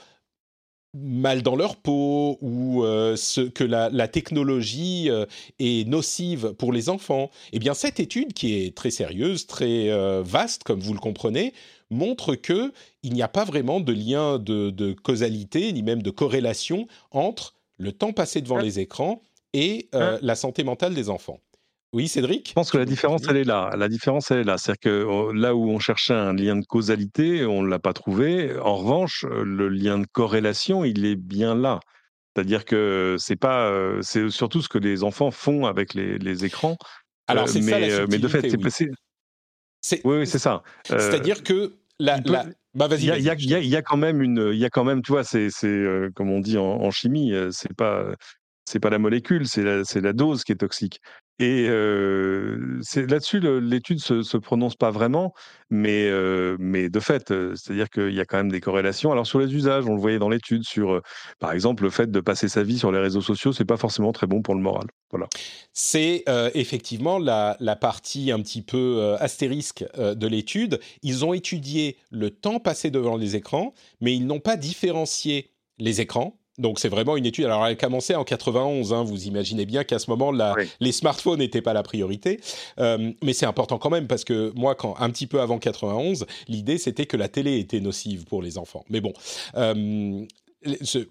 mal 0.94 1.42
dans 1.42 1.57
leur 1.57 1.76
peau 1.76 2.38
ou 2.40 2.85
euh, 2.85 3.16
ce, 3.16 3.40
que 3.40 3.64
la, 3.64 4.09
technologie 4.09 5.09
euh, 5.09 5.24
est 5.59 5.88
nocive 5.88 6.52
pour 6.55 6.72
les 6.72 6.88
enfants, 6.88 7.31
eh 7.52 7.59
bien 7.59 7.74
cette 7.74 7.98
étude 7.98 8.35
qui 8.35 8.62
est 8.62 8.76
très 8.76 8.90
sérieuse, 8.90 9.46
très 9.46 9.90
euh, 9.90 10.22
vaste 10.24 10.64
comme 10.64 10.81
vous 10.81 10.92
le 10.92 11.00
comprenez, 11.00 11.55
montre 11.90 12.35
que 12.35 12.72
il 13.02 13.12
n'y 13.14 13.22
a 13.22 13.28
pas 13.28 13.44
vraiment 13.44 13.81
de 13.81 13.92
lien 13.92 14.38
de, 14.38 14.92
causalité 15.02 15.72
ni 15.72 15.83
même 15.83 16.02
de 16.02 16.11
corrélation 16.11 16.87
entre 17.11 17.55
le 17.78 17.92
temps 17.92 18.12
passé 18.12 18.40
devant 18.40 18.59
les 18.59 18.78
écrans 18.78 19.22
et 19.52 19.88
la 19.92 20.35
santé 20.35 20.64
mentale 20.64 20.94
des 20.94 21.11
enfants. 21.11 21.40
Oui, 21.92 22.09
Cédric? 22.09 22.48
Je 22.48 22.52
pense 22.55 22.70
que 22.70 22.78
la 22.78 22.87
différence, 22.87 23.22
elle 23.28 23.37
est 23.37 23.44
là. 23.44 23.70
La 23.76 23.88
différence, 23.88 24.31
elle 24.31 24.38
est 24.38 24.44
là. 24.44 24.57
C'est-à-dire 24.57 24.81
que 24.81 25.05
oh, 25.05 25.33
là 25.33 25.55
où 25.55 25.68
on 25.68 25.78
cherchait 25.78 26.14
un 26.14 26.33
lien 26.33 26.57
de 26.57 26.64
causalité, 26.64 27.44
on 27.44 27.62
ne 27.62 27.68
l'a 27.68 27.78
pas 27.78 27.92
trouvé. 27.92 28.59
En 28.59 28.76
revanche, 28.76 29.26
euh, 29.28 29.44
le 29.44 29.68
lien 29.68 29.98
de 29.98 30.07
corrélation, 30.07 30.85
il 30.85 31.05
est 31.05 31.16
bien 31.16 31.55
là. 31.55 31.81
C'est-à-dire 32.35 32.64
que 32.64 33.16
c'est 33.18 33.37
pas, 33.37 33.66
euh, 33.66 34.00
c'est 34.00 34.31
surtout 34.31 34.62
ce 34.62 34.70
que 34.70 34.78
les 34.78 35.05
enfants 35.05 35.31
font 35.31 35.66
avec 35.66 35.92
les, 35.92 36.44
écrans. 36.46 36.78
Alors 37.28 37.46
c'est 37.46 37.61
ça 37.61 37.78
la 37.78 38.07
mais 38.07 38.18
de 38.18 38.28
fait, 38.28 38.48
c'est 39.83 40.00
oui, 40.05 40.18
oui 40.18 40.26
c'est 40.26 40.38
ça. 40.38 40.62
C'est-à-dire 40.87 41.42
que 41.42 41.74
la, 41.98 42.20
Bah 42.74 42.88
vas-y. 42.88 43.05
Il 43.05 43.68
y, 43.68 43.76
a 43.76 43.83
quand 43.83 43.98
même 43.98 44.22
une, 44.22 44.50
il 44.52 44.59
y 44.59 44.64
a 44.64 44.70
quand 44.70 44.85
même, 44.85 45.02
tu 45.02 45.12
vois, 45.12 45.24
c'est, 45.24 45.50
comme 46.14 46.31
on 46.31 46.40
dit 46.40 46.57
en, 46.57 46.64
en 46.64 46.90
chimie, 46.90 47.35
c'est 47.50 47.74
pas, 47.76 48.07
c'est 48.64 48.81
pas 48.81 48.90
la 48.90 48.98
molécule, 48.98 49.46
c'est 49.46 49.62
la, 49.62 49.83
la, 49.94 50.12
dose 50.14 50.44
qui 50.44 50.52
est 50.52 50.57
toxique. 50.57 51.00
Et 51.38 51.66
c'est 52.83 53.11
là-dessus, 53.11 53.40
l'étude 53.40 53.99
se, 53.99 54.23
se 54.23 54.37
prononce 54.37 54.77
pas 54.77 54.90
vraiment, 54.90 55.33
mais, 55.71 56.11
mais 56.59 56.88
de 56.88 57.01
fait, 57.01 57.29
c'est-à-dire 57.29 57.90
qu'il 57.90 58.12
y 58.12 58.21
a 58.21 58.25
quand 58.25 58.37
même 58.37 58.53
des 58.53 58.61
corrélations. 58.61 59.11
Alors 59.11 59.27
sur 59.27 59.40
les 59.40 59.53
usages, 59.55 59.87
on 59.87 59.95
le 59.95 60.01
voyait 60.01 60.18
dans 60.18 60.29
l'étude 60.29 60.62
sur, 60.64 61.01
par 61.40 61.53
exemple, 61.53 61.83
le 61.83 61.90
fait 61.90 62.11
de 62.11 62.21
passer 62.21 62.49
sa 62.49 62.62
vie 62.62 62.79
sur 62.79 62.92
les 62.92 63.01
réseaux 63.01 63.23
sociaux, 63.23 63.53
c'est 63.53 63.64
pas 63.64 63.77
forcément 63.77 64.12
très 64.12 64.27
bon 64.27 64.42
pour 64.42 64.55
le 64.55 64.61
moral. 64.61 64.87
Voilà. 65.11 65.27
C'est 65.73 66.25
effectivement 66.55 67.18
la, 67.18 67.57
la, 67.61 67.77
partie 67.77 68.31
un 68.31 68.40
petit 68.40 68.62
peu 68.62 69.16
astérisque 69.18 69.85
de 69.97 70.27
l'étude. 70.27 70.81
Ils 71.03 71.25
ont 71.25 71.33
étudié 71.33 71.97
le 72.11 72.31
temps 72.31 72.61
passé 72.61 72.90
devant 72.90 73.16
les 73.16 73.37
écrans, 73.37 73.75
mais 74.01 74.14
ils 74.14 74.27
n'ont 74.27 74.40
pas 74.40 74.57
différencié 74.57 75.51
les 75.79 76.01
écrans 76.01 76.38
donc 76.58 76.78
c'est 76.78 76.88
vraiment 76.88 77.16
une 77.16 77.26
étude. 77.26 77.46
Alors 77.46 77.66
elle 77.66 77.72
a 77.72 77.76
commencé 77.76 78.14
en 78.14 78.24
91. 78.24 78.92
Hein, 78.92 79.04
vous 79.04 79.26
imaginez 79.26 79.64
bien 79.66 79.84
qu'à 79.84 79.98
ce 79.98 80.10
moment, 80.10 80.30
là, 80.30 80.54
les 80.80 80.92
smartphones 80.92 81.38
n'étaient 81.38 81.62
pas 81.62 81.72
la 81.72 81.82
priorité. 81.82 82.40
Euh, 82.78 83.12
mais 83.22 83.32
c'est 83.32 83.46
important 83.46 83.78
quand 83.78 83.90
même 83.90 84.06
parce 84.06 84.24
que 84.24 84.52
moi, 84.54 84.74
quand 84.74 84.94
un 84.98 85.10
petit 85.10 85.26
peu 85.26 85.40
avant 85.40 85.58
91, 85.58 86.26
l'idée 86.48 86.78
c'était 86.78 87.06
que 87.06 87.16
la 87.16 87.28
télé 87.28 87.58
était 87.58 87.80
nocive 87.80 88.24
pour 88.24 88.42
les 88.42 88.58
enfants. 88.58 88.84
Mais 88.90 89.00
bon. 89.00 89.12
Euh, 89.56 90.26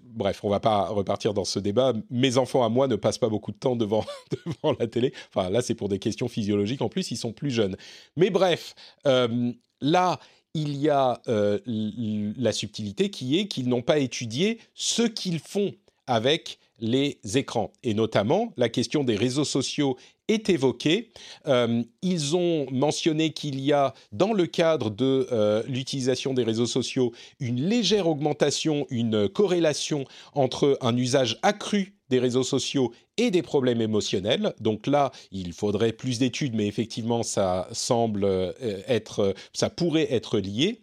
bref, 0.04 0.40
on 0.44 0.48
va 0.48 0.60
pas 0.60 0.86
repartir 0.88 1.34
dans 1.34 1.44
ce 1.44 1.58
débat. 1.58 1.92
Mes 2.10 2.38
enfants 2.38 2.64
à 2.64 2.68
moi 2.68 2.88
ne 2.88 2.96
passent 2.96 3.18
pas 3.18 3.28
beaucoup 3.28 3.52
de 3.52 3.58
temps 3.58 3.76
devant, 3.76 4.04
devant 4.46 4.74
la 4.78 4.86
télé. 4.86 5.12
Enfin, 5.34 5.50
là, 5.50 5.60
c'est 5.60 5.74
pour 5.74 5.88
des 5.88 5.98
questions 5.98 6.28
physiologiques. 6.28 6.82
En 6.82 6.88
plus, 6.88 7.10
ils 7.10 7.16
sont 7.16 7.32
plus 7.32 7.50
jeunes. 7.50 7.76
Mais 8.16 8.30
bref, 8.30 8.74
euh, 9.06 9.52
là, 9.80 10.18
il 10.54 10.76
y 10.76 10.90
a 10.90 11.20
euh, 11.28 11.58
la 11.66 12.52
subtilité 12.52 13.10
qui 13.10 13.38
est 13.38 13.48
qu'ils 13.48 13.68
n'ont 13.68 13.82
pas 13.82 13.98
étudié 13.98 14.58
ce 14.74 15.02
qu'ils 15.02 15.38
font 15.38 15.72
avec 16.06 16.58
les 16.78 17.18
écrans. 17.34 17.72
Et 17.82 17.94
notamment, 17.94 18.52
la 18.56 18.68
question 18.68 19.04
des 19.04 19.16
réseaux 19.16 19.44
sociaux 19.44 19.96
est 20.28 20.48
évoquée. 20.48 21.10
Euh, 21.46 21.82
ils 22.02 22.36
ont 22.36 22.66
mentionné 22.70 23.32
qu'il 23.32 23.60
y 23.60 23.72
a, 23.72 23.94
dans 24.12 24.32
le 24.32 24.46
cadre 24.46 24.90
de 24.90 25.28
euh, 25.32 25.62
l'utilisation 25.66 26.34
des 26.34 26.44
réseaux 26.44 26.66
sociaux, 26.66 27.12
une 27.40 27.60
légère 27.60 28.08
augmentation, 28.08 28.86
une 28.90 29.28
corrélation 29.28 30.04
entre 30.34 30.78
un 30.80 30.96
usage 30.96 31.38
accru 31.42 31.94
des 32.08 32.18
réseaux 32.18 32.44
sociaux 32.44 32.92
et 33.16 33.30
des 33.30 33.42
problèmes 33.42 33.80
émotionnels. 33.80 34.54
Donc 34.60 34.86
là, 34.86 35.12
il 35.30 35.52
faudrait 35.52 35.92
plus 35.92 36.18
d'études, 36.18 36.54
mais 36.54 36.66
effectivement, 36.66 37.22
ça 37.22 37.68
semble 37.72 38.24
euh, 38.24 38.52
être, 38.86 39.34
ça 39.52 39.70
pourrait 39.70 40.12
être 40.12 40.38
lié. 40.38 40.80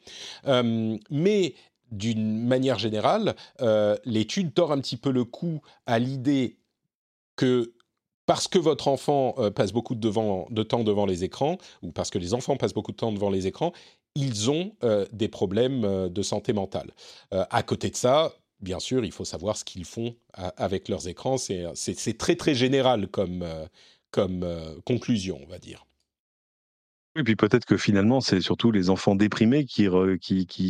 mais 1.09 1.55
d'une 1.91 2.45
manière 2.45 2.77
générale, 2.77 3.35
l'étude 4.05 4.53
tord 4.53 4.71
un 4.71 4.79
petit 4.79 4.95
peu 4.95 5.09
le 5.09 5.23
cou 5.23 5.61
à 5.87 5.97
l'idée 5.97 6.57
que 7.35 7.73
parce 8.29 8.47
que 8.47 8.59
votre 8.59 8.87
enfant 8.89 9.33
passe 9.55 9.73
beaucoup 9.73 9.95
de, 9.95 10.61
temps 10.61 10.83
devant 10.83 11.07
les 11.07 11.23
écrans, 11.23 11.57
ou 11.81 11.91
parce 11.91 12.11
que 12.11 12.19
les 12.19 12.35
enfants 12.35 12.57
passent 12.57 12.75
beaucoup 12.75 12.91
de 12.91 12.97
temps 12.97 13.11
devant 13.11 13.31
les 13.31 13.47
écrans, 13.47 13.73
ils 14.13 14.51
ont 14.51 14.73
des 15.11 15.27
problèmes 15.29 16.09
de 16.09 16.21
santé 16.21 16.53
mentale. 16.53 16.91
à 17.31 17.63
côté 17.63 17.89
de 17.89 17.95
ça, 17.95 18.31
bien 18.61 18.79
sûr, 18.79 19.03
il 19.03 19.11
faut 19.11 19.25
savoir 19.25 19.57
ce 19.57 19.65
qu'ils 19.65 19.83
font 19.83 20.15
avec 20.33 20.89
leurs 20.89 21.07
écrans. 21.07 21.37
C'est 21.39 22.17
très 22.19 22.35
très 22.35 22.53
général 22.53 23.07
comme, 23.07 23.43
conclusion, 24.85 25.39
on 25.43 25.49
va 25.49 25.57
dire. 25.57 25.87
Et 27.15 27.23
puis 27.23 27.35
peut-être 27.35 27.65
que 27.65 27.77
finalement, 27.77 28.21
c'est 28.21 28.39
surtout 28.39 28.71
les 28.71 28.91
enfants 28.91 29.15
déprimés 29.15 29.65
qui, 29.65 29.89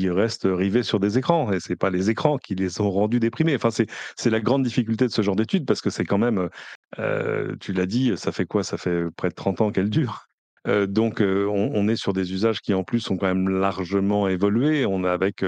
restent 0.09 0.47
rivés 0.49 0.83
sur 0.83 1.01
des 1.01 1.17
écrans. 1.17 1.51
Et 1.51 1.59
c'est 1.59 1.75
pas 1.75 1.89
les 1.89 2.09
écrans 2.09 2.37
qui 2.37 2.55
les 2.55 2.79
ont 2.79 2.89
rendus 2.89 3.19
déprimés. 3.19 3.57
Enfin, 3.57 3.69
c'est 3.69 4.29
la 4.29 4.39
grande 4.39 4.63
difficulté 4.63 5.05
de 5.07 5.11
ce 5.11 5.21
genre 5.21 5.35
d'études 5.35 5.65
parce 5.65 5.81
que 5.81 5.89
c'est 5.89 6.05
quand 6.05 6.17
même, 6.17 6.49
tu 6.97 7.73
l'as 7.73 7.85
dit, 7.85 8.13
ça 8.17 8.31
fait 8.31 8.45
quoi? 8.45 8.63
Ça 8.63 8.77
fait 8.77 9.05
près 9.15 9.29
de 9.29 9.35
30 9.35 9.61
ans 9.61 9.71
qu'elle 9.71 9.89
dure. 9.89 10.27
Donc, 10.65 11.21
on, 11.21 11.87
est 11.87 11.95
sur 11.95 12.13
des 12.13 12.33
usages 12.33 12.61
qui, 12.61 12.73
en 12.73 12.83
plus, 12.83 12.99
sont 12.99 13.17
quand 13.17 13.27
même 13.27 13.49
largement 13.49 14.27
évolués. 14.27 14.85
On 14.85 15.03
a 15.03 15.11
avec, 15.11 15.43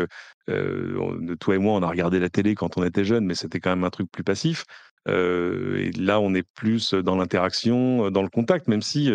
toi 0.47 1.55
et 1.55 1.57
moi, 1.57 1.73
on 1.73 1.83
a 1.83 1.87
regardé 1.87 2.19
la 2.19 2.29
télé 2.29 2.55
quand 2.55 2.77
on 2.77 2.83
était 2.83 3.05
jeune, 3.05 3.25
mais 3.25 3.35
c'était 3.35 3.59
quand 3.59 3.69
même 3.71 3.83
un 3.83 3.89
truc 3.89 4.09
plus 4.11 4.23
passif. 4.23 4.65
et 5.07 5.91
là, 5.97 6.19
on 6.19 6.33
est 6.33 6.47
plus 6.55 6.93
dans 6.93 7.15
l'interaction, 7.15 8.09
dans 8.09 8.23
le 8.23 8.29
contact, 8.29 8.67
même 8.67 8.81
si 8.81 9.11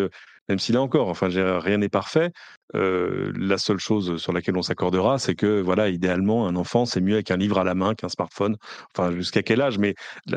même 0.49 0.59
si 0.59 0.73
là 0.73 0.81
encore, 0.81 1.09
enfin, 1.09 1.29
rien 1.29 1.79
n'est 1.79 1.89
parfait. 1.89 2.31
la 2.75 3.59
seule 3.59 3.79
chose 3.79 4.17
sur 4.19 4.33
laquelle 4.33 4.57
on 4.57 4.63
s'accordera, 4.63 5.19
c'est 5.19 5.35
que, 5.35 5.61
voilà, 5.61 5.89
idéalement, 5.89 6.47
un 6.47 6.57
enfant, 6.57 6.87
c'est 6.87 7.01
mieux 7.01 7.15
avec 7.15 7.31
un 7.31 7.37
livre 7.37 7.59
à 7.59 7.65
la 7.65 7.75
main 7.75 7.95
qu'un 7.95 8.09
smartphone. 8.09 8.57
Enfin, 8.95 9.13
jusqu'à 9.13 9.43
quel 9.43 9.61
âge 9.61 9.79
Mais 9.79 9.95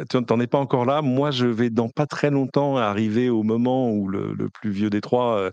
tu 0.10 0.18
n'en 0.18 0.40
es 0.40 0.48
pas 0.48 0.58
encore 0.58 0.86
là. 0.86 1.02
Moi, 1.02 1.32
je 1.32 1.46
vais 1.46 1.70
dans 1.70 1.90
pas 1.90 2.06
très 2.06 2.32
longtemps 2.32 2.78
arriver 2.78 3.30
au 3.30 3.44
moment 3.44 3.92
où 3.92 4.08
le, 4.08 4.50
plus 4.50 4.72
vieux 4.72 4.90
des 4.90 5.02
trois, 5.02 5.50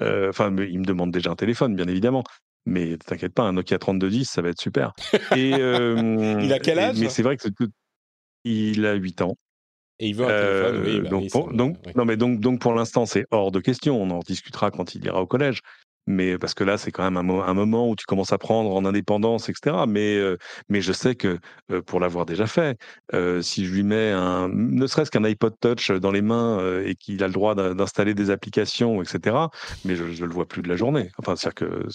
enfin, 0.00 0.54
il 0.56 0.80
me 0.80 0.84
demande 0.84 1.10
déjà 1.10 1.30
un 1.30 1.36
téléphone, 1.36 1.74
bien 1.74 1.88
évidemment. 1.88 2.24
Mais 2.66 2.96
t'inquiète 2.96 3.34
pas, 3.34 3.42
un 3.42 3.52
Nokia 3.52 3.78
3210, 3.78 4.24
ça 4.24 4.40
va 4.40 4.48
être 4.48 4.60
super. 4.60 4.92
Et, 5.36 5.50
il 5.50 6.52
a 6.52 6.58
quel 6.58 6.78
âge? 6.78 6.98
Mais 6.98 7.08
c'est 7.08 7.22
vrai 7.22 7.36
que 7.36 7.48
il 8.44 8.86
a 8.86 8.94
8 8.94 9.22
ans. 9.22 9.36
Et 9.98 10.08
il 10.08 10.16
veut 10.16 10.24
un 10.24 10.28
téléphone, 10.28 10.82
oui. 10.84 11.00
Bah 11.00 11.08
donc, 11.08 11.56
donc, 11.56 11.96
non, 11.96 12.04
mais 12.04 12.16
donc, 12.16 12.40
donc 12.40 12.60
pour 12.60 12.74
l'instant, 12.74 13.06
c'est 13.06 13.26
hors 13.30 13.50
de 13.50 13.60
question. 13.60 14.00
On 14.00 14.10
en 14.10 14.20
discutera 14.20 14.70
quand 14.70 14.94
il 14.94 15.04
ira 15.04 15.22
au 15.22 15.26
collège. 15.26 15.60
Mais 16.06 16.36
parce 16.36 16.52
que 16.52 16.64
là, 16.64 16.76
c'est 16.76 16.90
quand 16.90 17.10
même 17.10 17.16
un, 17.16 17.54
moment 17.54 17.88
où 17.88 17.96
tu 17.96 18.04
commences 18.04 18.32
à 18.32 18.36
prendre 18.36 18.74
en 18.74 18.84
indépendance, 18.84 19.48
etc. 19.48 19.84
Mais, 19.88 20.20
mais 20.68 20.82
je 20.82 20.92
sais 20.92 21.14
que 21.14 21.38
pour 21.86 21.98
l'avoir 21.98 22.26
déjà 22.26 22.46
fait, 22.46 22.78
si 23.40 23.64
je 23.64 23.72
lui 23.72 23.84
mets 23.84 24.10
un, 24.10 24.50
ne 24.50 24.86
serait-ce 24.86 25.10
qu'un 25.10 25.24
iPod 25.24 25.54
Touch 25.60 25.90
dans 25.92 26.10
les 26.10 26.20
mains 26.20 26.82
et 26.84 26.94
qu'il 26.94 27.24
a 27.24 27.26
le 27.26 27.32
droit 27.32 27.54
d'installer 27.54 28.12
des 28.12 28.28
applications, 28.28 29.00
etc. 29.00 29.36
Mais 29.86 29.96
je, 29.96 30.04
ne 30.04 30.26
le 30.26 30.34
vois 30.34 30.46
plus 30.46 30.60
de 30.60 30.68
la 30.68 30.76
journée. 30.76 31.10
Enfin, 31.16 31.36
c'est-à-dire 31.36 31.68
que 31.68 31.88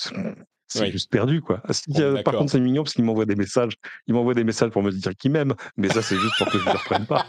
c'est 0.70 0.92
juste 0.92 1.12
perdu, 1.12 1.42
quoi. 1.42 1.62
Ah, 1.68 2.22
par 2.24 2.36
contre, 2.36 2.52
c'est 2.52 2.60
mignon 2.60 2.84
parce 2.84 2.94
qu'il 2.94 3.04
m'envoie 3.04 3.26
des 3.26 3.36
messages. 3.36 3.74
Il 4.08 4.14
m'envoie 4.14 4.34
des 4.34 4.44
messages 4.44 4.70
pour 4.70 4.84
me 4.84 4.92
dire 4.92 5.16
qu'il 5.16 5.32
m'aime, 5.32 5.56
mais 5.78 5.90
ça, 5.90 6.02
c'est 6.02 6.18
juste 6.18 6.36
pour 6.38 6.48
que 6.48 6.60
je 6.60 6.66
ne 6.66 6.72
le 6.72 6.78
reprenne 6.78 7.06
pas. 7.06 7.26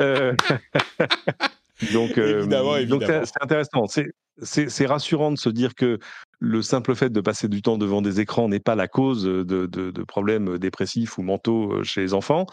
Euh, 0.00 0.34
donc, 1.92 2.18
euh, 2.18 2.86
donc 2.86 3.04
c'est 3.06 3.42
intéressant. 3.42 3.86
C'est 4.42 4.86
rassurant 4.86 5.30
de 5.30 5.38
se 5.38 5.48
dire 5.48 5.74
que 5.74 5.98
le 6.40 6.62
simple 6.62 6.94
fait 6.94 7.10
de 7.10 7.20
passer 7.20 7.48
du 7.48 7.62
temps 7.62 7.78
devant 7.78 8.02
des 8.02 8.20
écrans 8.20 8.48
n'est 8.48 8.60
pas 8.60 8.74
la 8.74 8.88
cause 8.88 9.24
de, 9.24 9.42
de, 9.42 10.02
problèmes 10.02 10.58
dépressifs 10.58 11.18
ou 11.18 11.22
mentaux 11.22 11.72
euh, 11.72 11.82
chez 11.84 12.00
les 12.00 12.14
enfants. 12.14 12.46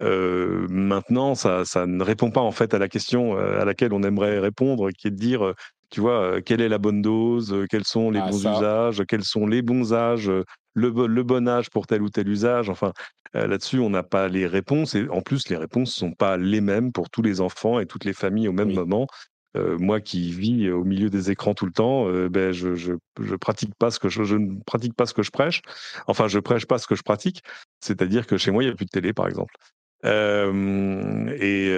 maintenant, 0.00 1.34
ça, 1.34 1.64
ça, 1.64 1.86
ne 1.86 2.02
répond 2.02 2.30
pas 2.30 2.40
en 2.40 2.52
fait 2.52 2.72
à 2.72 2.78
la 2.78 2.88
question 2.88 3.36
à 3.36 3.64
laquelle 3.64 3.92
on 3.92 4.02
aimerait 4.02 4.38
répondre, 4.38 4.90
qui 4.90 5.08
est 5.08 5.10
de 5.10 5.16
dire 5.16 5.54
tu 5.94 6.00
vois, 6.00 6.42
quelle 6.42 6.60
est 6.60 6.68
la 6.68 6.78
bonne 6.78 7.02
dose, 7.02 7.54
quels 7.70 7.84
sont 7.84 8.10
les 8.10 8.18
ah, 8.18 8.28
bons 8.28 8.40
usages, 8.40 9.04
quels 9.06 9.22
sont 9.22 9.46
les 9.46 9.62
bons 9.62 9.94
âges, 9.94 10.28
le, 10.74 10.90
bon 10.90 11.48
âge 11.48 11.70
pour 11.70 11.86
tel 11.86 12.02
ou 12.02 12.08
tel 12.08 12.28
usage. 12.28 12.68
Enfin, 12.68 12.92
là-dessus, 13.32 13.78
on 13.78 13.90
n'a 13.90 14.02
pas 14.02 14.26
les 14.26 14.48
réponses. 14.48 14.96
Et 14.96 15.08
en 15.08 15.20
plus, 15.20 15.48
les 15.50 15.56
réponses 15.56 15.90
ne 15.90 16.08
sont 16.08 16.12
pas 16.12 16.36
les 16.36 16.60
mêmes 16.60 16.90
pour 16.90 17.10
tous 17.10 17.22
les 17.22 17.40
enfants 17.40 17.78
et 17.78 17.86
toutes 17.86 18.04
les 18.04 18.12
familles 18.12 18.48
au 18.48 18.52
même 18.52 18.74
moment. 18.74 19.06
moi 19.54 20.00
qui 20.00 20.32
vis 20.32 20.68
au 20.68 20.82
milieu 20.82 21.10
des 21.10 21.30
écrans 21.30 21.54
tout 21.54 21.66
le 21.66 21.70
temps, 21.70 22.10
ben 22.28 22.50
je, 22.50 22.74
je, 22.74 23.36
pratique 23.36 23.76
pas 23.78 23.92
ce 23.92 24.00
que 24.00 24.08
je, 24.08 24.24
je, 24.24 24.34
ne 24.34 24.60
pratique 24.66 24.96
pas 24.96 25.06
ce 25.06 25.14
que 25.14 25.22
je 25.22 25.30
prêche. 25.30 25.62
Enfin, 26.08 26.26
je 26.26 26.40
prêche 26.40 26.66
pas 26.66 26.78
ce 26.78 26.88
que 26.88 26.96
je 26.96 27.04
pratique. 27.04 27.44
C'est-à-dire 27.78 28.26
que 28.26 28.36
chez 28.36 28.50
moi, 28.50 28.64
il 28.64 28.66
n'y 28.66 28.72
a 28.72 28.74
plus 28.74 28.86
de 28.86 28.90
télé, 28.90 29.12
par 29.12 29.28
exemple 29.28 29.54
et 30.04 31.68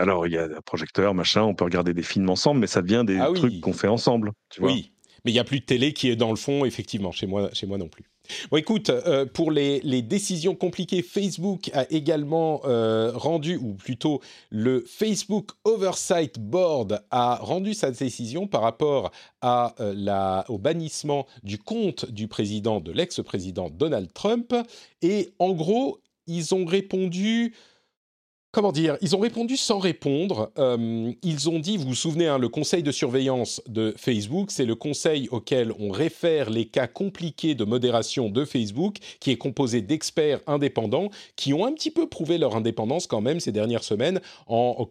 alors, 0.00 0.26
il 0.26 0.32
y 0.32 0.38
a 0.38 0.44
un 0.44 0.60
projecteur, 0.64 1.14
machin, 1.14 1.42
on 1.42 1.54
peut 1.54 1.64
regarder 1.64 1.94
des 1.94 2.02
films 2.02 2.30
ensemble, 2.30 2.60
mais 2.60 2.66
ça 2.66 2.82
devient 2.82 3.04
des 3.06 3.18
ah 3.18 3.30
trucs 3.34 3.60
qu'on 3.60 3.72
fait 3.72 3.88
ensemble. 3.88 4.32
Tu 4.48 4.60
vois 4.60 4.72
oui, 4.72 4.92
mais 5.24 5.30
il 5.30 5.34
n'y 5.34 5.40
a 5.40 5.44
plus 5.44 5.60
de 5.60 5.64
télé 5.64 5.92
qui 5.92 6.08
est 6.08 6.16
dans 6.16 6.30
le 6.30 6.36
fond, 6.36 6.64
effectivement, 6.64 7.12
chez 7.12 7.26
moi, 7.26 7.50
chez 7.52 7.66
moi 7.66 7.78
non 7.78 7.88
plus. 7.88 8.04
Bon, 8.50 8.56
écoute, 8.58 8.92
pour 9.34 9.50
les, 9.50 9.80
les, 9.80 10.02
décisions 10.02 10.54
compliquées, 10.54 11.02
Facebook 11.02 11.70
a 11.74 11.90
également 11.90 12.60
rendu, 13.14 13.56
ou 13.56 13.74
plutôt 13.74 14.20
le 14.50 14.84
Facebook 14.86 15.50
Oversight 15.64 16.38
Board 16.38 17.02
a 17.10 17.36
rendu 17.36 17.74
sa 17.74 17.90
décision 17.90 18.46
par 18.46 18.62
rapport 18.62 19.10
à, 19.40 19.74
la, 19.78 20.44
au 20.48 20.58
bannissement 20.58 21.26
du 21.42 21.58
compte 21.58 22.10
du 22.10 22.28
président, 22.28 22.80
de 22.80 22.92
l'ex-président 22.92 23.68
Donald 23.68 24.12
Trump. 24.12 24.54
Et 25.02 25.30
en 25.38 25.52
gros, 25.52 25.98
ils 26.26 26.54
ont 26.54 26.64
répondu 26.64 27.54
comment 28.52 28.72
dire 28.72 28.96
Ils 29.00 29.14
ont 29.16 29.20
répondu 29.20 29.56
sans 29.56 29.78
répondre. 29.78 30.50
Euh, 30.58 31.12
ils 31.22 31.48
ont 31.48 31.58
dit, 31.58 31.76
vous 31.76 31.88
vous 31.88 31.94
souvenez, 31.94 32.26
hein, 32.26 32.38
le 32.38 32.48
conseil 32.48 32.82
de 32.82 32.92
surveillance 32.92 33.62
de 33.66 33.94
Facebook, 33.96 34.50
c'est 34.50 34.64
le 34.64 34.74
conseil 34.74 35.28
auquel 35.30 35.72
on 35.78 35.90
réfère 35.90 36.50
les 36.50 36.66
cas 36.66 36.86
compliqués 36.86 37.54
de 37.54 37.64
modération 37.64 38.28
de 38.28 38.44
Facebook, 38.44 38.96
qui 39.20 39.30
est 39.30 39.36
composé 39.36 39.80
d'experts 39.80 40.40
indépendants 40.46 41.10
qui 41.36 41.52
ont 41.52 41.64
un 41.64 41.72
petit 41.72 41.90
peu 41.90 42.08
prouvé 42.08 42.38
leur 42.38 42.56
indépendance 42.56 43.06
quand 43.06 43.20
même 43.20 43.40
ces 43.40 43.52
dernières 43.52 43.84
semaines 43.84 44.20
en 44.46 44.84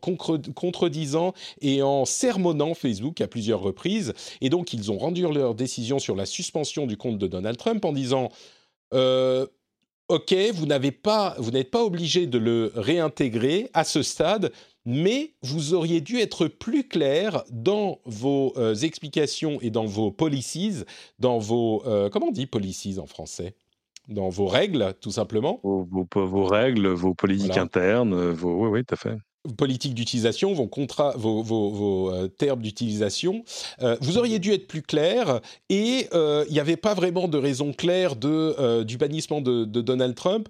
contredisant 0.55 1.33
et 1.61 1.81
en 1.81 2.05
sermonnant 2.05 2.73
Facebook 2.73 3.21
à 3.21 3.27
plusieurs 3.27 3.61
reprises. 3.61 4.13
Et 4.41 4.49
donc, 4.49 4.73
ils 4.73 4.91
ont 4.91 4.97
rendu 4.97 5.21
leur 5.21 5.55
décision 5.55 5.99
sur 5.99 6.15
la 6.15 6.25
suspension 6.25 6.87
du 6.87 6.97
compte 6.97 7.17
de 7.17 7.27
Donald 7.27 7.57
Trump 7.57 7.83
en 7.85 7.91
disant... 7.91 8.29
Euh, 8.93 9.45
OK, 10.09 10.35
vous 10.55 10.65
n'avez 10.65 10.91
pas, 10.91 11.35
vous 11.37 11.51
n'êtes 11.51 11.69
pas 11.69 11.83
obligé 11.83 12.25
de 12.25 12.39
le 12.39 12.71
réintégrer 12.75 13.69
à 13.75 13.83
ce 13.83 14.01
stade, 14.01 14.51
mais 14.83 15.35
vous 15.43 15.75
auriez 15.75 16.01
dû 16.01 16.17
être 16.17 16.47
plus 16.47 16.87
clair 16.87 17.43
dans 17.51 17.99
vos 18.05 18.53
euh, 18.57 18.73
explications 18.73 19.59
et 19.61 19.69
dans 19.69 19.85
vos 19.85 20.11
policies, 20.11 20.83
dans 21.19 21.37
vos 21.37 21.83
euh, 21.85 22.09
comment 22.09 22.29
on 22.29 22.31
dit 22.31 22.47
policies 22.47 22.97
en 22.97 23.05
français? 23.05 23.55
Dans 24.07 24.29
vos 24.29 24.47
règles, 24.47 24.95
tout 24.99 25.11
simplement? 25.11 25.59
Vos, 25.61 25.87
vos, 26.15 26.43
règles, 26.43 26.87
vos 26.87 27.13
politiques 27.13 27.57
internes, 27.57 28.31
vos... 28.31 28.63
oui, 28.63 28.69
oui, 28.69 28.85
tout 28.85 28.95
à 28.95 28.97
fait 28.97 29.17
politique 29.57 29.93
d'utilisation, 29.93 30.53
vos, 30.53 30.67
contrats, 30.67 31.13
vos, 31.15 32.11
euh, 32.11 32.27
termes 32.27 32.61
d'utilisation, 32.61 33.43
euh, 33.81 33.95
vous 34.01 34.17
auriez 34.17 34.39
dû 34.39 34.51
être 34.51 34.67
plus 34.67 34.81
clair 34.81 35.39
et 35.69 36.07
euh, 36.13 36.45
il 36.47 36.53
n'y 36.53 36.59
avait 36.59 36.77
pas 36.77 36.93
vraiment 36.93 37.27
de 37.27 37.37
raison 37.37 37.73
claire 37.73 38.15
de, 38.15 38.83
du 38.83 38.97
bannissement 38.97 39.41
de, 39.41 39.65
Donald 39.65 40.15
Trump. 40.15 40.49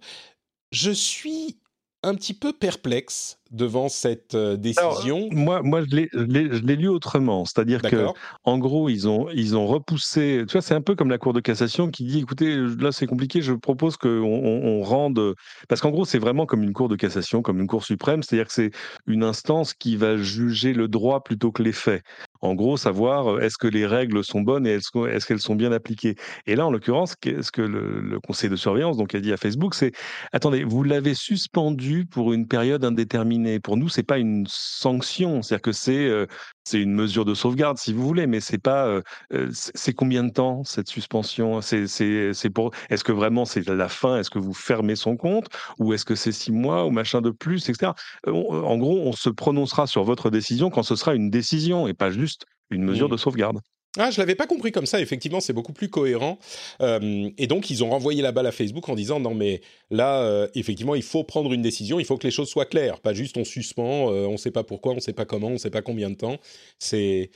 Je 0.72 0.92
suis 0.92 1.58
un 2.02 2.16
petit 2.16 2.34
peu 2.34 2.54
perplexe 2.54 3.40
devant 3.52 3.90
cette 3.90 4.36
décision. 4.36 5.28
moi, 5.32 5.62
moi, 5.64 5.82
je 5.84 5.96
l'ai 5.96 6.76
lu 6.76 6.88
autrement, 6.88 7.46
c'est-à-dire 7.46 7.82
que, 7.82 8.08
en 8.44 8.58
gros, 8.58 8.90
ils 8.90 9.08
ont, 9.08 9.28
ils 9.30 9.58
ont 9.58 9.66
repoussé. 9.68 10.44
Tu 10.48 10.54
vois, 10.54 10.62
c'est 10.62 10.76
un 10.76 10.82
peu 10.82 10.96
comme 10.96 11.10
la 11.10 11.18
Cour 11.18 11.34
de 11.34 11.40
cassation 11.40 11.90
qui 11.90 12.06
dit, 12.06 12.20
écoutez, 12.20 12.56
là, 12.56 12.92
c'est 12.92 13.08
compliqué. 13.08 13.42
Je 13.42 13.54
propose 13.54 13.98
qu'on 13.98 14.10
on, 14.10 14.82
rende, 14.84 15.36
parce 15.68 15.82
qu'en 15.82 15.90
gros, 15.90 16.06
c'est 16.06 16.20
vraiment 16.20 16.46
comme 16.46 16.64
une 16.64 16.74
Cour 16.74 16.90
de 16.90 16.96
cassation, 16.96 17.42
comme 17.42 17.60
une 17.60 17.68
Cour 17.68 17.84
suprême, 17.84 18.24
c'est-à-dire 18.24 18.48
que 18.48 18.54
c'est 18.54 18.72
une 19.08 19.24
instance 19.24 19.74
qui 19.74 19.96
va 19.96 20.16
juger 20.18 20.74
le 20.74 20.88
droit 20.88 21.24
plutôt 21.24 21.52
que 21.52 21.64
les 21.64 21.74
faits. 21.74 22.04
En 22.42 22.56
gros, 22.56 22.78
savoir 22.78 23.42
est-ce 23.42 23.58
que 23.58 23.68
les 23.68 23.86
règles 23.86 24.24
sont 24.24 24.42
bonnes 24.42 24.66
et 24.66 24.72
est-ce 24.72 25.26
qu'elles 25.26 25.40
sont 25.40 25.56
bien 25.56 25.72
appliquées? 25.72 26.16
Et 26.46 26.56
là, 26.56 26.66
en 26.66 26.72
l'occurrence, 26.72 27.16
ce 27.24 27.52
que 27.52 27.62
le, 27.62 28.00
le, 28.00 28.20
conseil 28.20 28.50
de 28.50 28.56
surveillance 28.56 28.98
donc 28.98 29.14
a 29.14 29.20
dit 29.20 29.34
à 29.34 29.38
Facebook, 29.38 29.76
c'est 29.76 29.92
attendez, 30.32 30.64
vous 30.64 30.84
l'avez 30.84 31.14
suspendu 31.14 32.06
pour 32.06 32.34
une 32.34 32.48
période 32.48 32.86
indéterminée 32.86 33.60
pour 33.60 33.78
nous, 33.78 33.90
c'est 33.90 34.04
pas 34.04 34.18
une 34.18 34.46
sanction, 34.48 35.42
c'est-à-dire 35.42 35.62
que 35.62 35.72
c'est 35.72 36.08
euh, 36.08 36.26
c'est 36.70 36.80
une 36.82 36.94
mesure 36.94 37.26
de 37.26 37.34
sauvegarde, 37.34 37.78
si 37.78 37.94
vous 37.94 38.06
voulez, 38.06 38.28
mais 38.28 38.40
c'est 38.40 38.60
pas. 38.60 38.86
Euh, 38.86 39.02
euh, 39.34 39.50
c'est 39.52 39.94
combien 39.94 40.24
de 40.24 40.32
temps 40.32 40.64
cette 40.64 40.88
suspension 40.88 41.62
C'est 41.62 41.88
c'est 41.88 42.50
pour. 42.50 42.72
Est-ce 42.90 43.04
que 43.04 43.12
vraiment 43.12 43.46
c'est 43.46 43.68
la 43.68 43.90
fin 43.90 44.18
Est-ce 44.18 44.30
que 44.30 44.40
vous 44.40 44.54
fermez 44.54 44.96
son 44.96 45.18
compte 45.18 45.48
ou 45.80 45.94
est-ce 45.94 46.06
que 46.06 46.16
c'est 46.16 46.32
six 46.32 46.52
mois 46.52 46.86
ou 46.86 46.92
machin 46.92 47.22
de 47.22 47.32
plus, 47.32 47.70
etc. 47.70 47.94
en 48.28 48.78
gros, 48.78 49.00
on 49.00 49.14
se 49.14 49.30
prononcera 49.30 49.88
sur 49.88 50.04
votre 50.04 50.30
décision 50.30 50.70
quand 50.70 50.84
ce 50.84 50.96
sera 50.96 51.16
une 51.16 51.30
décision 51.30 51.88
et 51.88 51.94
pas 51.94 52.12
juste 52.12 52.46
une 52.70 52.84
mesure 52.84 53.10
de 53.10 53.18
sauvegarde. 53.18 53.60
Ah, 53.98 54.12
je 54.12 54.20
l'avais 54.20 54.36
pas 54.36 54.46
compris 54.46 54.72
comme 54.72 54.86
ça. 54.86 55.02
Effectivement, 55.02 55.40
c'est 55.40 55.54
beaucoup 55.54 55.74
plus 55.74 55.90
cohérent. 55.90 56.38
Euh, 56.80 57.30
et 57.40 57.48
donc, 57.48 57.72
ils 57.72 57.84
ont 57.84 57.90
renvoyé 57.90 58.22
la 58.22 58.32
balle 58.32 58.46
à 58.46 58.52
Facebook 58.52 58.88
en 58.88 58.94
disant 58.94 59.20
non, 59.20 59.34
mais 59.34 59.62
là, 59.90 60.22
euh, 60.22 60.48
effectivement, 60.54 60.94
il 60.94 61.02
faut 61.02 61.24
prendre 61.24 61.52
une 61.54 61.64
décision. 61.64 62.00
Il 62.00 62.06
faut 62.06 62.16
que 62.16 62.28
les 62.28 62.32
choses 62.32 62.50
soient 62.50 62.66
claires, 62.66 63.00
pas 63.00 63.14
juste 63.14 63.36
on 63.38 63.44
suspend, 63.44 64.12
euh, 64.12 64.28
on 64.28 64.34
ne 64.34 64.38
sait 64.38 64.52
pas 64.52 64.64
pourquoi, 64.64 64.92
on 64.92 64.98
ne 64.98 65.00
sait 65.00 65.14
pas 65.14 65.26
comment, 65.26 65.48
on 65.48 65.54
ne 65.54 65.58
sait 65.58 65.72
pas 65.72 65.82
combien 65.82 66.12
de 66.12 66.16
temps. 66.16 66.38
C'est 66.78 67.32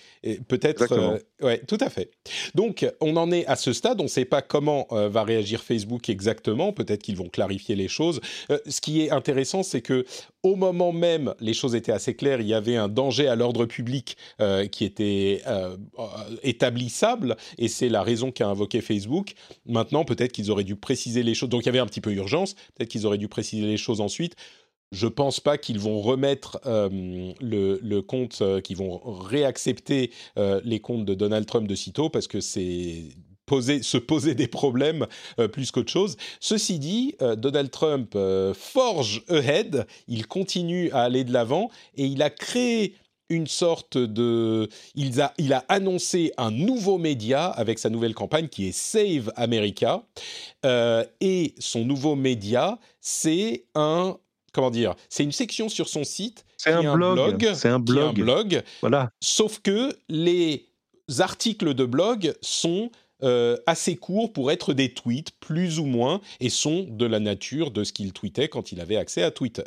peut-être. 0.48 1.20
ouais, 1.42 1.58
tout 1.66 1.80
à 1.80 1.90
fait. 1.90 2.12
Donc, 2.54 2.86
on 3.02 3.18
en 3.18 3.32
est 3.32 3.48
à 3.48 3.56
ce 3.56 3.74
stade. 3.74 4.00
On 4.00 4.04
ne 4.04 4.08
sait 4.08 4.26
pas 4.26 4.44
comment 4.44 4.88
va 4.92 5.24
réagir 5.24 5.64
Facebook 5.64 6.08
exactement. 6.08 6.72
Peut-être 6.72 7.02
qu'ils 7.02 7.18
vont 7.18 7.30
clarifier 7.30 7.76
les 7.76 7.88
choses. 7.88 8.22
ce 8.50 8.80
qui 8.80 9.02
est 9.02 9.10
intéressant, 9.10 9.64
c'est 9.64 9.82
que 9.82 10.06
au 10.44 10.56
moment 10.56 10.92
même, 10.92 11.34
les 11.40 11.54
choses 11.54 11.74
étaient 11.74 11.92
assez 11.92 12.16
claires. 12.16 12.42
Il 12.42 12.48
y 12.48 12.54
avait 12.54 12.76
un 12.76 12.90
danger 12.90 13.28
à 13.28 13.36
l'ordre 13.36 13.66
public 13.66 14.18
qui 14.72 14.86
était 14.86 15.42
et 16.44 17.68
c'est 17.68 17.90
la 17.90 18.04
raison 18.04 18.32
qu'a 18.32 18.48
invoqué 18.48 18.82
Facebook. 18.82 19.34
Maintenant, 19.66 20.06
peut-être 20.06 20.32
qu'ils 20.32 20.52
auraient 20.52 20.64
dû 20.64 20.76
préciser 20.76 21.24
les 21.24 21.34
choses. 21.34 21.50
Donc 21.50 21.64
il 21.64 21.66
y 21.68 21.70
avait 21.70 21.80
un 21.80 21.86
petit 21.86 22.02
peu 22.02 22.12
urgence, 22.14 22.54
peut-être 22.76 22.90
qu'ils 22.90 23.06
auraient 23.06 23.18
dû 23.18 23.28
préciser 23.28 23.66
les 23.66 23.78
choses 23.78 24.02
ensuite. 24.02 24.36
Je 24.94 25.08
pense 25.08 25.40
pas 25.40 25.58
qu'ils 25.58 25.80
vont 25.80 26.02
remettre 26.02 26.62
euh, 26.68 27.34
le, 27.42 28.02
compte, 28.02 28.40
euh, 28.42 28.62
qu'ils 28.62 28.78
vont 28.78 29.02
réaccepter 29.04 30.12
euh, 30.38 30.62
les 30.64 30.80
comptes 30.80 31.04
de 31.04 31.16
Donald 31.16 31.48
Trump 31.48 31.68
de 31.68 31.76
sitôt, 31.76 32.10
parce 32.10 32.28
que 32.28 32.40
c'est 32.40 33.10
Poser, 33.46 33.84
se 33.84 33.98
poser 33.98 34.36
des 34.36 34.48
problèmes 34.48 35.06
plus 35.52 35.70
qu'autre 35.70 35.92
chose. 35.92 36.16
Ceci 36.40 36.80
dit, 36.80 37.16
Donald 37.36 37.70
Trump 37.72 38.18
forge 38.54 39.22
ahead, 39.28 39.86
il 40.08 40.28
continue 40.28 40.90
à 40.92 41.02
aller 41.02 41.26
de 41.26 41.34
l'avant 41.34 41.70
et 41.96 42.06
il 42.06 42.22
a 42.22 42.30
créé 42.30 42.96
une 43.30 43.48
sorte 43.48 43.98
de... 43.98 44.70
Il 44.96 45.20
a, 45.22 45.34
il 45.38 45.54
a 45.54 45.66
annoncé 45.70 46.32
un 46.38 46.52
nouveau 46.52 46.98
média 46.98 47.48
avec 47.48 47.80
sa 47.80 47.90
nouvelle 47.90 48.14
campagne 48.14 48.48
qui 48.48 48.68
est 48.68 48.72
Save 48.72 49.32
America. 49.36 50.04
Euh, 50.66 51.06
et 51.22 51.56
son 51.60 51.86
nouveau 51.86 52.16
média, 52.16 52.80
c'est 53.02 53.66
un... 53.76 54.18
Comment 54.54 54.72
dire 54.72 54.94
C'est 55.10 55.24
une 55.24 55.32
section 55.32 55.68
sur 55.70 55.90
son 55.90 56.04
site. 56.04 56.46
C'est 56.58 56.72
un, 56.72 56.94
blog. 56.94 57.54
C'est 57.54 57.70
un 57.70 57.80
blog. 57.80 58.20
Un 58.20 58.24
blog. 58.24 58.64
Voilà. 58.82 59.10
Sauf 59.20 59.60
que 59.60 59.98
les 60.10 60.68
articles 61.20 61.74
de 61.74 61.86
blog 61.86 62.36
sont 62.42 62.92
euh, 63.24 63.58
assez 63.68 63.96
courts 63.96 64.34
pour 64.34 64.52
être 64.52 64.74
des 64.74 64.94
tweets, 64.94 65.32
plus 65.40 65.80
ou 65.80 65.86
moins, 65.86 66.20
et 66.42 66.50
sont 66.50 66.86
de 66.90 67.06
la 67.06 67.20
nature 67.20 67.72
de 67.72 67.84
ce 67.84 67.94
qu'il 67.94 68.12
tweetait 68.12 68.50
quand 68.50 68.72
il 68.74 68.82
avait 68.82 68.98
accès 68.98 69.24
à 69.24 69.32
Twitter. 69.32 69.64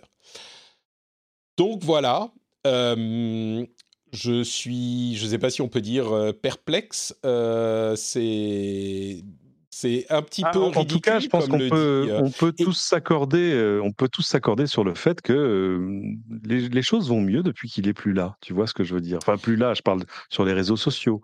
Donc 1.57 1.83
voilà, 1.83 2.31
euh, 2.67 3.65
je 4.13 4.43
suis, 4.43 5.17
je 5.17 5.25
ne 5.25 5.31
sais 5.31 5.39
pas 5.39 5.51
si 5.51 5.63
on 5.63 5.69
peut 5.69 5.81
dire 5.81 6.13
euh, 6.13 6.33
perplexe. 6.33 7.15
Euh, 7.25 7.95
c'est 7.97 9.23
c'est 9.71 10.07
un 10.09 10.23
petit 10.23 10.43
ah, 10.45 10.51
peu 10.53 10.61
ridicule. 10.61 10.81
En 10.81 10.85
tout 10.87 11.01
cas, 11.01 11.19
je 11.19 11.29
pense 11.29 11.49
qu'on 11.49 11.59
peut, 11.59 12.09
on 12.19 12.31
peut 12.31 12.53
tous 12.53 12.73
s'accorder, 12.73 13.79
on 13.83 13.93
peut 13.93 14.09
tous 14.09 14.23
s'accorder 14.23 14.67
sur 14.67 14.85
le 14.85 14.95
fait 14.95 15.21
que 15.21 16.01
les, 16.45 16.83
choses 16.83 17.11
vont 17.11 17.21
mieux 17.21 17.43
depuis 17.43 17.69
qu'il 17.69 17.87
est 17.87 17.93
plus 17.93 18.15
là. 18.15 18.37
Tu 18.41 18.55
vois 18.55 18.67
ce 18.67 18.73
que 18.73 18.85
je 18.85 18.95
veux 18.95 19.03
dire? 19.03 19.19
Enfin, 19.21 19.37
plus 19.37 19.57
là. 19.57 19.75
Je 19.75 19.83
parle 19.83 20.03
sur 20.31 20.47
les 20.47 20.55
réseaux 20.55 20.79
sociaux. 20.79 21.21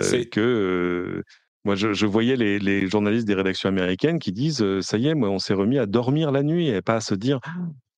c'est 0.00 0.26
que 0.26 1.22
moi, 1.64 1.74
je, 1.74 2.04
voyais 2.04 2.36
les, 2.36 2.58
les, 2.58 2.86
journalistes 2.86 3.26
des 3.26 3.34
rédactions 3.34 3.70
américaines 3.70 4.18
qui 4.18 4.30
disent 4.30 4.62
ça 4.82 4.98
y 4.98 5.06
est, 5.06 5.14
moi, 5.14 5.30
on 5.30 5.38
s'est 5.38 5.54
remis 5.54 5.78
à 5.78 5.86
dormir 5.86 6.32
la 6.32 6.42
nuit 6.42 6.68
et 6.68 6.82
pas 6.82 6.96
à 6.96 7.00
se 7.00 7.14
dire 7.14 7.40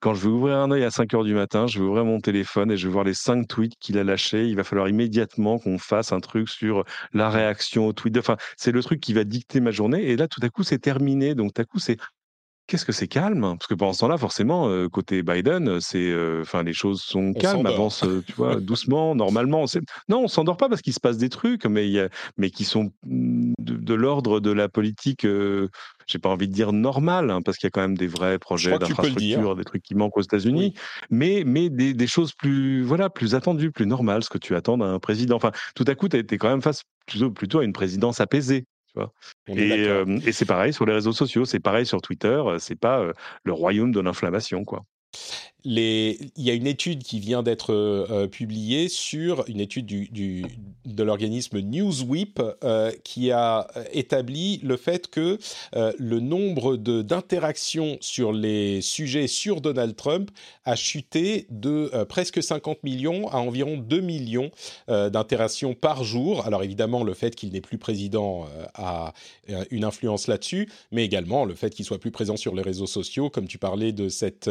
quand 0.00 0.14
je 0.14 0.22
vais 0.22 0.28
ouvrir 0.28 0.58
un 0.58 0.70
œil 0.70 0.84
à 0.84 0.90
5 0.90 1.12
heures 1.14 1.24
du 1.24 1.34
matin, 1.34 1.66
je 1.66 1.78
vais 1.78 1.84
ouvrir 1.84 2.04
mon 2.04 2.20
téléphone 2.20 2.70
et 2.70 2.76
je 2.76 2.86
vais 2.86 2.92
voir 2.92 3.04
les 3.04 3.14
5 3.14 3.46
tweets 3.48 3.74
qu'il 3.80 3.98
a 3.98 4.04
lâchés. 4.04 4.46
Il 4.46 4.56
va 4.56 4.64
falloir 4.64 4.88
immédiatement 4.88 5.58
qu'on 5.58 5.78
fasse 5.78 6.12
un 6.12 6.20
truc 6.20 6.48
sur 6.48 6.84
la 7.12 7.30
réaction 7.30 7.86
aux 7.86 7.92
tweets. 7.92 8.18
Enfin, 8.18 8.36
c'est 8.56 8.72
le 8.72 8.82
truc 8.82 9.00
qui 9.00 9.12
va 9.12 9.24
dicter 9.24 9.60
ma 9.60 9.70
journée. 9.70 10.10
Et 10.10 10.16
là, 10.16 10.28
tout 10.28 10.40
à 10.42 10.48
coup, 10.50 10.62
c'est 10.62 10.78
terminé. 10.78 11.34
Donc, 11.34 11.52
tout 11.54 11.62
à 11.62 11.64
coup, 11.64 11.78
c'est 11.78 11.96
Qu'est-ce 12.68 12.84
que 12.84 12.92
c'est 12.92 13.08
calme? 13.08 13.40
Parce 13.40 13.66
que 13.66 13.72
pendant 13.72 13.94
ce 13.94 14.00
temps-là, 14.00 14.18
forcément, 14.18 14.68
euh, 14.68 14.88
côté 14.90 15.22
Biden, 15.22 15.80
c'est, 15.80 16.10
euh, 16.10 16.42
enfin, 16.42 16.62
les 16.62 16.74
choses 16.74 17.00
sont 17.00 17.32
calmes, 17.32 17.64
avancent, 17.64 18.04
euh, 18.04 18.22
tu 18.26 18.32
vois, 18.36 18.56
doucement, 18.56 19.14
normalement. 19.14 19.64
Non, 20.10 20.24
on 20.24 20.28
s'endort 20.28 20.58
pas 20.58 20.68
parce 20.68 20.82
qu'il 20.82 20.92
se 20.92 21.00
passe 21.00 21.16
des 21.16 21.30
trucs, 21.30 21.64
mais 21.64 21.88
y 21.88 21.98
a, 21.98 22.10
mais 22.36 22.50
qui 22.50 22.64
sont 22.64 22.92
mm, 23.06 23.54
de, 23.58 23.94
l'ordre 23.94 24.40
de 24.40 24.50
la 24.50 24.68
politique. 24.68 25.26
j'ai 26.06 26.18
pas 26.18 26.28
envie 26.28 26.46
de 26.46 26.52
dire 26.52 26.74
normale, 26.74 27.30
hein, 27.30 27.40
parce 27.40 27.56
qu'il 27.56 27.66
y 27.66 27.68
a 27.68 27.70
quand 27.70 27.80
même 27.80 27.96
des 27.96 28.06
vrais 28.06 28.38
projets 28.38 28.78
d'infrastructure, 28.78 29.56
des 29.56 29.64
trucs 29.64 29.82
qui 29.82 29.94
manquent 29.94 30.18
aux 30.18 30.22
États-Unis, 30.22 30.74
mais, 31.08 31.44
mais 31.46 31.70
des, 31.70 31.94
des, 31.94 32.06
choses 32.06 32.34
plus, 32.34 32.82
voilà, 32.82 33.08
plus 33.08 33.34
attendues, 33.34 33.72
plus 33.72 33.86
normales, 33.86 34.22
ce 34.22 34.28
que 34.28 34.36
tu 34.36 34.54
attends 34.54 34.76
d'un 34.76 34.98
président. 34.98 35.36
Enfin, 35.36 35.52
tout 35.74 35.84
à 35.86 35.94
coup, 35.94 36.10
tu 36.10 36.18
été 36.18 36.36
quand 36.36 36.50
même 36.50 36.60
face 36.60 36.82
plutôt, 37.06 37.30
plutôt 37.30 37.60
à 37.60 37.64
une 37.64 37.72
présidence 37.72 38.20
apaisée. 38.20 38.66
Et, 39.48 40.32
c'est 40.32 40.46
pareil 40.46 40.72
sur 40.72 40.86
les 40.86 40.92
réseaux 40.92 41.12
sociaux, 41.12 41.44
c'est 41.44 41.60
pareil 41.60 41.86
sur 41.86 42.00
Twitter, 42.00 42.42
c'est 42.58 42.78
pas 42.78 43.04
le 43.44 43.52
royaume 43.52 43.92
de 43.92 44.00
l'inflammation, 44.00 44.64
quoi 44.64 44.84
il 45.64 46.30
y 46.36 46.50
a 46.50 46.54
une 46.54 46.68
étude 46.68 47.02
qui 47.02 47.18
vient 47.18 47.42
d'être 47.42 47.74
euh, 47.74 48.28
publiée 48.28 48.88
sur 48.88 49.44
une 49.48 49.60
étude 49.60 49.86
du, 49.86 50.44
de 50.84 51.02
l'organisme 51.02 51.58
Newsweep 51.58 52.40
euh, 52.62 52.92
qui 53.02 53.32
a 53.32 53.66
établi 53.92 54.60
le 54.62 54.76
fait 54.76 55.08
que 55.08 55.38
euh, 55.74 55.92
le 55.98 56.20
nombre 56.20 56.76
d'interactions 56.76 57.98
sur 58.00 58.32
les 58.32 58.80
sujets 58.82 59.26
sur 59.26 59.60
Donald 59.60 59.96
Trump 59.96 60.30
a 60.64 60.76
chuté 60.76 61.46
de 61.50 61.90
presque 62.04 62.42
50 62.42 62.84
millions 62.84 63.28
à 63.28 63.38
environ 63.38 63.76
2 63.76 64.00
millions 64.00 64.50
d'interactions 64.88 65.74
par 65.74 66.04
jour. 66.04 66.46
Alors 66.46 66.62
évidemment, 66.62 67.04
le 67.04 67.14
fait 67.14 67.34
qu'il 67.34 67.52
n'est 67.52 67.60
plus 67.60 67.78
président 67.78 68.46
a 68.74 69.12
une 69.70 69.84
influence 69.84 70.26
là-dessus, 70.26 70.68
mais 70.92 71.04
également 71.04 71.44
le 71.44 71.54
fait 71.54 71.70
qu'il 71.70 71.84
soit 71.84 71.98
plus 71.98 72.10
présent 72.10 72.36
sur 72.36 72.54
les 72.54 72.62
réseaux 72.62 72.86
sociaux, 72.86 73.30
comme 73.30 73.48
tu 73.48 73.58
parlais 73.58 73.92
de 73.92 74.08
cette 74.08 74.50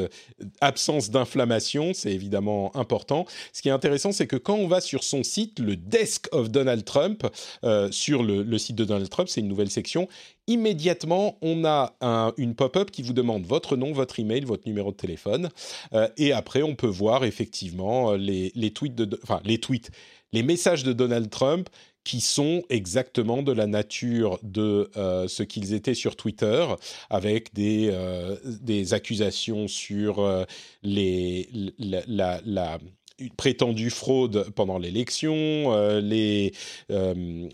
absence 0.59 0.96
d'inflammation, 0.99 1.93
c'est 1.93 2.11
évidemment 2.11 2.75
important. 2.75 3.25
Ce 3.53 3.61
qui 3.61 3.69
est 3.69 3.71
intéressant, 3.71 4.11
c'est 4.11 4.27
que 4.27 4.35
quand 4.35 4.55
on 4.55 4.67
va 4.67 4.81
sur 4.81 5.03
son 5.03 5.23
site, 5.23 5.59
le 5.59 5.75
Desk 5.75 6.27
of 6.31 6.49
Donald 6.49 6.83
Trump, 6.85 7.25
euh, 7.63 7.91
sur 7.91 8.23
le, 8.23 8.57
site 8.57 8.75
de 8.75 8.85
Donald 8.85 9.09
Trump, 9.09 9.29
c'est 9.29 9.41
une 9.41 9.47
nouvelle 9.47 9.69
section, 9.69 10.07
immédiatement, 10.47 11.37
on 11.41 11.65
a 11.65 11.93
une 12.37 12.55
pop-up 12.55 12.91
qui 12.91 13.01
vous 13.01 13.13
demande 13.13 13.45
votre 13.45 13.75
nom, 13.75 13.91
votre 13.91 14.19
email, 14.19 14.41
votre 14.45 14.67
numéro 14.67 14.91
de 14.91 14.97
téléphone, 14.97 15.49
euh, 15.93 16.07
et 16.17 16.31
après, 16.31 16.63
on 16.63 16.75
peut 16.75 16.87
voir 16.87 17.25
effectivement 17.25 18.13
les, 18.13 18.51
les 18.55 18.71
tweets 18.71 18.95
de, 18.95 19.19
enfin 19.23 19.41
les 19.43 19.59
tweets, 19.59 19.91
les 20.33 20.43
messages 20.43 20.83
de 20.83 20.93
Donald 20.93 21.29
Trump 21.29 21.69
qui 22.07 22.21
sont 22.21 22.63
exactement 22.69 23.43
de 23.43 23.51
la 23.51 23.67
nature 23.67 24.39
de 24.41 24.89
euh, 24.95 25.27
ce 25.27 25.43
qu'ils 25.43 25.73
étaient 25.73 25.93
sur 25.93 26.15
Twitter, 26.15 26.65
avec 27.09 27.53
des, 27.53 27.89
euh, 27.91 28.37
accusations 28.91 29.67
sur 29.67 30.19
euh, 30.19 30.45
les, 30.83 31.49
la, 31.77 32.39
la, 32.45 32.79
prétendue 33.35 33.89
fraude 33.89 34.49
pendant 34.55 34.77
l'élection, 34.77 35.71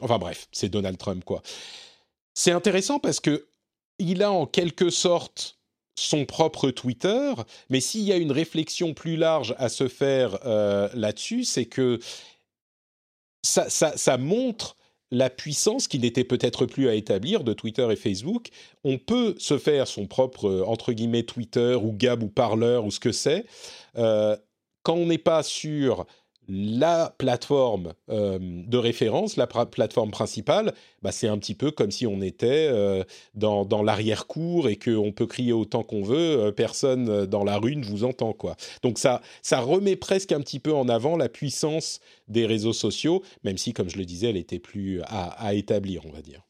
enfin 0.02 0.18
bref, 0.20 0.48
c'est 0.52 0.70
Donald 0.70 0.98
Trump 0.98 1.24
quoi. 1.24 1.42
C'est 2.34 2.52
intéressant 2.52 3.00
parce 3.00 3.22
que 3.22 3.48
il 3.98 4.22
a 4.24 4.32
en 4.32 4.46
quelque 4.46 4.90
sorte 4.90 5.58
son 5.96 6.26
propre 6.26 6.70
Twitter, 6.70 7.34
mais 7.70 7.80
s'il 7.80 8.02
y 8.02 8.12
a 8.12 8.18
une 8.18 8.34
réflexion 8.34 8.94
plus 8.94 9.16
large 9.16 9.56
à 9.58 9.70
se 9.70 9.88
faire 9.88 10.38
là-dessus, 10.94 11.46
c'est 11.46 11.66
que 11.66 12.00
ça, 13.44 14.18
montre 14.18 14.78
la 15.12 15.30
puissance 15.30 15.88
qui 15.88 16.00
n'était 16.00 16.24
peut-être 16.24 16.66
plus 16.66 16.90
à 16.90 16.96
établir 16.96 17.44
de 17.44 17.54
Twitter 17.54 17.88
et 17.92 17.96
Facebook. 17.96 18.48
On 18.84 18.98
peut 18.98 19.36
se 19.38 19.60
faire 19.60 19.88
son 19.88 20.08
propre, 20.08 20.50
euh, 20.50 20.64
entre 20.66 20.92
guillemets, 20.92 21.24
Twitter 21.24 21.76
ou 21.76 21.94
Gab 21.94 22.24
ou 22.24 22.30
Parleur 22.30 22.86
ou 22.86 22.90
ce 22.90 23.00
que 23.00 23.12
c'est. 23.12 23.46
Euh, 23.98 24.36
quand 24.82 24.96
on 24.96 25.06
n'est 25.06 25.20
pas 25.20 25.44
sur 25.44 26.06
la 26.48 27.14
plateforme 27.18 27.94
de 28.08 28.78
référence, 28.78 29.38
la 29.38 29.48
plateforme 29.48 30.12
principale, 30.12 30.74
bah, 31.02 31.12
c'est 31.12 31.28
un 31.28 31.38
petit 31.38 31.56
peu 31.56 31.72
comme 31.72 31.92
si 31.92 32.06
on 32.08 32.22
était 32.22 32.70
dans, 33.34 33.84
l'arrière-cour 33.84 34.70
et 34.70 34.76
qu'on 34.76 35.12
peut 35.12 35.28
crier 35.28 35.54
autant 35.54 35.84
qu'on 35.84 36.04
veut, 36.04 36.54
personne 36.56 37.26
dans 37.26 37.44
la 37.44 37.58
rue 37.58 37.76
ne 37.76 37.86
vous 37.86 38.04
entend. 38.04 38.34
quoi. 38.34 38.56
Donc 38.82 39.00
ça, 39.00 39.22
ça 39.42 39.60
remet 39.60 39.96
presque 39.96 40.32
un 40.32 40.40
petit 40.42 40.60
peu 40.60 40.74
en 40.74 40.90
avant 40.90 41.18
la 41.18 41.30
puissance 41.30 42.00
des 42.28 42.46
réseaux 42.46 42.74
sociaux, 42.74 43.24
même 43.44 43.58
si, 43.58 43.74
comme 43.74 43.90
je 43.90 43.98
le 43.98 44.06
disais, 44.06 44.30
elle 44.30 44.38
était 44.38 44.60
plus 44.60 45.02
à, 45.06 45.54
établir, 45.54 46.06
on 46.06 46.12
va 46.12 46.22
dire. 46.22 46.42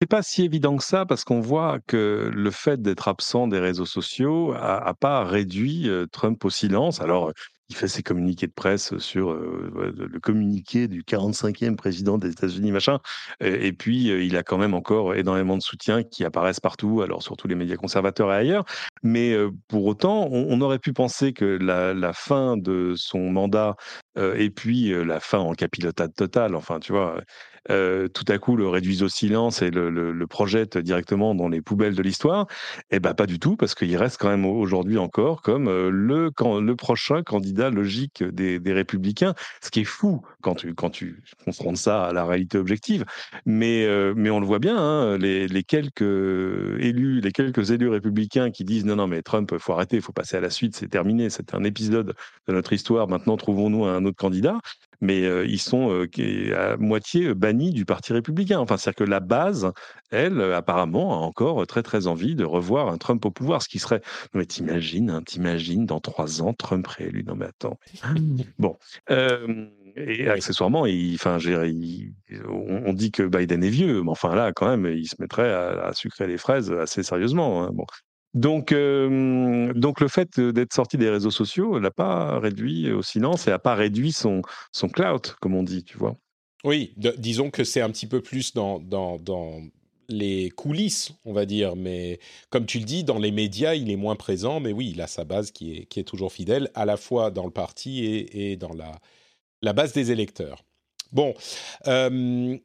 C'est 0.00 0.08
pas 0.08 0.22
si 0.22 0.42
évident 0.42 0.76
que 0.76 0.84
ça 0.84 1.06
parce 1.06 1.24
qu'on 1.24 1.40
voit 1.40 1.78
que 1.86 2.30
le 2.32 2.50
fait 2.50 2.82
d'être 2.82 3.08
absent 3.08 3.48
des 3.48 3.58
réseaux 3.58 3.86
sociaux 3.86 4.52
a, 4.52 4.86
a 4.86 4.92
pas 4.92 5.24
réduit 5.24 5.88
Trump 6.12 6.44
au 6.44 6.50
silence. 6.50 7.00
Alors 7.00 7.32
il 7.68 7.76
fait 7.76 7.88
ses 7.88 8.02
communiqués 8.02 8.46
de 8.46 8.52
presse 8.52 8.96
sur 8.98 9.34
le 9.34 10.20
communiqué 10.20 10.88
du 10.88 11.02
45e 11.02 11.76
président 11.76 12.18
des 12.18 12.30
États-Unis, 12.30 12.72
machin. 12.72 13.00
Et, 13.40 13.72
puis, 13.72 14.04
il 14.06 14.36
a 14.36 14.42
quand 14.42 14.58
même 14.58 14.74
encore 14.74 15.14
énormément 15.14 15.56
de 15.56 15.62
soutien 15.62 16.02
qui 16.02 16.24
apparaissent 16.24 16.60
partout, 16.60 17.00
alors 17.02 17.22
surtout 17.22 17.48
les 17.48 17.54
médias 17.54 17.76
conservateurs 17.76 18.32
et 18.32 18.36
ailleurs. 18.36 18.64
Mais 19.02 19.36
pour 19.68 19.84
autant, 19.86 20.28
on, 20.30 20.60
aurait 20.60 20.78
pu 20.78 20.92
penser 20.92 21.32
que 21.32 21.44
la, 21.44 21.92
la 21.92 22.12
fin 22.12 22.56
de 22.56 22.94
son 22.96 23.30
mandat 23.30 23.74
et 24.16 24.50
puis 24.50 24.92
la 25.04 25.20
fin 25.20 25.38
en 25.38 25.52
capilotade 25.52 26.14
totale, 26.14 26.54
enfin, 26.54 26.78
tu 26.78 26.92
vois, 26.92 27.20
euh, 27.70 28.08
tout 28.08 28.24
à 28.28 28.38
coup 28.38 28.56
le 28.56 28.68
réduisent 28.68 29.02
au 29.02 29.08
silence 29.08 29.62
et 29.62 29.70
le, 29.70 29.90
le, 29.90 30.26
projettent 30.26 30.78
directement 30.78 31.34
dans 31.34 31.48
les 31.48 31.62
poubelles 31.62 31.94
de 31.94 32.02
l'histoire, 32.02 32.46
eh 32.90 33.00
ben 33.00 33.14
pas 33.14 33.26
du 33.26 33.38
tout, 33.38 33.56
parce 33.56 33.74
qu'il 33.74 33.96
reste 33.96 34.18
quand 34.18 34.28
même 34.28 34.44
aujourd'hui 34.44 34.98
encore 34.98 35.42
comme 35.42 35.68
euh, 35.68 35.90
le, 35.90 36.30
le 36.60 36.76
prochain 36.76 37.22
candidat 37.22 37.70
logique 37.70 38.24
des, 38.24 38.58
des, 38.58 38.72
républicains, 38.72 39.34
ce 39.62 39.70
qui 39.70 39.80
est 39.80 39.84
fou 39.84 40.22
quand 40.42 40.56
tu, 40.56 40.74
quand 40.74 40.90
tu 40.90 41.22
confrontes 41.44 41.76
ça 41.76 42.04
à 42.04 42.12
la 42.12 42.24
réalité 42.24 42.58
objective. 42.58 43.04
Mais, 43.46 43.84
euh, 43.86 44.14
mais 44.16 44.30
on 44.30 44.40
le 44.40 44.46
voit 44.46 44.58
bien, 44.58 44.76
hein, 44.76 45.18
les, 45.18 45.46
les, 45.48 45.62
quelques 45.62 46.00
élus, 46.00 47.20
les 47.20 47.32
quelques 47.32 47.70
élus 47.70 47.88
républicains 47.88 48.50
qui 48.50 48.64
disent 48.64 48.84
non, 48.84 48.96
non, 48.96 49.06
mais 49.06 49.22
Trump, 49.22 49.56
faut 49.58 49.72
arrêter, 49.72 49.96
il 49.96 50.02
faut 50.02 50.12
passer 50.12 50.36
à 50.36 50.40
la 50.40 50.50
suite, 50.50 50.76
c'est 50.76 50.88
terminé, 50.88 51.30
c'est 51.30 51.54
un 51.54 51.64
épisode 51.64 52.14
de 52.48 52.52
notre 52.52 52.72
histoire, 52.72 53.08
maintenant 53.08 53.36
trouvons-nous 53.36 53.84
un 53.84 54.04
autre 54.04 54.16
candidat 54.16 54.58
mais 55.00 55.22
ils 55.46 55.60
sont 55.60 56.06
à 56.54 56.76
moitié 56.76 57.34
bannis 57.34 57.72
du 57.72 57.84
Parti 57.84 58.12
républicain. 58.12 58.58
Enfin, 58.58 58.76
c'est-à-dire 58.76 59.06
que 59.06 59.10
la 59.10 59.20
base, 59.20 59.72
elle, 60.10 60.40
apparemment, 60.40 61.14
a 61.14 61.26
encore 61.26 61.66
très 61.66 61.82
très 61.82 62.06
envie 62.06 62.34
de 62.34 62.44
revoir 62.44 62.88
un 62.88 62.98
Trump 62.98 63.24
au 63.24 63.30
pouvoir, 63.30 63.62
ce 63.62 63.68
qui 63.68 63.78
serait. 63.78 64.00
Non, 64.34 64.40
mais 64.40 64.46
t'imagines, 64.46 65.10
hein, 65.10 65.22
t'imagines 65.24 65.86
dans 65.86 66.00
trois 66.00 66.42
ans 66.42 66.52
Trump 66.52 66.86
réélu. 66.86 67.24
Non, 67.24 67.36
mais 67.36 67.46
attends. 67.46 67.78
bon. 68.58 68.76
et 69.96 70.28
accessoirement, 70.28 70.86
enfin, 71.14 71.38
on, 72.48 72.92
dit 72.92 73.10
que 73.10 73.22
Biden 73.22 73.64
est 73.64 73.70
vieux, 73.70 74.02
mais 74.02 74.10
enfin 74.10 74.34
là, 74.34 74.52
quand 74.52 74.68
même, 74.68 74.86
il 74.86 75.06
se 75.06 75.16
mettrait 75.18 75.52
à, 75.52 75.92
sucrer 75.94 76.26
les 76.26 76.38
fraises 76.38 76.70
assez 76.72 77.02
sérieusement. 77.02 77.64
Hein. 77.64 77.70
Bon. 77.72 77.86
Donc, 78.36 78.70
euh, 78.72 79.72
donc 79.72 80.00
le 80.00 80.08
fait 80.08 80.38
d'être 80.38 80.74
sorti 80.74 80.98
des 80.98 81.08
réseaux 81.08 81.30
sociaux 81.30 81.78
l'a 81.78 81.90
pas 81.90 82.38
réduit 82.38 82.92
au 82.92 83.02
silence 83.02 83.48
et 83.48 83.50
n'a 83.50 83.58
pas 83.58 83.74
réduit 83.74 84.12
son, 84.12 84.42
son 84.72 84.90
clout, 84.90 85.34
comme 85.40 85.54
on 85.54 85.62
dit, 85.62 85.84
tu 85.84 85.96
vois. 85.96 86.16
Oui, 86.62 86.92
disons 86.96 87.50
que 87.50 87.64
c'est 87.64 87.80
un 87.80 87.90
petit 87.90 88.06
peu 88.06 88.20
plus 88.20 88.52
dans, 88.52 88.78
dans, 88.78 89.62
les 90.08 90.50
coulisses, 90.50 91.12
on 91.24 91.32
va 91.32 91.46
dire. 91.46 91.76
Mais 91.76 92.20
comme 92.50 92.66
tu 92.66 92.78
le 92.78 92.84
dis, 92.84 93.04
dans 93.04 93.18
les 93.18 93.32
médias, 93.32 93.74
il 93.74 93.90
est 93.90 93.96
moins 93.96 94.16
présent. 94.16 94.60
Mais 94.60 94.72
oui, 94.72 94.92
il 94.94 95.00
a 95.00 95.06
sa 95.06 95.24
base 95.24 95.50
qui 95.50 95.78
est, 95.78 95.86
qui 95.86 95.98
est 95.98 96.04
toujours 96.04 96.30
fidèle, 96.30 96.70
à 96.74 96.84
la 96.84 96.96
fois 96.96 97.30
dans 97.30 97.44
le 97.44 97.50
parti 97.50 98.04
et, 98.04 98.52
et 98.52 98.56
dans 98.56 98.74
la, 98.74 98.92
la 99.62 99.72
base 99.72 99.94
des 99.94 100.12
électeurs. 100.12 100.62
Bon, 101.10 101.34
euh, 101.86 102.56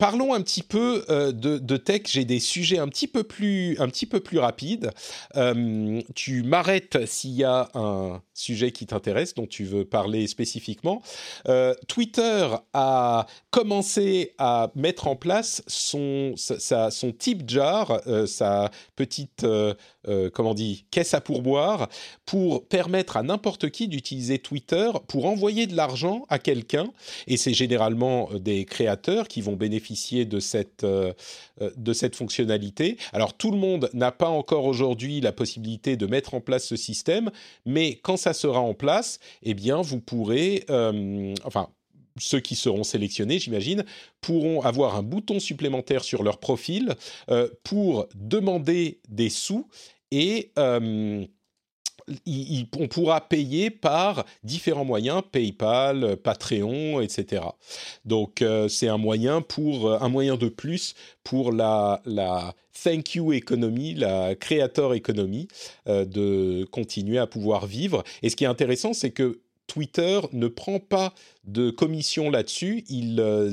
Parlons 0.00 0.32
un 0.32 0.40
petit 0.40 0.62
peu 0.62 1.04
euh, 1.10 1.30
de, 1.30 1.76
tech. 1.76 2.04
J'ai 2.08 2.24
des 2.24 2.40
sujets 2.40 2.78
un 2.78 2.88
petit 2.88 3.06
peu 3.06 3.22
plus, 3.22 3.78
un 3.78 3.86
petit 3.86 4.06
peu 4.06 4.20
plus 4.20 4.38
rapides. 4.38 4.92
Euh, 5.36 6.00
tu 6.14 6.42
m'arrêtes 6.42 7.06
s'il 7.06 7.32
y 7.32 7.44
a 7.44 7.68
un 7.74 8.22
sujet 8.32 8.72
qui 8.72 8.86
t'intéresse, 8.86 9.34
dont 9.34 9.46
tu 9.46 9.64
veux 9.64 9.84
parler 9.84 10.26
spécifiquement. 10.26 11.02
Euh, 11.48 11.74
Twitter 11.86 12.48
a 12.72 13.26
commencé 13.50 14.32
à 14.38 14.70
mettre 14.74 15.06
en 15.06 15.16
place 15.16 15.62
son, 15.66 16.32
sa, 16.36 16.90
son 16.90 17.12
tip 17.12 17.46
jar, 17.46 18.00
sa 18.26 18.70
petite, 18.96 19.44
comment 20.32 20.50
on 20.50 20.54
dit, 20.54 20.84
caisse 20.90 21.14
à 21.14 21.20
pourboire, 21.20 21.88
pour 22.26 22.66
permettre 22.66 23.16
à 23.16 23.22
n'importe 23.22 23.70
qui 23.70 23.88
d'utiliser 23.88 24.38
Twitter 24.38 24.90
pour 25.08 25.26
envoyer 25.26 25.66
de 25.66 25.76
l'argent 25.76 26.24
à 26.28 26.38
quelqu'un. 26.38 26.90
Et 27.26 27.36
c'est 27.36 27.54
généralement 27.54 28.30
des 28.34 28.64
créateurs 28.64 29.28
qui 29.28 29.40
vont 29.40 29.56
bénéficier 29.56 30.24
de 30.24 30.40
cette, 30.40 30.84
euh, 30.84 31.12
euh, 31.60 31.70
de 31.76 31.92
cette 31.92 32.16
fonctionnalité. 32.16 32.96
Alors 33.12 33.34
tout 33.34 33.50
le 33.50 33.58
monde 33.58 33.90
n'a 33.92 34.12
pas 34.12 34.28
encore 34.28 34.64
aujourd'hui 34.64 35.20
la 35.20 35.32
possibilité 35.32 35.96
de 35.96 36.06
mettre 36.06 36.34
en 36.34 36.40
place 36.40 36.66
ce 36.66 36.76
système, 36.76 37.30
mais 37.66 37.96
quand 38.02 38.16
ça 38.16 38.32
sera 38.32 38.60
en 38.60 38.74
place, 38.74 39.18
eh 39.42 39.54
bien 39.54 39.80
vous 39.80 40.00
pourrez, 40.00 40.64
euh, 40.70 41.34
enfin 41.44 41.68
ceux 42.18 42.40
qui 42.40 42.56
seront 42.56 42.84
sélectionnés, 42.84 43.38
j'imagine, 43.38 43.84
pourront 44.20 44.62
avoir 44.62 44.96
un 44.96 45.02
bouton 45.02 45.40
supplémentaire 45.40 46.04
sur 46.04 46.22
leur 46.22 46.38
profil 46.38 46.94
pour 47.62 48.08
demander 48.14 49.00
des 49.08 49.30
sous 49.30 49.68
et 50.10 50.50
on 52.78 52.88
pourra 52.88 53.20
payer 53.20 53.70
par 53.70 54.24
différents 54.42 54.84
moyens, 54.84 55.22
PayPal, 55.30 56.16
Patreon, 56.16 57.00
etc. 57.00 57.42
Donc 58.04 58.42
euh, 58.42 58.68
c'est 58.68 58.88
un 58.88 58.98
moyen 58.98 59.42
pour 59.42 59.88
euh, 59.88 59.98
un 60.00 60.08
moyen 60.08 60.36
de 60.36 60.48
plus 60.48 60.94
pour 61.24 61.52
la, 61.52 62.02
thank 62.82 63.14
you 63.14 63.32
economy, 63.32 63.94
la 63.94 64.34
creator 64.34 64.94
economy, 64.94 65.48
euh, 65.88 66.04
de 66.04 66.66
continuer 66.70 67.18
à 67.18 67.26
pouvoir 67.26 67.66
vivre. 67.66 68.02
Et 68.22 68.30
ce 68.30 68.36
qui 68.36 68.44
est 68.44 68.48
intéressant, 68.48 68.92
c'est 68.92 69.10
que 69.10 69.40
Twitter 69.70 70.18
ne 70.32 70.48
prend 70.48 70.80
pas 70.80 71.14
de 71.44 71.70
commission 71.70 72.28
là-dessus. 72.28 72.82
Ils, 72.88 73.20
euh, 73.20 73.48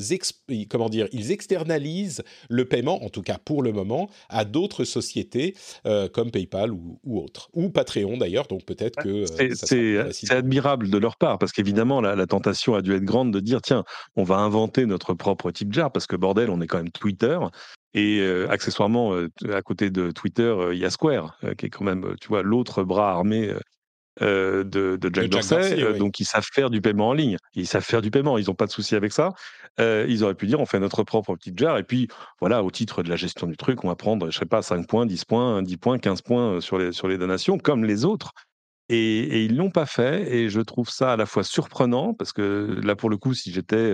comment 0.68 0.89
dire, 0.89 1.07
ils 1.11 1.32
externalisent 1.32 2.24
le 2.49 2.65
paiement, 2.65 3.03
en 3.03 3.09
tout 3.09 3.22
cas 3.22 3.38
pour 3.38 3.61
le 3.61 3.72
moment, 3.72 4.09
à 4.28 4.43
d'autres 4.43 4.84
sociétés 4.84 5.53
euh, 5.86 6.09
comme 6.09 6.32
PayPal 6.32 6.72
ou, 6.72 6.99
autres, 7.05 7.49
ou 7.53 7.70
Patreon 7.70 8.18
d'ailleurs. 8.18 8.47
Donc 8.47 8.65
peut-être 8.65 8.99
que 9.03 9.26
euh, 9.39 10.09
c'est 10.11 10.32
admirable 10.32 10.89
de 10.89 10.97
leur 10.97 11.18
part 11.18 11.38
parce 11.38 11.51
qu'évidemment 11.51 12.01
la, 12.01 12.15
la, 12.15 12.26
tentation 12.26 12.74
a 12.74 12.82
dû 12.82 12.95
être 12.95 13.05
grande 13.05 13.32
de 13.32 13.39
dire 13.39 13.61
tiens, 13.61 13.84
on 14.15 14.24
va 14.24 14.38
inventer 14.38 14.88
notre 14.88 15.13
propre 15.13 15.51
type 15.51 15.72
jar 15.72 15.91
parce 15.91 16.07
que 16.07 16.15
bordel, 16.15 16.49
on 16.49 16.61
est 16.61 16.68
quand 16.68 16.78
même 16.78 16.89
Twitter. 16.89 17.38
Et 17.93 18.24
accessoirement, 18.49 19.15
à 19.51 19.61
côté 19.63 19.89
de 19.89 20.11
Twitter, 20.11 20.55
il 20.72 20.78
y 20.78 20.86
a 20.86 20.91
Square, 20.91 21.39
qui 21.57 21.65
est 21.65 21.70
quand 21.70 21.86
même, 21.86 22.15
tu 22.22 22.28
vois, 22.28 22.43
l'autre 22.43 22.84
bras 22.84 23.11
armé 23.11 23.51
euh, 24.22 24.63
de, 24.63 24.97
Jack, 25.13 25.30
Dorsey, 25.30 25.84
euh, 25.84 25.97
donc 25.97 26.20
ils 26.20 26.26
savent 26.26 26.47
faire 26.51 26.70
du 26.70 26.82
paiement 26.82 27.09
en 27.09 27.13
ligne. 27.13 27.38
Ils 27.53 27.68
savent 27.68 27.84
faire 27.84 28.01
du 28.01 28.11
paiement, 28.11 28.38
ils 28.38 28.47
n'ont 28.47 28.55
pas 28.55 28.65
de 28.65 28.72
souci 28.72 28.95
avec 28.95 29.11
ça. 29.11 29.34
Euh, 29.80 30.05
ils 30.09 30.24
auraient 30.24 30.36
pu 30.36 30.47
dire 30.47 30.59
on 30.59 30.65
fait 30.65 30.80
notre 30.80 31.03
propre 31.03 31.36
petite 31.36 31.57
jar 31.57 31.78
et 31.78 31.84
puis 31.84 32.07
voilà, 32.39 32.63
au 32.63 32.72
titre 32.72 33.03
de 33.03 33.09
la 33.09 33.15
gestion 33.15 33.47
du 33.47 33.57
truc, 33.57 33.84
on 33.84 33.89
va 33.89 33.95
prendre, 33.95 34.30
je 34.32 34.38
sais 34.38 34.45
pas, 34.45 34.61
5 34.61 34.88
points, 34.88 35.05
10 35.05 35.26
points, 35.26 35.61
10 35.61 35.78
points, 35.78 35.99
15 35.99 36.22
points 36.22 36.61
sur 36.61 36.78
les, 36.78 36.91
sur 36.91 37.07
les 37.07 37.18
donations, 37.18 37.57
comme 37.57 37.86
les 37.86 38.05
autres. 38.05 38.32
Et, 38.89 38.95
et 39.20 39.43
ils 39.43 39.57
l'ont 39.57 39.70
pas 39.70 39.86
fait 39.86 40.34
et 40.34 40.49
je 40.49 40.61
trouve 40.61 40.89
ça 40.89 41.11
à 41.11 41.18
la 41.18 41.26
fois 41.26 41.43
surprenant 41.43 42.13
parce 42.13 42.32
que 42.32 42.80
là 42.84 42.95
pour 42.95 43.09
le 43.09 43.18
coup, 43.18 43.34
si 43.34 43.51
j'étais 43.51 43.93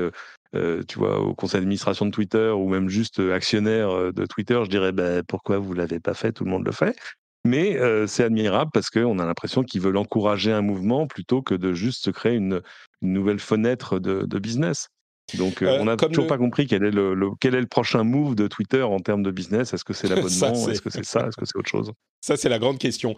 tu 0.88 1.00
vois, 1.00 1.20
au 1.20 1.34
conseil 1.34 1.62
d'administration 1.62 2.06
de 2.06 2.12
Twitter 2.12 2.50
ou 2.50 2.70
même 2.70 2.90
juste 2.90 3.20
actionnaire 3.20 4.14
de 4.14 4.26
Twitter, 4.28 4.62
je 4.64 4.70
dirais 4.70 4.92
ben, 4.92 5.24
pourquoi 5.24 5.58
vous 5.58 5.74
l'avez 5.74 6.00
pas 6.00 6.14
fait, 6.14 6.32
tout 6.32 6.46
le 6.46 6.52
monde 6.52 6.64
le 6.64 6.72
fait. 6.72 6.96
Mais 7.46 7.78
c'est 8.08 8.24
admirable 8.24 8.72
parce 8.74 8.90
qu'on 8.90 9.20
a 9.20 9.26
l'impression 9.26 9.64
qu'ils 9.64 9.82
veulent 9.82 9.98
encourager 9.98 10.52
un 10.52 10.62
mouvement 10.62 11.08
plutôt 11.08 11.42
que 11.42 11.56
de 11.56 11.74
juste 11.74 12.06
se 12.06 12.10
créer 12.10 12.36
une, 12.36 12.62
nouvelle 13.02 13.40
fenêtre 13.40 14.00
de, 14.00 14.40
business. 14.40 14.88
Donc, 15.36 15.62
on 15.62 15.86
n'a 15.86 15.98
toujours 15.98 16.28
pas 16.28 16.38
compris 16.38 16.68
quel 16.68 16.84
est 16.84 16.92
le, 16.92 17.16
quel 17.40 17.56
est 17.56 17.62
le 17.62 17.68
prochain 17.68 18.04
move 18.04 18.36
de 18.36 18.48
Twitter 18.48 18.82
en 18.82 19.00
termes 19.00 19.24
de 19.24 19.32
business. 19.32 19.74
Est-ce 19.74 19.84
que 19.84 19.94
c'est 19.94 20.08
l'abonnement? 20.10 20.70
Est-ce 20.70 20.82
que 20.82 20.90
c'est 20.90 21.06
ça? 21.06 21.28
Est-ce 21.28 21.38
que 21.38 21.46
c'est 21.46 21.58
autre 21.58 21.70
chose? 21.70 21.92
Ça, 22.22 22.38
c'est 22.38 22.48
la 22.48 22.58
grande 22.60 22.78
question. 22.78 23.18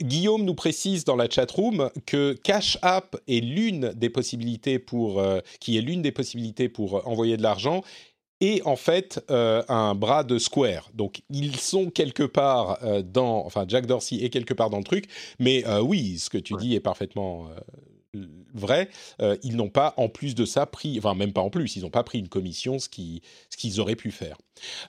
Guillaume 0.00 0.44
nous 0.44 0.54
précise 0.54 1.04
dans 1.04 1.16
la 1.16 1.30
chat 1.30 1.50
room 1.50 1.90
que 2.04 2.34
Cash 2.44 2.76
App 2.82 3.16
est 3.26 3.40
l'une 3.40 3.92
des 3.94 4.10
possibilités 4.10 4.78
pour, 4.78 5.24
qui 5.60 5.78
est 5.78 5.80
l'une 5.80 6.02
des 6.02 6.12
possibilités 6.12 6.68
pour 6.68 7.08
envoyer 7.08 7.38
de 7.38 7.42
l'argent 7.42 7.82
et 8.44 8.60
en 8.66 8.76
fait 8.76 9.24
euh, 9.30 9.62
un 9.68 9.94
bras 9.94 10.22
de 10.22 10.38
Square. 10.38 10.90
Donc 10.92 11.22
ils 11.30 11.56
sont 11.56 11.88
quelque 11.88 12.24
part 12.24 12.78
euh, 12.82 13.02
dans, 13.02 13.44
enfin 13.46 13.64
Jack 13.66 13.86
Dorsey 13.86 14.16
est 14.16 14.28
quelque 14.28 14.52
part 14.52 14.68
dans 14.68 14.76
le 14.78 14.84
truc, 14.84 15.06
mais 15.38 15.66
euh, 15.66 15.80
oui, 15.80 16.18
ce 16.18 16.28
que 16.28 16.36
tu 16.36 16.54
dis 16.58 16.74
est 16.74 16.80
parfaitement 16.80 17.48
vrai. 18.54 18.88
ils 19.42 19.56
n'ont 19.56 19.70
pas 19.70 19.92
en 19.96 20.08
plus 20.08 20.36
de 20.36 20.44
ça 20.44 20.66
pris, 20.66 20.98
enfin 20.98 21.14
même 21.14 21.32
pas 21.32 21.40
en 21.40 21.50
plus, 21.50 21.74
ils 21.74 21.82
n'ont 21.82 21.90
pas 21.90 22.04
pris 22.04 22.20
une 22.20 22.28
commission, 22.28 22.78
ce 22.78 22.88
qui, 22.88 23.22
ce 23.50 23.56
qu'ils 23.56 23.80
auraient 23.80 23.96
pu 23.96 24.12
faire. 24.12 24.36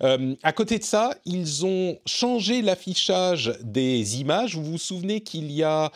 à 0.01 0.51
côté 0.51 0.77
de 0.77 0.83
ça, 0.83 1.15
ils 1.25 1.65
ont 1.65 1.97
changé 2.05 2.61
l'affichage 2.61 3.57
des 3.63 4.19
images. 4.19 4.55
Vous 4.55 4.63
vous 4.63 4.77
souvenez 4.77 5.21
qu'il 5.21 5.51
y 5.51 5.63
a 5.63 5.91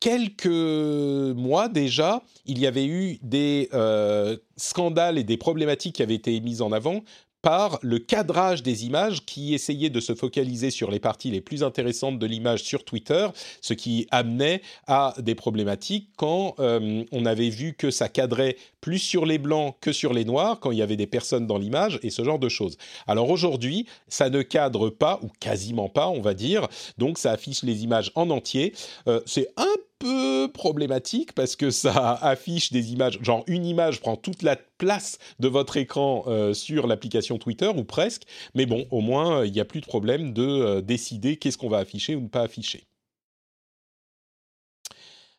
quelques 0.00 0.46
mois 0.46 1.68
déjà, 1.68 2.22
il 2.46 2.58
y 2.58 2.66
avait 2.66 2.86
eu 2.86 3.18
des 3.22 3.68
euh, 3.72 4.36
scandales 4.56 5.18
et 5.18 5.24
des 5.24 5.36
problématiques 5.36 5.96
qui 5.96 6.02
avaient 6.02 6.14
été 6.14 6.38
mises 6.40 6.62
en 6.62 6.72
avant 6.72 7.02
par 7.42 7.78
le 7.82 7.98
cadrage 7.98 8.62
des 8.62 8.84
images 8.84 9.24
qui 9.24 9.54
essayait 9.54 9.90
de 9.90 10.00
se 10.00 10.14
focaliser 10.14 10.70
sur 10.70 10.90
les 10.90 10.98
parties 10.98 11.30
les 11.30 11.40
plus 11.40 11.62
intéressantes 11.62 12.18
de 12.18 12.26
l'image 12.26 12.64
sur 12.64 12.84
Twitter, 12.84 13.28
ce 13.60 13.74
qui 13.74 14.08
amenait 14.10 14.60
à 14.86 15.14
des 15.18 15.34
problématiques 15.34 16.10
quand 16.16 16.56
euh, 16.58 17.04
on 17.12 17.26
avait 17.26 17.50
vu 17.50 17.74
que 17.74 17.90
ça 17.90 18.08
cadrait 18.08 18.56
plus 18.80 18.98
sur 18.98 19.24
les 19.24 19.38
blancs 19.38 19.76
que 19.80 19.92
sur 19.92 20.12
les 20.12 20.24
noirs, 20.24 20.58
quand 20.58 20.72
il 20.72 20.78
y 20.78 20.82
avait 20.82 20.96
des 20.96 21.06
personnes 21.06 21.46
dans 21.46 21.58
l'image 21.58 22.00
et 22.02 22.10
ce 22.10 22.24
genre 22.24 22.38
de 22.38 22.48
choses. 22.48 22.76
Alors 23.06 23.30
aujourd'hui, 23.30 23.86
ça 24.08 24.30
ne 24.30 24.42
cadre 24.42 24.90
pas, 24.90 25.20
ou 25.22 25.28
quasiment 25.40 25.88
pas, 25.88 26.08
on 26.08 26.20
va 26.20 26.34
dire, 26.34 26.66
donc 26.98 27.18
ça 27.18 27.30
affiche 27.30 27.62
les 27.62 27.84
images 27.84 28.10
en 28.14 28.30
entier. 28.30 28.74
Euh, 29.06 29.20
c'est 29.26 29.48
un 29.56 29.74
peu 29.98 30.50
problématique 30.52 31.32
parce 31.32 31.56
que 31.56 31.70
ça 31.70 32.12
affiche 32.22 32.72
des 32.72 32.92
images, 32.92 33.18
genre 33.22 33.44
une 33.46 33.66
image 33.66 34.00
prend 34.00 34.16
toute 34.16 34.42
la 34.42 34.56
place 34.56 35.18
de 35.40 35.48
votre 35.48 35.76
écran 35.76 36.24
euh, 36.26 36.54
sur 36.54 36.86
l'application 36.86 37.38
Twitter 37.38 37.68
ou 37.68 37.84
presque, 37.84 38.22
mais 38.54 38.66
bon, 38.66 38.86
au 38.90 39.00
moins 39.00 39.44
il 39.44 39.52
n'y 39.52 39.60
a 39.60 39.64
plus 39.64 39.80
de 39.80 39.86
problème 39.86 40.32
de 40.32 40.46
euh, 40.46 40.80
décider 40.80 41.36
qu'est-ce 41.36 41.58
qu'on 41.58 41.68
va 41.68 41.78
afficher 41.78 42.14
ou 42.14 42.20
ne 42.20 42.28
pas 42.28 42.42
afficher. 42.42 42.84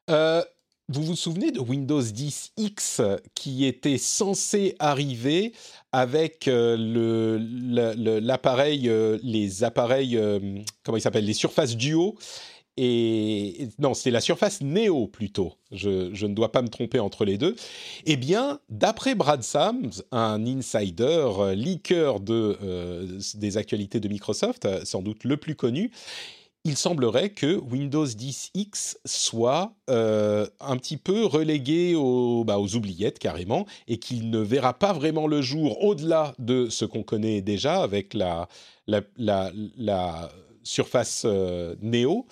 Euh, 0.09 0.43
vous 0.87 1.03
vous 1.03 1.15
souvenez 1.15 1.51
de 1.51 1.59
Windows 1.59 2.01
10 2.01 2.53
X 2.57 3.01
qui 3.35 3.65
était 3.65 3.99
censé 3.99 4.75
arriver 4.79 5.53
avec 5.91 6.49
l'appareil, 6.51 8.91
les 9.21 9.63
appareils, 9.63 10.19
comment 10.83 10.97
les 11.13 11.33
surfaces 11.33 11.77
duo 11.77 12.17
et 12.81 13.67
non, 13.77 13.93
c'est 13.93 14.09
la 14.09 14.21
surface 14.21 14.61
Neo 14.61 15.07
plutôt. 15.07 15.55
Je, 15.73 16.25
ne 16.25 16.33
dois 16.33 16.53
pas 16.53 16.61
me 16.61 16.69
tromper 16.69 16.99
entre 16.99 17.25
les 17.25 17.37
deux. 17.37 17.57
Eh 18.05 18.15
bien, 18.15 18.61
d'après 18.69 19.15
Brad 19.15 19.43
Sams, 19.43 19.91
un 20.13 20.45
insider 20.45 21.27
euh, 21.39 21.55
leaker 21.55 22.21
de, 22.21 22.57
euh, 22.63 23.19
des 23.35 23.57
actualités 23.57 23.99
de 23.99 24.07
Microsoft, 24.07 24.63
euh, 24.63 24.85
sans 24.85 25.01
doute 25.01 25.25
le 25.25 25.35
plus 25.35 25.55
connu, 25.55 25.91
il 26.63 26.77
semblerait 26.77 27.31
que 27.31 27.57
Windows 27.57 28.05
10 28.05 28.51
X 28.53 28.97
soit 29.03 29.73
un 29.89 30.77
petit 30.77 30.97
peu 30.97 31.25
relégué 31.25 31.95
aux, 31.95 32.45
bah, 32.45 32.59
aux 32.59 32.75
oubliettes 32.75 33.19
carrément 33.19 33.65
et 33.89 33.97
qu'il 33.97 34.29
ne 34.29 34.39
verra 34.39 34.73
pas 34.73 34.93
vraiment 34.93 35.27
le 35.27 35.41
jour 35.41 35.83
au-delà 35.83 36.33
de 36.37 36.69
ce 36.69 36.85
qu'on 36.85 37.03
connaît 37.03 37.41
déjà 37.41 37.81
avec 37.81 38.13
la, 38.13 38.47
la 38.87 40.31
surface 40.63 41.25
Neo 41.81 42.25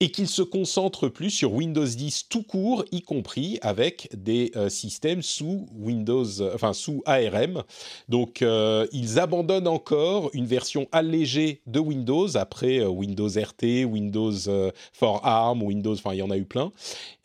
et 0.00 0.10
qu'il 0.10 0.28
se 0.28 0.42
concentre 0.42 1.08
plus 1.08 1.30
sur 1.30 1.52
Windows 1.52 1.84
10 1.84 2.28
tout 2.28 2.42
court, 2.42 2.84
y 2.92 3.02
compris 3.02 3.58
avec 3.62 4.08
des 4.16 4.52
euh, 4.54 4.68
systèmes 4.68 5.22
sous 5.22 5.66
Windows, 5.74 6.40
euh, 6.40 6.52
enfin 6.54 6.72
sous 6.72 7.02
ARM. 7.04 7.64
Donc 8.08 8.42
euh, 8.42 8.86
ils 8.92 9.18
abandonnent 9.18 9.66
encore 9.66 10.30
une 10.34 10.46
version 10.46 10.86
allégée 10.92 11.62
de 11.66 11.80
Windows 11.80 12.36
après 12.36 12.84
Windows 12.84 13.28
RT, 13.28 13.84
Windows 13.84 14.72
for 14.92 15.24
ARM, 15.26 15.62
Windows, 15.62 15.94
enfin 15.94 16.14
il 16.14 16.18
y 16.18 16.22
en 16.22 16.30
a 16.30 16.36
eu 16.36 16.44
plein. 16.44 16.70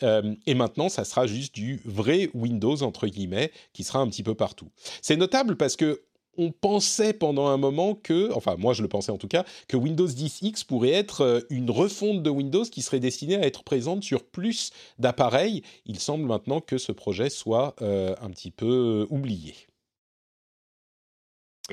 et 0.01 0.53
maintenant, 0.53 0.89
ça 0.89 1.05
sera 1.05 1.27
juste 1.27 1.53
du 1.55 1.81
vrai 1.85 2.29
Windows 2.33 2.81
entre 2.81 3.07
guillemets 3.07 3.51
qui 3.73 3.83
sera 3.83 3.99
un 3.99 4.07
petit 4.07 4.23
peu 4.23 4.35
partout. 4.35 4.67
C'est 5.01 5.15
notable 5.15 5.55
parce 5.57 5.75
que 5.75 6.01
on 6.37 6.51
pensait 6.51 7.13
pendant 7.13 7.47
un 7.47 7.57
moment 7.57 7.95
que, 7.95 8.31
enfin 8.33 8.55
moi 8.57 8.73
je 8.73 8.81
le 8.81 8.87
pensais 8.87 9.11
en 9.11 9.17
tout 9.17 9.27
cas, 9.27 9.45
que 9.67 9.77
Windows 9.77 10.07
10X 10.07 10.65
pourrait 10.65 10.91
être 10.91 11.21
euh, 11.21 11.39
une 11.49 11.69
refonte 11.69 12.23
de 12.23 12.29
Windows 12.29 12.63
qui 12.63 12.81
serait 12.81 12.99
destinée 12.99 13.35
à 13.35 13.45
être 13.45 13.63
présente 13.63 14.03
sur 14.03 14.23
plus 14.23 14.71
d'appareils. 14.99 15.63
Il 15.85 15.99
semble 15.99 16.25
maintenant 16.25 16.61
que 16.61 16.77
ce 16.77 16.91
projet 16.91 17.29
soit 17.29 17.75
euh, 17.81 18.15
un 18.21 18.29
petit 18.29 18.51
peu 18.51 19.07
oublié. 19.09 19.55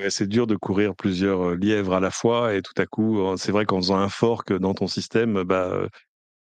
C'est 0.09 0.27
dur 0.27 0.47
de 0.47 0.55
courir 0.55 0.95
plusieurs 0.95 1.49
euh, 1.49 1.55
lièvres 1.55 1.93
à 1.93 1.99
la 1.99 2.11
fois 2.11 2.55
et 2.55 2.61
tout 2.61 2.73
à 2.77 2.85
coup, 2.85 3.19
c'est 3.37 3.51
vrai 3.51 3.65
qu'en 3.65 3.77
faisant 3.77 3.97
un 3.97 4.09
fork 4.09 4.53
dans 4.53 4.73
ton 4.73 4.87
système, 4.87 5.43
bah, 5.43 5.87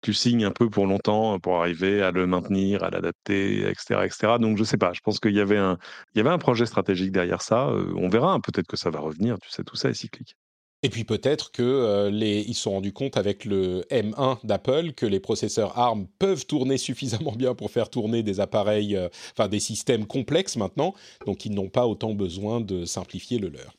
tu 0.03 0.15
signes 0.15 0.45
un 0.45 0.51
peu 0.51 0.71
pour 0.71 0.87
longtemps 0.87 1.39
pour 1.41 1.61
arriver 1.61 2.03
à 2.03 2.11
le 2.11 2.27
maintenir, 2.27 2.85
à 2.85 2.91
l'adapter, 2.91 3.69
etc., 3.69 4.01
etc. 4.05 4.35
Donc 4.41 4.59
je 4.59 4.65
sais 4.65 4.79
pas. 4.79 4.93
Je 4.93 5.01
pense 5.01 5.21
qu'il 5.21 5.35
y 5.35 5.41
avait 5.41 5.59
un, 5.59 5.79
y 6.15 6.21
avait 6.21 6.31
un 6.31 6.39
projet 6.39 6.67
stratégique 6.67 7.13
derrière 7.13 7.43
ça. 7.43 7.69
Euh, 7.69 7.93
on 7.97 8.09
verra. 8.09 8.33
Hein, 8.33 8.41
peut-être 8.41 8.67
que 8.67 8.77
ça 8.77 8.91
va 8.91 9.01
revenir. 9.01 9.39
Tu 9.41 9.51
sais, 9.51 9.65
tout 9.65 9.77
ça 9.77 9.91
est 9.91 9.95
cyclique. 9.95 10.37
Et 10.85 10.91
puis 10.91 11.03
peut-être 11.03 11.51
que 11.51 11.63
euh, 11.63 12.11
les, 12.11 12.45
se 12.53 12.63
sont 12.63 12.71
rendus 12.73 12.93
compte 12.93 13.17
avec 13.17 13.45
le 13.45 13.83
M1 13.91 14.47
d'Apple 14.47 14.93
que 14.93 15.07
les 15.07 15.19
processeurs 15.19 15.77
ARM 15.77 16.07
peuvent 16.21 16.47
tourner 16.47 16.79
suffisamment 16.79 17.33
bien 17.33 17.55
pour 17.55 17.71
faire 17.73 17.91
tourner 17.91 18.23
des 18.23 18.39
appareils, 18.39 18.95
euh, 18.95 19.09
enfin 19.33 19.49
des 19.49 19.59
systèmes 19.59 20.07
complexes 20.07 20.57
maintenant. 20.57 20.95
Donc 21.27 21.45
ils 21.45 21.53
n'ont 21.53 21.69
pas 21.69 21.87
autant 21.87 22.15
besoin 22.15 22.61
de 22.61 22.85
simplifier 22.85 23.39
le 23.39 23.49
leur. 23.49 23.75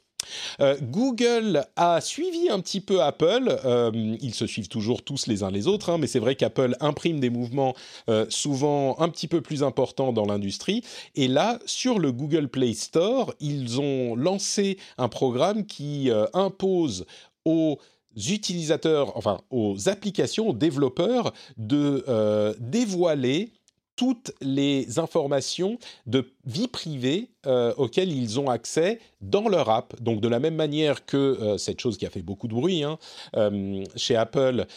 Euh, 0.60 0.76
Google 0.82 1.66
a 1.76 2.02
suivi 2.02 2.50
un 2.50 2.60
petit 2.60 2.82
peu 2.82 3.02
Apple. 3.02 3.60
Euh, 3.66 3.92
ils 4.22 4.34
se 4.34 4.48
suivent 4.48 4.68
toujours 4.68 5.04
tous 5.04 5.28
les 5.28 5.44
uns 5.44 5.52
les 5.52 5.68
autres, 5.68 5.90
hein, 5.90 5.98
mais 5.98 6.08
c'est 6.08 6.20
vrai 6.20 6.36
qu'Apple 6.36 6.76
imprime 6.80 7.20
des 7.20 7.30
mouvements 7.30 7.76
euh, 8.10 8.26
souvent 8.30 9.00
un 9.00 9.10
petit 9.10 9.28
peu 9.28 9.42
plus 9.42 9.64
importants 9.64 10.14
dans 10.14 10.26
l'industrie. 10.26 10.84
Et 11.16 11.28
là, 11.28 11.60
sur 11.66 12.00
le 12.00 12.12
Google 12.12 12.48
Play 12.48 12.74
Store, 12.74 13.34
ils 13.40 13.80
ont 13.80 14.16
lancé 14.16 14.78
un 14.98 15.08
programme 15.08 15.66
qui 15.66 16.10
impose 16.34 17.06
aux 17.46 17.80
utilisateurs, 18.16 19.16
enfin 19.16 19.42
aux 19.50 19.90
applications, 19.90 20.50
aux 20.50 20.54
développeurs, 20.54 21.34
de 21.58 22.56
dévoiler 22.60 23.52
toutes 24.00 24.32
les 24.40 24.98
informations 24.98 25.78
de 26.08 26.32
vie 26.46 26.70
privée 26.70 27.28
euh, 27.46 27.74
auxquelles 27.76 28.14
ils 28.14 28.40
ont 28.40 28.50
accès 28.50 29.02
dans 29.20 29.50
leur 29.50 29.70
app. 29.70 30.02
Donc 30.02 30.22
de 30.22 30.30
la 30.30 30.40
même 30.40 30.56
manière 30.56 31.06
que 31.06 31.18
euh, 31.18 31.58
cette 31.58 31.82
chose 31.82 31.98
qui 31.98 32.06
a 32.06 32.10
fait 32.10 32.22
beaucoup 32.22 32.48
de 32.48 32.54
bruit 32.54 32.82
hein, 32.82 32.98
euh, 33.36 33.84
chez 33.98 34.16
Apple 34.16 34.68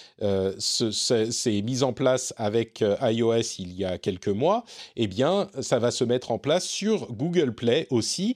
s'est 0.58 1.62
mise 1.62 1.84
en 1.84 1.92
place 1.92 2.34
avec 2.36 2.80
iOS 2.80 3.60
il 3.60 3.74
y 3.74 3.84
a 3.84 3.96
quelques 3.96 4.26
mois, 4.26 4.64
eh 4.96 5.06
bien 5.06 5.46
ça 5.60 5.78
va 5.78 5.92
se 5.92 6.02
mettre 6.02 6.32
en 6.32 6.38
place 6.38 6.66
sur 6.66 7.12
Google 7.12 7.54
Play 7.54 7.86
aussi. 7.90 8.34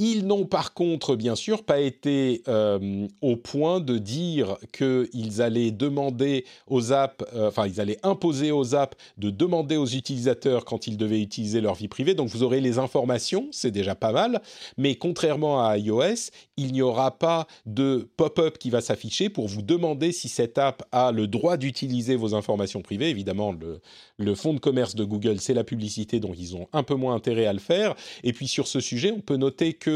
Ils 0.00 0.26
n'ont 0.26 0.46
par 0.46 0.74
contre, 0.74 1.16
bien 1.16 1.34
sûr, 1.34 1.64
pas 1.64 1.80
été 1.80 2.42
euh, 2.46 3.08
au 3.20 3.36
point 3.36 3.80
de 3.80 3.98
dire 3.98 4.56
qu'ils 4.72 5.42
allaient 5.42 5.72
demander 5.72 6.44
aux 6.68 6.92
apps, 6.92 7.24
euh, 7.34 7.48
enfin, 7.48 7.66
ils 7.66 7.80
allaient 7.80 7.98
imposer 8.04 8.52
aux 8.52 8.76
apps 8.76 8.96
de 9.16 9.30
demander 9.30 9.76
aux 9.76 9.86
utilisateurs 9.86 10.64
quand 10.64 10.86
ils 10.86 10.96
devaient 10.96 11.20
utiliser 11.20 11.60
leur 11.60 11.74
vie 11.74 11.88
privée. 11.88 12.14
Donc, 12.14 12.28
vous 12.28 12.44
aurez 12.44 12.60
les 12.60 12.78
informations, 12.78 13.48
c'est 13.50 13.72
déjà 13.72 13.96
pas 13.96 14.12
mal. 14.12 14.40
Mais 14.76 14.94
contrairement 14.94 15.66
à 15.66 15.76
iOS, 15.78 16.30
il 16.56 16.72
n'y 16.72 16.82
aura 16.82 17.18
pas 17.18 17.48
de 17.66 18.08
pop-up 18.16 18.58
qui 18.58 18.70
va 18.70 18.80
s'afficher 18.80 19.30
pour 19.30 19.48
vous 19.48 19.62
demander 19.62 20.12
si 20.12 20.28
cette 20.28 20.58
app 20.58 20.84
a 20.92 21.10
le 21.10 21.26
droit 21.26 21.56
d'utiliser 21.56 22.14
vos 22.14 22.36
informations 22.36 22.82
privées. 22.82 23.10
Évidemment, 23.10 23.50
le, 23.50 23.80
le 24.16 24.34
fonds 24.36 24.54
de 24.54 24.60
commerce 24.60 24.94
de 24.94 25.02
Google, 25.02 25.40
c'est 25.40 25.54
la 25.54 25.64
publicité, 25.64 26.20
donc 26.20 26.36
ils 26.38 26.54
ont 26.54 26.68
un 26.72 26.84
peu 26.84 26.94
moins 26.94 27.16
intérêt 27.16 27.46
à 27.46 27.52
le 27.52 27.58
faire. 27.58 27.96
Et 28.22 28.32
puis, 28.32 28.46
sur 28.46 28.68
ce 28.68 28.78
sujet, 28.78 29.10
on 29.10 29.20
peut 29.20 29.36
noter 29.36 29.72
que 29.72 29.87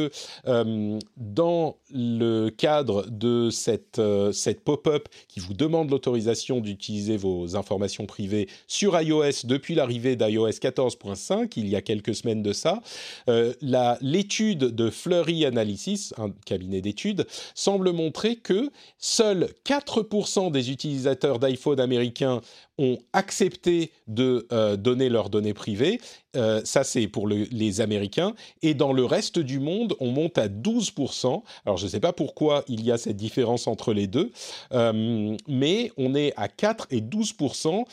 euh, 0.47 0.99
dans 1.17 1.77
le 1.95 2.49
cadre 2.51 3.07
de 3.11 3.51
cette, 3.51 3.99
euh, 3.99 4.33
cette 4.33 4.63
pop-up 4.63 5.09
qui 5.29 5.41
vous 5.41 5.55
demande 5.55 5.91
l'autorisation 5.91 6.61
d'utiliser 6.61 7.17
vos 7.17 7.57
informations 7.57 8.07
privées 8.07 8.49
sur 8.67 9.01
iOS 9.01 9.45
depuis 9.45 9.75
l'arrivée 9.75 10.17
d'iOS 10.17 10.49
14.5, 10.51 11.53
il 11.57 11.69
y 11.69 11.77
a 11.77 11.83
quelques 11.83 12.15
semaines 12.15 12.43
de 12.43 12.53
ça, 12.53 12.81
euh, 13.29 13.53
l'étude 14.01 14.59
de 14.59 14.91
Flurry 14.91 15.45
Analysis, 15.45 16.15
un 16.19 16.31
cabinet 16.45 16.81
d'études, 16.81 17.27
semble 17.55 17.93
montrer 17.93 18.37
que 18.37 18.71
seuls 18.99 19.49
4% 19.65 20.51
des 20.51 20.71
utilisateurs 20.71 21.39
d'iPhone 21.39 21.81
américains 21.81 22.41
ont 22.79 22.99
accepté 23.13 23.93
de 24.07 24.47
euh, 24.53 24.77
donner 24.77 25.09
leurs 25.09 25.31
données 25.31 25.55
privées. 25.55 26.01
Euh, 26.37 26.63
ça, 26.65 26.85
c'est 26.85 27.07
pour 27.07 27.29
les 27.29 27.81
Américains. 27.81 28.35
Et 28.63 28.75
dans 28.75 28.93
le 28.93 29.05
reste 29.05 29.39
du 29.39 29.61
monde, 29.61 29.95
on 30.01 30.11
monte 30.11 30.39
à 30.39 30.49
12%. 30.49 31.43
Alors, 31.67 31.77
je 31.77 31.85
ne 31.85 31.91
sais 31.91 32.01
pas 32.01 32.13
pourquoi 32.13 32.65
il 32.69 32.83
y 32.85 32.91
a 32.91 32.99
cette 32.99 33.17
différence 33.17 33.67
entre 33.67 33.93
les 33.93 34.07
deux, 34.07 34.33
euh, 34.73 35.37
mais 35.49 35.93
on 35.97 36.15
est 36.15 36.33
à 36.37 36.49
4 36.49 36.87
et 36.91 37.01
12% 37.01 37.85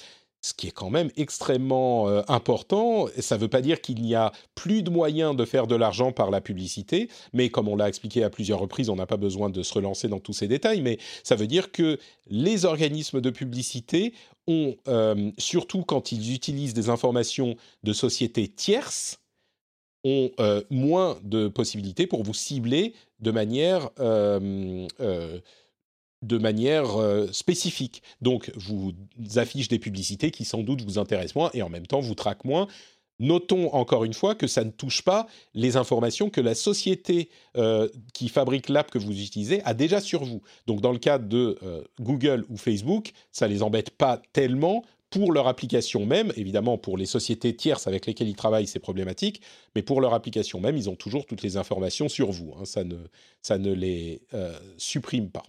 ce 0.41 0.53
qui 0.53 0.67
est 0.67 0.71
quand 0.71 0.89
même 0.89 1.09
extrêmement 1.17 2.07
euh, 2.07 2.21
important. 2.27 3.07
Ça 3.19 3.35
ne 3.35 3.41
veut 3.41 3.47
pas 3.47 3.61
dire 3.61 3.81
qu'il 3.81 4.01
n'y 4.01 4.15
a 4.15 4.31
plus 4.55 4.83
de 4.83 4.89
moyens 4.89 5.35
de 5.35 5.45
faire 5.45 5.67
de 5.67 5.75
l'argent 5.75 6.11
par 6.11 6.31
la 6.31 6.41
publicité, 6.41 7.09
mais 7.33 7.49
comme 7.49 7.67
on 7.67 7.75
l'a 7.75 7.89
expliqué 7.89 8.23
à 8.23 8.29
plusieurs 8.29 8.59
reprises, 8.59 8.89
on 8.89 8.95
n'a 8.95 9.05
pas 9.05 9.17
besoin 9.17 9.49
de 9.49 9.63
se 9.63 9.73
relancer 9.73 10.07
dans 10.07 10.19
tous 10.19 10.33
ces 10.33 10.47
détails, 10.47 10.81
mais 10.81 10.97
ça 11.23 11.35
veut 11.35 11.47
dire 11.47 11.71
que 11.71 11.99
les 12.27 12.65
organismes 12.65 13.21
de 13.21 13.29
publicité 13.29 14.13
ont, 14.47 14.75
euh, 14.87 15.31
surtout 15.37 15.83
quand 15.83 16.11
ils 16.11 16.33
utilisent 16.33 16.73
des 16.73 16.89
informations 16.89 17.55
de 17.83 17.93
sociétés 17.93 18.47
tierces, 18.47 19.19
ont 20.05 20.31
euh, 20.39 20.63
moins 20.69 21.19
de 21.23 21.49
possibilités 21.49 22.07
pour 22.07 22.23
vous 22.23 22.33
cibler 22.33 22.93
de 23.19 23.31
manière 23.31 23.89
de 26.21 26.37
manière 26.37 26.97
euh, 26.97 27.27
spécifique. 27.31 28.03
Donc, 28.21 28.51
vous 28.55 28.93
affiche 29.35 29.67
des 29.67 29.79
publicités 29.79 30.31
qui 30.31 30.45
sans 30.45 30.63
doute 30.63 30.81
vous 30.81 30.99
intéressent 30.99 31.35
moins 31.35 31.49
et 31.53 31.61
en 31.61 31.69
même 31.69 31.87
temps 31.87 31.99
vous 31.99 32.15
traquent 32.15 32.45
moins. 32.45 32.67
Notons 33.19 33.73
encore 33.73 34.05
une 34.05 34.13
fois 34.13 34.33
que 34.33 34.47
ça 34.47 34.63
ne 34.63 34.69
touche 34.69 35.01
pas 35.01 35.27
les 35.53 35.75
informations 35.75 36.29
que 36.29 36.39
la 36.39 36.55
société 36.55 37.29
euh, 37.57 37.89
qui 38.13 38.29
fabrique 38.29 38.69
l'app 38.69 38.91
que 38.91 38.97
vous 38.97 39.21
utilisez 39.21 39.61
a 39.65 39.73
déjà 39.73 39.99
sur 39.99 40.23
vous. 40.23 40.41
Donc 40.67 40.79
dans 40.79 40.93
le 40.93 40.99
cas 40.99 41.17
de 41.17 41.57
euh, 41.63 41.83
Google 41.99 42.45
ou 42.49 42.55
Facebook, 42.55 43.11
ça 43.33 43.47
les 43.47 43.61
embête 43.61 43.89
pas 43.89 44.21
tellement 44.31 44.85
pour 45.09 45.33
leur 45.33 45.47
application 45.47 46.05
même. 46.05 46.31
Évidemment, 46.37 46.77
pour 46.77 46.97
les 46.97 47.05
sociétés 47.05 47.53
tierces 47.53 47.87
avec 47.87 48.05
lesquelles 48.05 48.29
ils 48.29 48.37
travaillent, 48.37 48.67
c'est 48.67 48.79
problématique, 48.79 49.41
mais 49.75 49.81
pour 49.81 49.99
leur 49.99 50.13
application 50.13 50.61
même, 50.61 50.77
ils 50.77 50.89
ont 50.89 50.95
toujours 50.95 51.25
toutes 51.25 51.41
les 51.41 51.57
informations 51.57 52.07
sur 52.07 52.31
vous. 52.31 52.53
Hein. 52.57 52.63
Ça, 52.63 52.85
ne, 52.85 52.95
ça 53.41 53.57
ne 53.57 53.73
les 53.73 54.21
supprime 54.77 55.29
pas. 55.29 55.43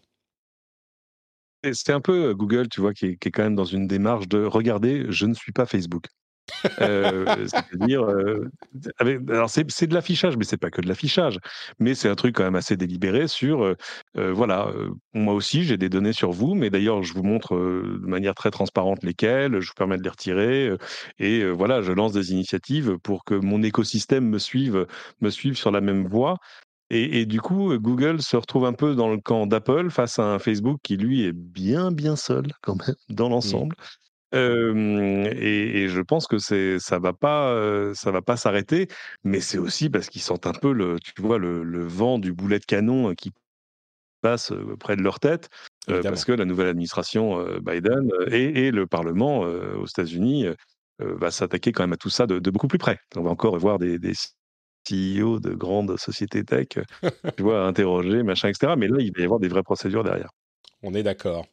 C'est 1.64 1.92
un 1.92 2.00
peu 2.00 2.34
Google, 2.34 2.68
tu 2.68 2.80
vois, 2.80 2.94
qui 2.94 3.06
est, 3.06 3.30
quand 3.30 3.42
même 3.42 3.54
dans 3.54 3.64
une 3.64 3.86
démarche 3.86 4.28
de 4.28 4.44
regarder, 4.44 5.06
je 5.08 5.26
ne 5.26 5.34
suis 5.34 5.52
pas 5.52 5.66
Facebook. 5.66 6.06
C'est-à-dire, 6.78 8.02
euh, 8.02 8.50
alors 9.28 9.48
c'est 9.48 9.86
de 9.86 9.94
l'affichage, 9.94 10.36
mais 10.36 10.44
c'est 10.44 10.56
pas 10.56 10.70
que 10.70 10.80
de 10.80 10.88
l'affichage. 10.88 11.38
Mais 11.78 11.94
c'est 11.94 12.08
un 12.08 12.16
truc 12.16 12.34
quand 12.34 12.42
même 12.42 12.56
assez 12.56 12.76
délibéré 12.76 13.28
sur, 13.28 13.76
voilà, 14.14 14.72
moi 15.14 15.34
aussi 15.34 15.62
j'ai 15.62 15.76
des 15.76 15.88
données 15.88 16.12
sur 16.12 16.32
vous, 16.32 16.54
mais 16.54 16.68
d'ailleurs 16.70 17.04
je 17.04 17.14
vous 17.14 17.22
montre 17.22 17.54
de 17.54 18.06
manière 18.06 18.34
très 18.34 18.50
transparente 18.50 19.04
lesquelles, 19.04 19.60
je 19.60 19.68
vous 19.68 19.74
permets 19.76 19.98
de 19.98 20.02
les 20.02 20.10
retirer, 20.10 20.72
et 21.20 21.48
voilà, 21.50 21.82
je 21.82 21.92
lance 21.92 22.12
des 22.12 22.32
initiatives 22.32 22.98
pour 22.98 23.24
que 23.24 23.34
mon 23.34 23.62
écosystème 23.62 24.28
me 24.28 24.38
suive, 24.38 24.86
me 25.20 25.30
suive 25.30 25.56
sur 25.56 25.70
la 25.70 25.80
même 25.80 26.06
voie. 26.08 26.38
Et, 26.90 27.20
et, 27.20 27.26
du 27.26 27.40
coup, 27.40 27.76
Google 27.78 28.20
se 28.20 28.36
retrouve 28.36 28.64
un 28.64 28.72
peu 28.72 28.96
dans 28.96 29.08
le 29.08 29.18
camp 29.18 29.46
d'Apple 29.46 29.90
face 29.90 30.18
à 30.18 30.24
un 30.24 30.40
Facebook 30.40 30.80
qui, 30.82 30.96
lui, 30.96 31.24
est 31.24 31.32
bien, 31.32 31.92
bien 31.92 32.16
seul 32.16 32.46
quand 32.62 32.76
même 32.86 32.96
dans 33.08 33.28
mmh. 33.28 33.32
l'ensemble. 33.32 33.76
Euh, 34.34 35.24
et, 35.32 35.82
et, 35.82 35.88
je 35.88 36.00
pense 36.00 36.26
que 36.26 36.38
c'est 36.38 36.78
ça 36.78 36.98
va 37.00 37.12
pas 37.12 37.50
euh, 37.50 37.94
ça 37.94 38.12
va 38.12 38.22
pas 38.22 38.36
s'arrêter, 38.36 38.86
mais 39.24 39.40
c'est 39.40 39.58
aussi 39.58 39.90
parce 39.90 40.08
qu'ils 40.08 40.22
sentent 40.22 40.46
un 40.46 40.52
peu 40.52 40.72
le 40.72 40.98
tu 41.00 41.20
vois 41.20 41.38
le, 41.38 41.64
le, 41.64 41.84
vent 41.84 42.18
du 42.18 42.32
boulet 42.32 42.60
de 42.60 42.64
canon 42.64 43.12
qui 43.14 43.32
passe 44.20 44.52
près 44.78 44.94
de 44.96 45.02
leur 45.02 45.18
tête, 45.18 45.48
euh, 45.88 46.02
parce 46.02 46.24
que 46.24 46.32
la 46.32 46.44
nouvelle 46.44 46.68
administration 46.68 47.44
Biden 47.60 48.08
et, 48.30 48.66
et, 48.66 48.70
le 48.70 48.86
Parlement 48.86 49.40
aux 49.40 49.86
États-Unis 49.86 50.46
va 50.98 51.30
s'attaquer 51.30 51.72
quand 51.72 51.82
même 51.82 51.94
à 51.94 51.96
tout 51.96 52.10
ça 52.10 52.26
de, 52.26 52.38
de, 52.38 52.50
beaucoup 52.50 52.68
plus 52.68 52.78
près. 52.78 52.98
On 53.16 53.22
va 53.22 53.30
encore 53.30 53.58
voir 53.58 53.78
des, 53.78 53.98
des 53.98 54.12
CEO 54.88 55.40
de 55.40 55.50
grandes 55.50 55.98
sociétés 55.98 56.44
tech, 56.44 56.68
tu 57.36 57.42
vois, 57.42 57.66
interroger, 57.66 58.22
machin, 58.22 58.48
etc. 58.48 58.74
Mais 58.76 58.88
là, 58.88 58.98
il 59.00 59.12
va 59.14 59.20
y 59.20 59.24
avoir 59.24 59.40
des 59.40 59.48
vraies 59.48 59.62
procédures 59.62 60.04
derrière. 60.04 60.30
On 60.82 60.94
est 60.94 61.02
d'accord. 61.02 61.46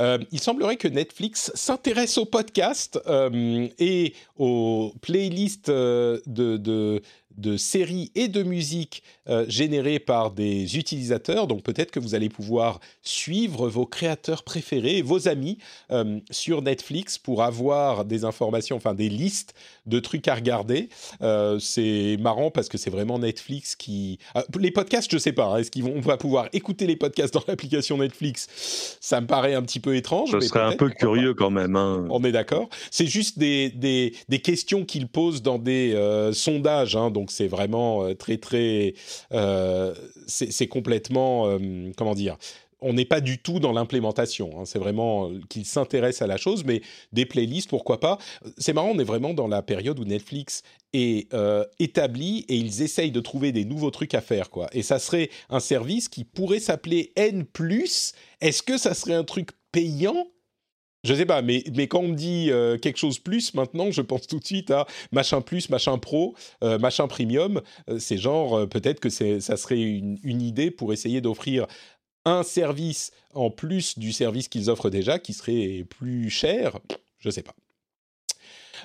Euh, 0.00 0.18
il 0.30 0.40
semblerait 0.40 0.76
que 0.76 0.88
Netflix 0.88 1.50
s'intéresse 1.54 2.18
aux 2.18 2.24
podcasts 2.24 3.00
euh, 3.06 3.68
et 3.78 4.14
aux 4.36 4.94
playlists 5.00 5.68
euh, 5.68 6.20
de, 6.26 6.56
de, 6.56 7.02
de 7.36 7.56
séries 7.56 8.10
et 8.14 8.28
de 8.28 8.42
musique 8.42 9.02
euh, 9.28 9.44
générées 9.48 9.98
par 9.98 10.30
des 10.30 10.76
utilisateurs. 10.76 11.46
Donc 11.46 11.62
peut-être 11.62 11.90
que 11.90 12.00
vous 12.00 12.14
allez 12.14 12.28
pouvoir 12.28 12.80
suivre 13.02 13.68
vos 13.68 13.86
créateurs 13.86 14.42
préférés, 14.42 15.02
vos 15.02 15.28
amis 15.28 15.58
euh, 15.90 16.18
sur 16.30 16.62
Netflix 16.62 17.18
pour 17.18 17.42
avoir 17.42 18.04
des 18.04 18.24
informations, 18.24 18.76
enfin 18.76 18.94
des 18.94 19.08
listes 19.08 19.54
de 19.86 20.00
trucs 20.00 20.28
à 20.28 20.34
regarder. 20.34 20.88
Euh, 21.22 21.58
c'est 21.58 22.16
marrant 22.20 22.50
parce 22.50 22.68
que 22.68 22.78
c'est 22.78 22.90
vraiment 22.90 23.18
Netflix 23.18 23.76
qui... 23.76 24.18
les 24.58 24.70
podcasts, 24.70 25.10
je 25.12 25.18
sais 25.18 25.32
pas. 25.32 25.46
Hein, 25.46 25.58
est-ce 25.58 25.70
qu'on 25.70 26.00
va 26.00 26.16
pouvoir 26.16 26.48
écouter 26.52 26.86
les 26.86 26.96
podcasts 26.96 27.34
dans 27.34 27.44
l'application 27.46 27.98
Netflix? 27.98 28.96
Ça 29.00 29.20
me 29.20 29.26
paraît 29.26 29.54
un 29.54 29.62
petit 29.62 29.80
peu 29.80 29.96
étrange. 29.96 30.30
Ce 30.30 30.40
serait 30.40 30.60
un 30.60 30.76
peu 30.76 30.90
curieux 30.90 31.34
quand 31.34 31.50
même. 31.50 31.76
Hein. 31.76 32.06
On 32.10 32.24
est 32.24 32.32
d'accord. 32.32 32.68
C'est 32.90 33.06
juste 33.06 33.38
des, 33.38 33.70
des, 33.70 34.14
des 34.28 34.38
questions 34.40 34.84
qu'ils 34.84 35.08
posent 35.08 35.42
dans 35.42 35.58
des 35.58 35.94
sondages. 36.32 36.96
Hein, 36.96 37.10
donc 37.10 37.25
donc 37.26 37.32
c'est 37.32 37.48
vraiment 37.48 38.04
euh, 38.04 38.14
très 38.14 38.36
très, 38.36 38.94
euh, 39.32 39.92
c'est 40.28 40.68
complètement, 40.68 41.48
euh, 41.48 41.90
comment 41.96 42.14
dire, 42.14 42.36
on 42.80 42.92
n'est 42.92 43.04
pas 43.04 43.20
du 43.20 43.42
tout 43.42 43.58
dans 43.58 43.72
l'implémentation. 43.72 44.60
Hein. 44.60 44.64
C'est 44.64 44.78
vraiment 44.78 45.32
qu'ils 45.48 45.64
s'intéressent 45.64 46.22
à 46.22 46.28
la 46.28 46.36
chose, 46.36 46.62
mais 46.64 46.82
des 47.12 47.26
playlists, 47.26 47.68
pourquoi 47.68 47.98
pas. 47.98 48.18
C'est 48.58 48.72
marrant, 48.74 48.92
on 48.94 48.98
est 49.00 49.04
vraiment 49.04 49.34
dans 49.34 49.48
la 49.48 49.60
période 49.62 49.98
où 49.98 50.04
Netflix 50.04 50.62
est 50.92 51.34
établi 51.80 52.44
et 52.48 52.54
ils 52.54 52.82
essayent 52.82 53.10
de 53.10 53.20
trouver 53.20 53.50
des 53.50 53.64
nouveaux 53.64 53.90
trucs 53.90 54.14
à 54.14 54.20
faire, 54.20 54.50
quoi. 54.50 54.68
Et 54.72 54.82
ça 54.82 54.98
serait 54.98 55.30
un 55.48 55.58
service 55.58 56.08
qui 56.08 56.24
pourrait 56.24 56.60
s'appeler 56.60 57.12
N+. 57.16 57.46
Est-ce 58.40 58.62
que 58.62 58.78
ça 58.78 58.94
serait 58.94 59.14
un 59.14 59.24
truc 59.24 59.50
payant 59.72 60.26
je 61.06 61.14
sais 61.14 61.26
pas, 61.26 61.40
mais, 61.40 61.64
mais 61.74 61.86
quand 61.86 62.00
on 62.00 62.08
me 62.08 62.14
dit 62.14 62.50
euh, 62.50 62.76
quelque 62.78 62.98
chose 62.98 63.18
plus, 63.18 63.54
maintenant, 63.54 63.90
je 63.90 64.02
pense 64.02 64.26
tout 64.26 64.38
de 64.38 64.44
suite 64.44 64.70
à 64.70 64.86
machin 65.12 65.40
plus, 65.40 65.70
machin 65.70 65.96
pro, 65.98 66.34
euh, 66.62 66.78
machin 66.78 67.06
premium. 67.06 67.62
Euh, 67.88 67.98
c'est 67.98 68.18
genre, 68.18 68.68
peut-être 68.68 69.00
que 69.00 69.08
ça 69.08 69.56
serait 69.56 69.80
une, 69.80 70.18
une, 70.22 70.42
idée 70.42 70.70
pour 70.70 70.92
essayer 70.92 71.20
d'offrir 71.20 71.66
un 72.24 72.42
service 72.42 73.12
en 73.34 73.50
plus 73.50 73.98
du 73.98 74.12
service 74.12 74.48
qu'ils 74.48 74.68
offrent 74.68 74.90
déjà, 74.90 75.18
qui 75.18 75.32
serait 75.32 75.84
plus 75.88 76.28
cher. 76.28 76.78
Je 77.18 77.30
sais 77.30 77.42
pas. 77.42 77.54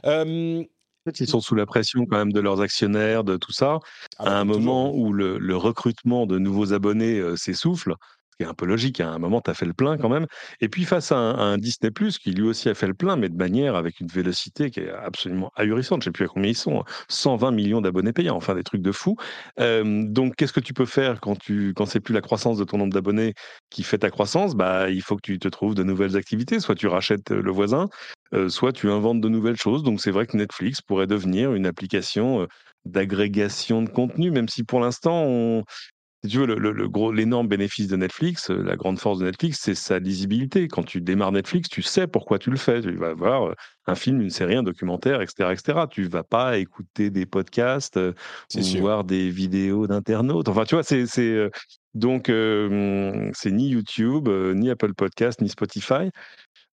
ils 0.06 1.28
sont 1.28 1.42
sous 1.42 1.56
la 1.56 1.66
pression 1.66 2.06
quand 2.06 2.18
même 2.18 2.32
de 2.32 2.40
leurs 2.40 2.62
actionnaires, 2.62 3.24
de 3.24 3.36
tout 3.38 3.52
ça, 3.52 3.80
ah 4.18 4.24
à 4.24 4.26
bah, 4.26 4.40
un 4.40 4.46
moment 4.46 4.94
où 4.94 5.12
le, 5.12 5.40
le, 5.40 5.58
recrutement 5.58 6.28
de 6.28 6.38
nouveaux 6.38 6.74
abonnés 6.74 7.20
s'essouffle 7.36 7.96
un 8.46 8.54
peu 8.54 8.66
logique. 8.66 9.00
À 9.00 9.10
un 9.10 9.20
moment, 9.20 9.42
tu 9.42 9.50
as 9.52 9.54
fait 9.54 9.66
le 9.66 9.74
plein 9.74 9.98
quand 9.98 10.10
même. 10.10 10.28
Et 10.60 10.70
puis 10.70 10.86
face 10.86 11.12
à 11.12 11.18
un, 11.18 11.58
Disney 11.58 11.92
Plus 11.92 12.18
qui 12.18 12.32
lui 12.32 12.44
aussi 12.44 12.70
a 12.70 12.74
fait 12.74 12.88
le 12.88 12.94
plein, 12.94 13.16
mais 13.16 13.30
de 13.30 13.36
manière 13.36 13.76
avec 13.76 14.00
une 14.00 14.08
vélocité 14.08 14.72
qui 14.72 14.82
est 14.82 14.90
absolument 14.90 15.52
ahurissante. 15.56 16.02
Je 16.02 16.06
sais 16.06 16.12
plus 16.12 16.26
à 16.26 16.28
combien 16.28 16.52
ils 16.52 16.56
sont. 16.56 16.84
120 17.10 17.48
hein. 17.48 17.52
millions 17.52 17.82
d'abonnés 17.82 18.14
payants. 18.14 18.36
Enfin, 18.36 18.56
des 18.56 18.64
trucs 18.64 18.82
de 18.82 18.92
fou. 18.92 19.16
donc, 19.58 20.36
qu'est-ce 20.36 20.54
que 20.54 20.60
tu 20.60 20.74
peux 20.74 20.86
faire 20.86 21.20
quand 21.22 21.38
tu 21.38 21.74
quand 21.76 21.86
c'est 21.86 22.00
plus 22.00 22.14
la 22.14 22.22
croissance 22.22 22.58
de 22.58 22.64
ton 22.64 22.78
nombre 22.78 22.94
d'abonnés 22.94 23.34
qui 23.70 23.84
fait 23.84 24.00
ta 24.00 24.10
croissance? 24.10 24.56
Bah, 24.56 24.90
il 24.90 25.02
faut 25.02 25.16
que 25.16 25.22
tu 25.24 25.40
te 25.40 25.48
trouves 25.48 25.76
de 25.76 25.84
nouvelles 25.84 26.18
activités. 26.18 26.60
Soit 26.60 26.76
tu 26.76 26.88
rachètes 26.88 27.32
le 27.32 27.52
voisin, 27.52 27.90
soit 28.48 28.74
tu 28.74 28.90
inventes 28.90 29.22
de 29.22 29.30
nouvelles 29.30 29.58
choses. 29.58 29.84
Donc, 29.84 30.02
c'est 30.02 30.12
vrai 30.12 30.26
que 30.26 30.38
Netflix 30.38 30.82
pourrait 30.82 31.08
devenir 31.08 31.54
une 31.54 31.66
application 31.66 32.48
d'agrégation 32.86 33.82
de 33.84 33.90
contenu, 33.90 34.32
même 34.32 34.50
si 34.50 34.64
pour 34.64 34.80
l'instant, 34.80 35.24
on, 35.24 35.64
si 36.24 36.30
tu 36.30 36.38
veux, 36.38 36.46
le, 36.46 36.72
le, 36.72 36.88
gros, 36.88 37.12
l'énorme 37.12 37.48
bénéfice 37.48 37.88
de 37.88 37.96
Netflix, 37.96 38.52
euh, 38.52 38.62
la 38.62 38.76
grande 38.76 39.00
force 39.00 39.18
de 39.20 39.26
Netflix, 39.26 39.60
c'est 39.62 39.74
sa 39.74 39.98
lisibilité. 39.98 40.68
Quand 40.68 40.84
tu 40.84 41.02
démarres 41.02 41.32
Netflix, 41.32 41.68
tu 41.68 41.82
sais 41.82 42.06
pourquoi 42.06 42.38
tu 42.38 42.52
le 42.52 42.58
fais. 42.58 42.80
Tu 42.82 42.92
vas 42.92 43.14
voir 43.16 43.50
euh, 43.50 43.54
un 43.88 43.96
film, 43.96 44.22
une 44.22 44.30
série, 44.30 44.56
un 44.56 44.62
documentaire, 44.62 45.22
etc., 45.22 45.50
etc. 45.52 45.80
Tu 45.90 46.04
vas 46.04 46.24
pas 46.24 46.60
écouter 46.60 47.10
des 47.10 47.26
podcasts 47.26 47.98
euh, 47.98 48.14
ou 48.56 48.62
voir 48.80 49.04
des 49.04 49.32
vidéos 49.32 49.88
d'internautes. 49.88 50.48
Enfin, 50.48 50.66
tu 50.66 50.76
vois, 50.76 50.84
c'est, 50.84 51.08
c'est 51.08 51.50
donc 51.96 52.28
c'est 52.28 53.52
ni 53.52 53.70
YouTube, 53.70 54.30
ni 54.30 54.70
Apple 54.70 54.94
Podcast, 54.94 55.42
ni 55.42 55.50
Spotify. 55.50 56.12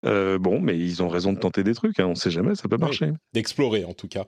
bon, 0.03 0.61
mais 0.61 0.79
ils 0.79 1.03
ont 1.03 1.09
raison 1.09 1.33
de 1.33 1.39
tenter 1.39 1.65
des 1.65 1.75
trucs. 1.75 1.99
Hein, 2.01 2.07
on 2.07 2.11
ne 2.11 2.15
sait 2.15 2.31
jamais, 2.31 2.55
ça 2.55 2.69
peut 2.69 2.77
marcher. 2.77 3.13
D'explorer 3.33 3.87
en 3.87 3.95
tout 3.95 4.09
cas. 4.09 4.27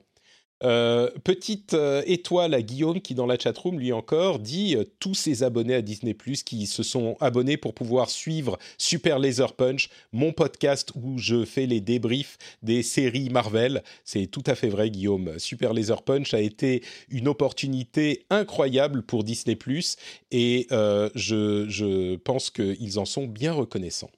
Euh, 0.63 1.09
petite 1.25 1.73
euh, 1.73 2.03
étoile 2.05 2.53
à 2.53 2.61
Guillaume 2.61 3.01
qui 3.01 3.15
dans 3.15 3.25
la 3.25 3.39
chatroom 3.39 3.79
lui 3.79 3.93
encore 3.93 4.39
dit 4.39 4.77
euh, 4.77 4.85
tous 4.99 5.15
ses 5.15 5.43
abonnés 5.43 5.75
à 5.75 5.81
Disney 5.81 6.13
Plus 6.13 6.43
qui 6.43 6.67
se 6.67 6.83
sont 6.83 7.17
abonnés 7.21 7.57
pour 7.57 7.73
pouvoir 7.73 8.11
suivre 8.11 8.59
Super 8.77 9.19
Laser 9.19 9.55
Punch, 9.55 9.89
mon 10.13 10.33
podcast 10.33 10.93
où 10.97 11.17
je 11.17 11.47
fais 11.47 11.65
les 11.65 11.81
débriefs 11.81 12.37
des 12.63 12.83
séries 12.83 13.31
Marvel. 13.31 13.83
C'est 14.05 14.27
tout 14.27 14.43
à 14.45 14.55
fait 14.55 14.69
vrai 14.69 14.91
Guillaume. 14.91 15.39
Super 15.39 15.73
Laser 15.73 16.03
Punch 16.03 16.35
a 16.35 16.41
été 16.41 16.83
une 17.09 17.29
opportunité 17.29 18.27
incroyable 18.29 19.03
pour 19.03 19.25
Disney 19.25 19.57
Plus 19.57 19.97
et 20.31 20.67
je, 20.71 21.65
je 21.69 22.17
pense 22.17 22.51
qu'ils 22.51 22.99
en 22.99 23.05
sont 23.07 23.27
bien 23.27 23.53
reconnaissants. 23.53 24.11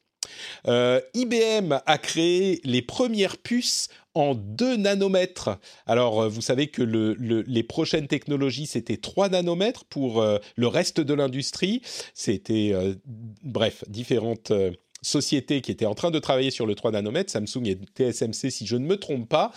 Euh, 0.68 1.01
IBM 1.14 1.80
a 1.87 1.99
créé 1.99 2.61
les 2.64 2.83
premières 2.83 3.39
puces 3.39 3.89
en 4.14 4.35
2 4.35 4.76
nanomètres. 4.76 5.59
Alors, 5.87 6.22
euh, 6.22 6.28
vous 6.28 6.43
savez 6.43 6.66
que 6.68 6.83
les 6.83 7.62
prochaines 7.62 8.09
technologies, 8.09 8.66
c'était 8.66 8.97
3 8.97 9.30
nanomètres 9.30 9.85
pour 9.85 10.20
euh, 10.20 10.39
le 10.57 10.66
reste 10.66 11.01
de 11.01 11.14
l'industrie. 11.14 11.83
C'était, 12.14 12.74
bref, 13.43 13.85
différentes 13.89 14.53
sociétés 15.03 15.61
qui 15.61 15.70
étaient 15.72 15.87
en 15.87 15.95
train 15.95 16.11
de 16.11 16.18
travailler 16.18 16.51
sur 16.51 16.66
le 16.66 16.74
3 16.74 16.93
nanomètres, 16.93 17.30
Samsung 17.30 17.66
et 17.66 17.78
TSMC, 17.97 18.51
si 18.51 18.66
je 18.66 18.76
ne 18.76 18.87
me 18.87 18.97
trompe 18.97 19.28
pas. 19.28 19.53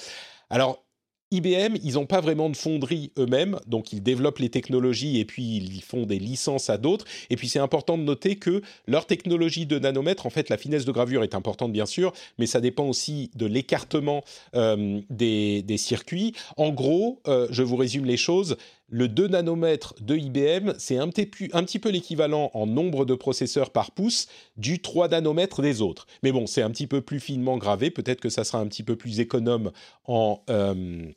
Alors, 0.50 0.85
IBM, 1.32 1.76
ils 1.84 1.94
n'ont 1.94 2.06
pas 2.06 2.22
vraiment 2.22 2.50
de 2.50 2.56
fonderie 2.56 3.12
eux-mêmes, 3.18 3.60
donc 3.68 3.92
ils 3.92 4.02
développent 4.02 4.40
les 4.40 4.50
technologies 4.50 5.20
et 5.20 5.26
puis 5.26 5.58
ils 5.58 5.82
font 5.82 6.06
des 6.06 6.20
licences 6.20 6.70
à 6.70 6.78
d'autres. 6.78 7.06
Et 7.30 7.36
puis 7.36 7.50
c'est 7.50 7.60
important 7.60 7.98
de 7.98 8.04
noter 8.04 8.36
que 8.36 8.62
leur 8.88 9.06
technologie 9.06 9.66
de 9.66 9.80
nanomètre, 9.80 10.26
en 10.26 10.30
fait, 10.30 10.50
la 10.50 10.58
finesse 10.58 10.86
de 10.86 10.92
gravure 10.92 11.24
est 11.24 11.36
importante 11.36 11.72
bien 11.72 11.86
sûr, 11.86 12.14
mais 12.38 12.46
ça 12.46 12.62
dépend 12.62 12.86
aussi 12.86 13.32
de 13.36 13.46
l'écartement 13.46 14.24
euh, 14.56 15.02
des, 15.10 15.64
circuits. 15.78 16.34
En 16.58 16.70
gros, 16.70 17.20
euh, 17.28 17.48
je 17.50 17.64
vous 17.64 17.76
résume 17.76 18.06
les 18.06 18.18
choses 18.18 18.56
le 18.90 19.08
2 19.08 19.30
nanomètres 19.30 19.96
de 20.02 20.16
IBM, 20.16 20.74
c'est 20.78 20.98
un, 20.98 21.10
petit 21.10 21.80
peu 21.80 21.90
l'équivalent 21.90 22.52
en 22.54 22.68
nombre 22.68 23.06
de 23.06 23.16
processeurs 23.16 23.72
par 23.72 23.92
pouce 23.92 24.28
du 24.58 24.80
3 24.80 25.10
nanomètres 25.10 25.62
des 25.62 25.82
autres. 25.82 26.06
Mais 26.24 26.32
bon, 26.32 26.46
c'est 26.46 26.62
un 26.62 26.70
petit 26.70 26.88
peu 26.88 27.02
plus 27.02 27.20
finement 27.20 27.58
gravé, 27.58 27.90
peut-être 27.90 28.22
que 28.22 28.30
ça 28.30 28.44
sera 28.44 28.60
un 28.60 28.68
petit 28.68 28.84
peu 28.84 28.96
plus 28.96 29.20
économe 29.20 29.72
en, 30.06 30.44
euh, 30.50 31.12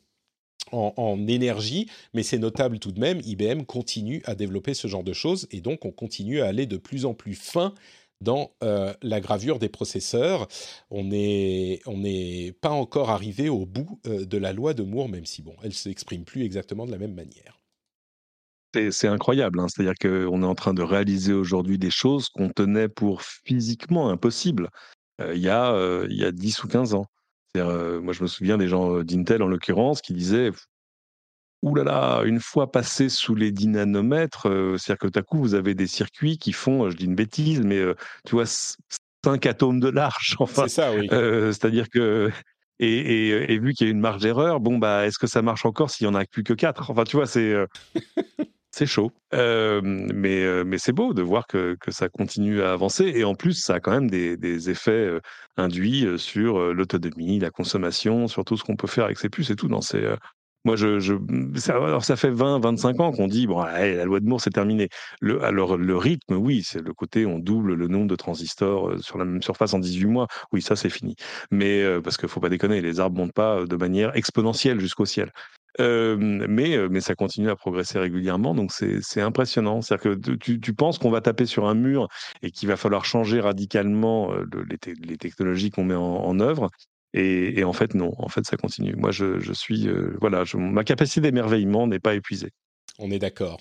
énergie, 1.27 1.87
mais 2.13 2.23
c'est 2.23 2.37
notable 2.37 2.79
tout 2.79 2.91
de 2.91 2.99
même, 2.99 3.21
IBM 3.23 3.63
continue 3.63 4.21
à 4.25 4.35
développer 4.35 4.73
ce 4.73 4.87
genre 4.87 5.03
de 5.03 5.13
choses, 5.13 5.47
et 5.51 5.61
donc 5.61 5.85
on 5.85 5.91
continue 5.91 6.41
à 6.41 6.47
aller 6.47 6.65
de 6.65 6.77
plus 6.77 7.05
en 7.05 7.13
plus 7.13 7.35
fin 7.35 7.73
dans 8.21 8.51
euh, 8.63 8.93
la 9.01 9.21
gravure 9.21 9.59
des 9.59 9.69
processeurs. 9.69 10.47
On 10.89 11.03
n'est 11.03 11.81
pas 12.61 12.71
encore 12.71 13.09
arrivé 13.09 13.49
au 13.49 13.65
bout 13.65 13.99
euh, 14.07 14.25
de 14.25 14.37
la 14.37 14.53
loi 14.53 14.73
de 14.73 14.83
Moore, 14.83 15.09
même 15.09 15.25
si 15.25 15.41
bon, 15.41 15.55
elle 15.63 15.73
s'exprime 15.73 16.23
plus 16.23 16.43
exactement 16.43 16.85
de 16.85 16.91
la 16.91 16.97
même 16.97 17.13
manière. 17.13 17.58
C'est 18.91 19.07
incroyable, 19.07 19.59
hein. 19.59 19.67
c'est-à-dire 19.67 19.95
qu'on 19.99 20.43
est 20.43 20.45
en 20.45 20.55
train 20.55 20.73
de 20.73 20.83
réaliser 20.83 21.33
aujourd'hui 21.33 21.77
des 21.79 21.89
choses 21.89 22.29
qu'on 22.29 22.49
tenait 22.49 22.87
pour 22.87 23.23
physiquement 23.23 24.09
impossibles 24.09 24.69
il 25.19 25.41
y 25.41 25.49
a, 25.49 26.05
il 26.09 26.15
y 26.15 26.23
a 26.23 26.31
10 26.31 26.63
ou 26.63 26.67
15 26.67 26.93
ans. 26.93 27.05
moi, 27.55 28.13
je 28.13 28.21
me 28.21 28.27
souviens 28.27 28.57
des 28.57 28.67
gens 28.67 29.03
d'Intel, 29.03 29.43
en 29.43 29.47
l'occurrence, 29.47 30.01
qui 30.01 30.13
disaient 30.13 30.51
Ouh 31.61 31.75
là 31.75 31.83
là, 31.83 32.21
une 32.23 32.39
fois 32.39 32.71
passé 32.71 33.09
sous 33.09 33.35
les 33.35 33.51
10 33.51 33.67
nanomètres, 33.67 34.43
c'est-à-dire 34.77 34.97
que 34.97 35.07
tout 35.07 35.19
à 35.19 35.23
coup, 35.23 35.39
vous 35.39 35.55
avez 35.55 35.75
des 35.75 35.87
circuits 35.87 36.37
qui 36.37 36.53
font, 36.53 36.89
je 36.89 36.95
dis 36.95 37.05
une 37.05 37.15
bêtise, 37.15 37.61
mais 37.61 37.83
tu 38.25 38.35
vois, 38.35 38.45
5 38.45 39.45
atomes 39.45 39.79
de 39.79 39.89
large. 39.89 40.35
Enfin, 40.39 40.67
c'est 40.67 40.75
ça, 40.75 40.93
oui. 40.93 41.07
c'est-à-dire 41.09 41.89
que 41.89 42.31
et, 42.79 43.59
vu 43.59 43.73
qu'il 43.73 43.87
y 43.87 43.89
a 43.89 43.91
une 43.91 43.99
marge 43.99 44.21
d'erreur, 44.21 44.61
bon, 44.61 44.77
bah, 44.77 45.05
est-ce 45.05 45.19
que 45.19 45.27
ça 45.27 45.41
marche 45.41 45.65
encore 45.65 45.89
s'il 45.89 46.07
n'y 46.07 46.15
en 46.15 46.19
a 46.19 46.25
plus 46.25 46.43
que 46.43 46.53
4 46.53 46.91
Enfin, 46.91 47.03
tu 47.03 47.17
vois, 47.17 47.27
c'est. 47.27 47.55
c'est 48.79 48.85
chaud. 48.85 49.11
mais 49.33 50.63
mais 50.63 50.77
c'est 50.77 50.93
beau 50.93 51.13
de 51.13 51.21
voir 51.21 51.47
que, 51.47 51.75
que, 51.79 51.91
ça 51.91 52.07
continue 52.07 52.61
à 52.61 52.71
avancer. 52.71 53.11
Et 53.13 53.23
en 53.25 53.35
plus, 53.35 53.53
ça 53.53 53.75
a 53.75 53.79
quand 53.81 53.91
même 53.91 54.09
des, 54.09 54.37
des 54.37 54.69
effets 54.69 55.09
induits 55.57 56.07
sur 56.17 56.73
l'autonomie, 56.73 57.39
la 57.39 57.51
consommation, 57.51 58.27
sur 58.27 58.45
tout 58.45 58.55
ce 58.57 58.63
qu'on 58.63 58.77
peut 58.77 58.87
faire 58.87 59.05
avec 59.05 59.19
ces 59.19 59.29
puces 59.29 59.49
et 59.49 59.55
tout. 59.55 59.67
Non, 59.67 59.81
c'est. 59.81 60.05
Moi, 60.65 60.75
je, 60.75 61.17
ça, 61.55 61.75
alors 61.75 62.03
ça 62.03 62.15
fait 62.15 62.31
20, 62.31 62.59
25 62.59 62.99
ans 62.99 63.11
qu'on 63.11 63.27
dit 63.27 63.47
bon, 63.47 63.61
la 63.63 64.05
loi 64.05 64.19
de 64.19 64.25
Moore, 64.25 64.41
c'est 64.41 64.49
terminé. 64.49 64.89
Le, 65.21 65.43
alors 65.43 65.77
le 65.77 65.97
rythme, 65.97 66.35
oui, 66.35 66.63
c'est 66.65 66.81
le 66.81 66.93
côté 66.93 67.25
on 67.25 67.39
double 67.39 67.73
le 67.73 67.87
nombre 67.87 68.07
de 68.07 68.15
transistors 68.15 68.97
sur 69.01 69.17
la 69.17 69.25
même 69.25 69.41
surface 69.41 69.73
en 69.73 69.79
18 69.79 70.05
mois. 70.05 70.27
Oui, 70.51 70.61
ça 70.61 70.75
c'est 70.75 70.89
fini. 70.89 71.15
Mais 71.51 71.83
parce 72.01 72.17
qu'il 72.17 72.29
faut 72.29 72.41
pas 72.41 72.49
déconner, 72.49 72.81
les 72.81 72.99
arbres 72.99 73.17
montent 73.17 73.33
pas 73.33 73.65
de 73.65 73.75
manière 73.75 74.15
exponentielle 74.15 74.79
jusqu'au 74.79 75.05
ciel 75.05 75.31
mais, 75.77 76.77
mais 76.89 77.01
ça 77.01 77.15
continue 77.15 77.49
à 77.49 77.55
progresser 77.55 77.99
régulièrement, 77.99 78.55
donc 78.55 78.71
c'est 78.71 79.21
impressionnant. 79.21 79.81
C'est-à-dire 79.81 80.11
que 80.11 80.35
tu, 80.35 80.59
tu 80.59 80.73
penses 80.73 80.97
qu'on 80.97 81.11
va 81.11 81.21
taper 81.21 81.45
sur 81.45 81.67
un 81.67 81.75
mur 81.75 82.07
et 82.41 82.51
qu'il 82.51 82.67
va 82.67 82.77
falloir 82.77 83.05
changer 83.05 83.39
radicalement 83.39 84.33
les, 84.33 84.93
les, 85.01 85.17
technologies 85.17 85.69
qu'on 85.69 85.83
met 85.83 85.95
en, 85.95 86.39
œuvre. 86.39 86.69
Et, 87.13 87.59
et, 87.59 87.63
en 87.63 87.73
fait, 87.73 87.93
non, 87.95 88.13
en 88.17 88.29
fait, 88.29 88.45
ça 88.45 88.57
continue. 88.57 88.95
Moi, 88.95 89.11
je, 89.11 89.39
je 89.39 89.53
suis, 89.53 89.89
voilà, 90.19 90.43
ma 90.55 90.83
capacité 90.83 91.21
d'émerveillement 91.21 91.87
n'est 91.87 91.99
pas 91.99 92.15
épuisée. 92.15 92.51
On 92.97 93.11
est 93.11 93.19
d'accord. 93.19 93.59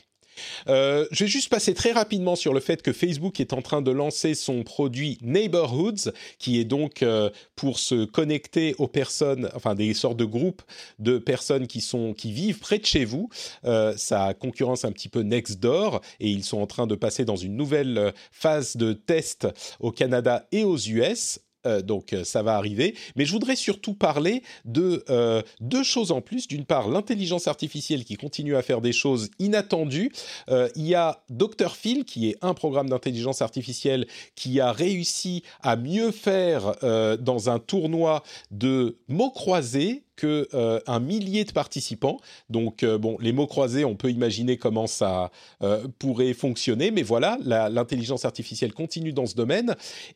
Euh, 0.68 1.06
je 1.10 1.24
vais 1.24 1.30
juste 1.30 1.48
passer 1.48 1.74
très 1.74 1.92
rapidement 1.92 2.36
sur 2.36 2.52
le 2.54 2.60
fait 2.60 2.82
que 2.82 2.92
Facebook 2.92 3.40
est 3.40 3.52
en 3.52 3.62
train 3.62 3.82
de 3.82 3.90
lancer 3.90 4.34
son 4.34 4.62
produit 4.62 5.18
Neighborhoods, 5.22 6.12
qui 6.38 6.60
est 6.60 6.64
donc 6.64 7.02
euh, 7.02 7.30
pour 7.56 7.78
se 7.78 8.04
connecter 8.04 8.74
aux 8.78 8.88
personnes, 8.88 9.50
enfin 9.54 9.74
des 9.74 9.94
sortes 9.94 10.16
de 10.16 10.24
groupes 10.24 10.62
de 10.98 11.18
personnes 11.18 11.66
qui 11.66 11.80
sont 11.80 12.14
qui 12.14 12.32
vivent 12.32 12.58
près 12.58 12.78
de 12.78 12.86
chez 12.86 13.04
vous. 13.04 13.28
Euh, 13.64 13.96
ça 13.96 14.34
concurrence 14.34 14.84
un 14.84 14.92
petit 14.92 15.08
peu 15.08 15.20
Nextdoor 15.20 16.00
et 16.20 16.28
ils 16.28 16.44
sont 16.44 16.58
en 16.58 16.66
train 16.66 16.86
de 16.86 16.94
passer 16.94 17.24
dans 17.24 17.36
une 17.36 17.56
nouvelle 17.56 18.12
phase 18.32 18.76
de 18.76 18.92
test 18.92 19.48
au 19.80 19.92
Canada 19.92 20.46
et 20.52 20.64
aux 20.64 20.78
US 20.78 21.40
euh, 21.68 21.82
donc 21.82 22.12
euh, 22.12 22.24
ça 22.24 22.42
va 22.42 22.56
arriver. 22.56 22.94
Mais 23.16 23.24
je 23.24 23.32
voudrais 23.32 23.56
surtout 23.56 23.94
parler 23.94 24.42
de 24.64 25.04
euh, 25.10 25.42
deux 25.60 25.82
choses 25.82 26.10
en 26.10 26.20
plus. 26.20 26.48
D'une 26.48 26.64
part, 26.64 26.88
l'intelligence 26.88 27.46
artificielle 27.46 28.04
qui 28.04 28.16
continue 28.16 28.56
à 28.56 28.62
faire 28.62 28.80
des 28.80 28.92
choses 28.92 29.30
inattendues. 29.38 30.12
il 30.48 30.86
y 30.86 30.94
a 30.94 31.22
Dr 31.28 31.74
Phil, 31.76 32.04
qui 32.04 32.30
est 32.30 32.36
un 32.42 32.54
programme 32.54 32.88
d'intelligence 32.88 33.42
artificielle 33.42 34.06
qui 34.34 34.60
a 34.60 34.72
réussi 34.72 35.42
à 35.62 35.76
mieux 35.76 36.10
faire 36.10 36.74
dans 37.18 37.50
un 37.50 37.58
tournoi 37.58 38.22
de 38.50 38.98
mots 39.08 39.30
croisés 39.30 40.04
euh, 40.24 40.80
un 40.86 41.00
millier 41.00 41.44
de 41.44 41.52
participants. 41.52 42.18
Donc 42.50 42.82
euh, 42.82 42.98
bon, 42.98 43.16
les 43.20 43.32
mots 43.32 43.46
croisés, 43.46 43.84
on 43.84 43.96
peut 43.96 44.10
imaginer 44.10 44.56
comment 44.56 44.86
ça 44.86 45.30
euh, 45.62 45.86
pourrait 45.98 46.34
fonctionner, 46.34 46.90
mais 46.90 47.02
voilà, 47.02 47.38
l'intelligence 47.44 48.24
artificielle 48.24 48.72
continue 48.72 49.12
dans 49.12 49.26
ce 49.26 49.34
domaine. 49.34 49.74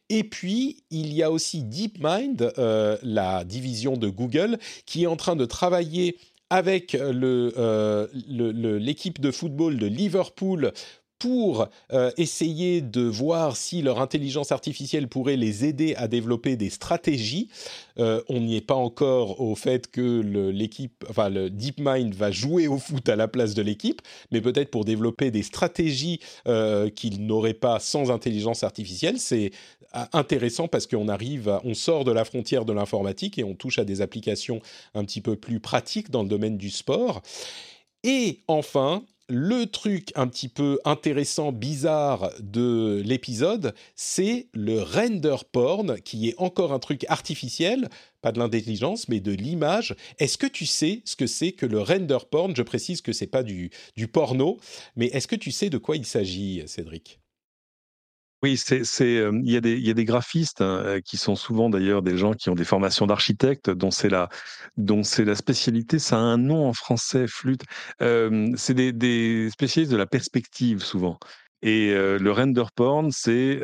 Et 0.08 0.24
puis 0.24 0.84
il 0.90 1.12
y 1.12 1.22
a 1.22 1.30
aussi 1.30 1.62
DeepMind, 1.62 2.52
la 3.02 3.44
division 3.44 3.96
de 3.96 4.08
Google, 4.08 4.58
qui 4.86 5.04
est 5.04 5.06
en 5.06 5.16
train 5.16 5.36
de 5.36 5.44
travailler 5.44 6.16
avec 6.50 6.92
l'équipe 8.28 9.20
de 9.20 9.30
football 9.30 9.78
de 9.78 9.86
Liverpool 9.86 10.72
pour 11.22 11.68
euh, 11.92 12.10
essayer 12.16 12.80
de 12.80 13.02
voir 13.02 13.56
si 13.56 13.80
leur 13.80 14.00
intelligence 14.00 14.50
artificielle 14.50 15.06
pourrait 15.06 15.36
les 15.36 15.64
aider 15.64 15.94
à 15.94 16.08
développer 16.08 16.56
des 16.56 16.68
stratégies. 16.68 17.48
Euh, 18.00 18.20
on 18.28 18.40
n'y 18.40 18.56
est 18.56 18.60
pas 18.60 18.74
encore 18.74 19.40
au 19.40 19.54
fait 19.54 19.88
que 19.88 20.20
l'équipe, 20.50 21.04
enfin 21.08 21.28
le 21.28 21.48
DeepMind 21.48 22.12
va 22.12 22.32
jouer 22.32 22.66
au 22.66 22.76
foot 22.76 23.08
à 23.08 23.14
la 23.14 23.28
place 23.28 23.54
de 23.54 23.62
l'équipe, 23.62 24.02
mais 24.32 24.40
peut-être 24.40 24.72
pour 24.72 24.84
développer 24.84 25.30
des 25.30 25.44
stratégies 25.44 26.18
euh, 26.48 26.90
qu'ils 26.90 27.24
n'auraient 27.24 27.54
pas 27.54 27.78
sans 27.78 28.10
intelligence 28.10 28.64
artificielle. 28.64 29.20
C'est 29.20 29.52
intéressant 30.12 30.66
parce 30.66 30.88
qu'on 30.88 31.06
arrive, 31.06 31.60
on 31.62 31.74
sort 31.74 32.02
de 32.02 32.10
la 32.10 32.24
frontière 32.24 32.64
de 32.64 32.72
l'informatique 32.72 33.38
et 33.38 33.44
on 33.44 33.54
touche 33.54 33.78
à 33.78 33.84
des 33.84 34.00
applications 34.00 34.60
un 34.94 35.04
petit 35.04 35.20
peu 35.20 35.36
plus 35.36 35.60
pratiques 35.60 36.10
dans 36.10 36.24
le 36.24 36.28
domaine 36.28 36.56
du 36.56 36.70
sport. 36.70 37.22
Et 38.02 38.40
enfin, 38.48 39.04
le 39.32 39.64
truc 39.64 40.12
un 40.14 40.28
petit 40.28 40.50
peu 40.50 40.78
intéressant, 40.84 41.52
bizarre 41.52 42.30
de 42.40 43.00
l'épisode, 43.02 43.74
c'est 43.96 44.48
le 44.52 44.82
render 44.82 45.36
porn, 45.50 45.98
qui 46.02 46.28
est 46.28 46.34
encore 46.36 46.74
un 46.74 46.78
truc 46.78 47.06
artificiel, 47.08 47.88
pas 48.20 48.30
de 48.30 48.38
l'intelligence, 48.38 49.08
mais 49.08 49.20
de 49.20 49.32
l'image. 49.32 49.96
Est-ce 50.18 50.36
que 50.36 50.46
tu 50.46 50.66
sais 50.66 51.00
ce 51.06 51.16
que 51.16 51.26
c'est 51.26 51.52
que 51.52 51.64
le 51.64 51.80
render 51.80 52.18
porn? 52.30 52.54
Je 52.54 52.62
précise 52.62 53.00
que 53.00 53.14
c'est 53.14 53.26
pas 53.26 53.42
du, 53.42 53.70
du 53.96 54.06
porno, 54.06 54.58
mais 54.96 55.06
est-ce 55.06 55.26
que 55.26 55.36
tu 55.36 55.50
sais 55.50 55.70
de 55.70 55.78
quoi 55.78 55.96
il 55.96 56.04
s'agit, 56.04 56.62
Cédric? 56.66 57.21
Oui, 58.42 58.56
c'est, 58.56 58.84
c'est, 58.84 59.24
il 59.44 59.50
y 59.50 59.56
a 59.56 59.60
des, 59.60 59.74
il 59.74 59.86
y 59.86 59.90
a 59.90 59.94
des 59.94 60.04
graphistes 60.04 60.60
hein, 60.60 61.00
qui 61.04 61.16
sont 61.16 61.36
souvent 61.36 61.70
d'ailleurs 61.70 62.02
des 62.02 62.16
gens 62.16 62.32
qui 62.32 62.50
ont 62.50 62.54
des 62.54 62.64
formations 62.64 63.06
d'architectes, 63.06 63.70
dont 63.70 63.90
c'est 63.90 64.08
la, 64.08 64.28
dont 64.76 65.02
c'est 65.02 65.24
la 65.24 65.34
spécialité. 65.36 65.98
Ça 65.98 66.16
a 66.16 66.20
un 66.20 66.38
nom 66.38 66.66
en 66.66 66.72
français, 66.72 67.26
flûte. 67.28 67.62
c'est 68.00 68.74
des, 68.74 68.92
des, 68.92 69.48
spécialistes 69.50 69.92
de 69.92 69.96
la 69.96 70.06
perspective 70.06 70.82
souvent. 70.82 71.18
Et 71.62 71.94
le 71.94 72.30
render 72.32 72.64
porn, 72.74 73.10
c'est 73.12 73.60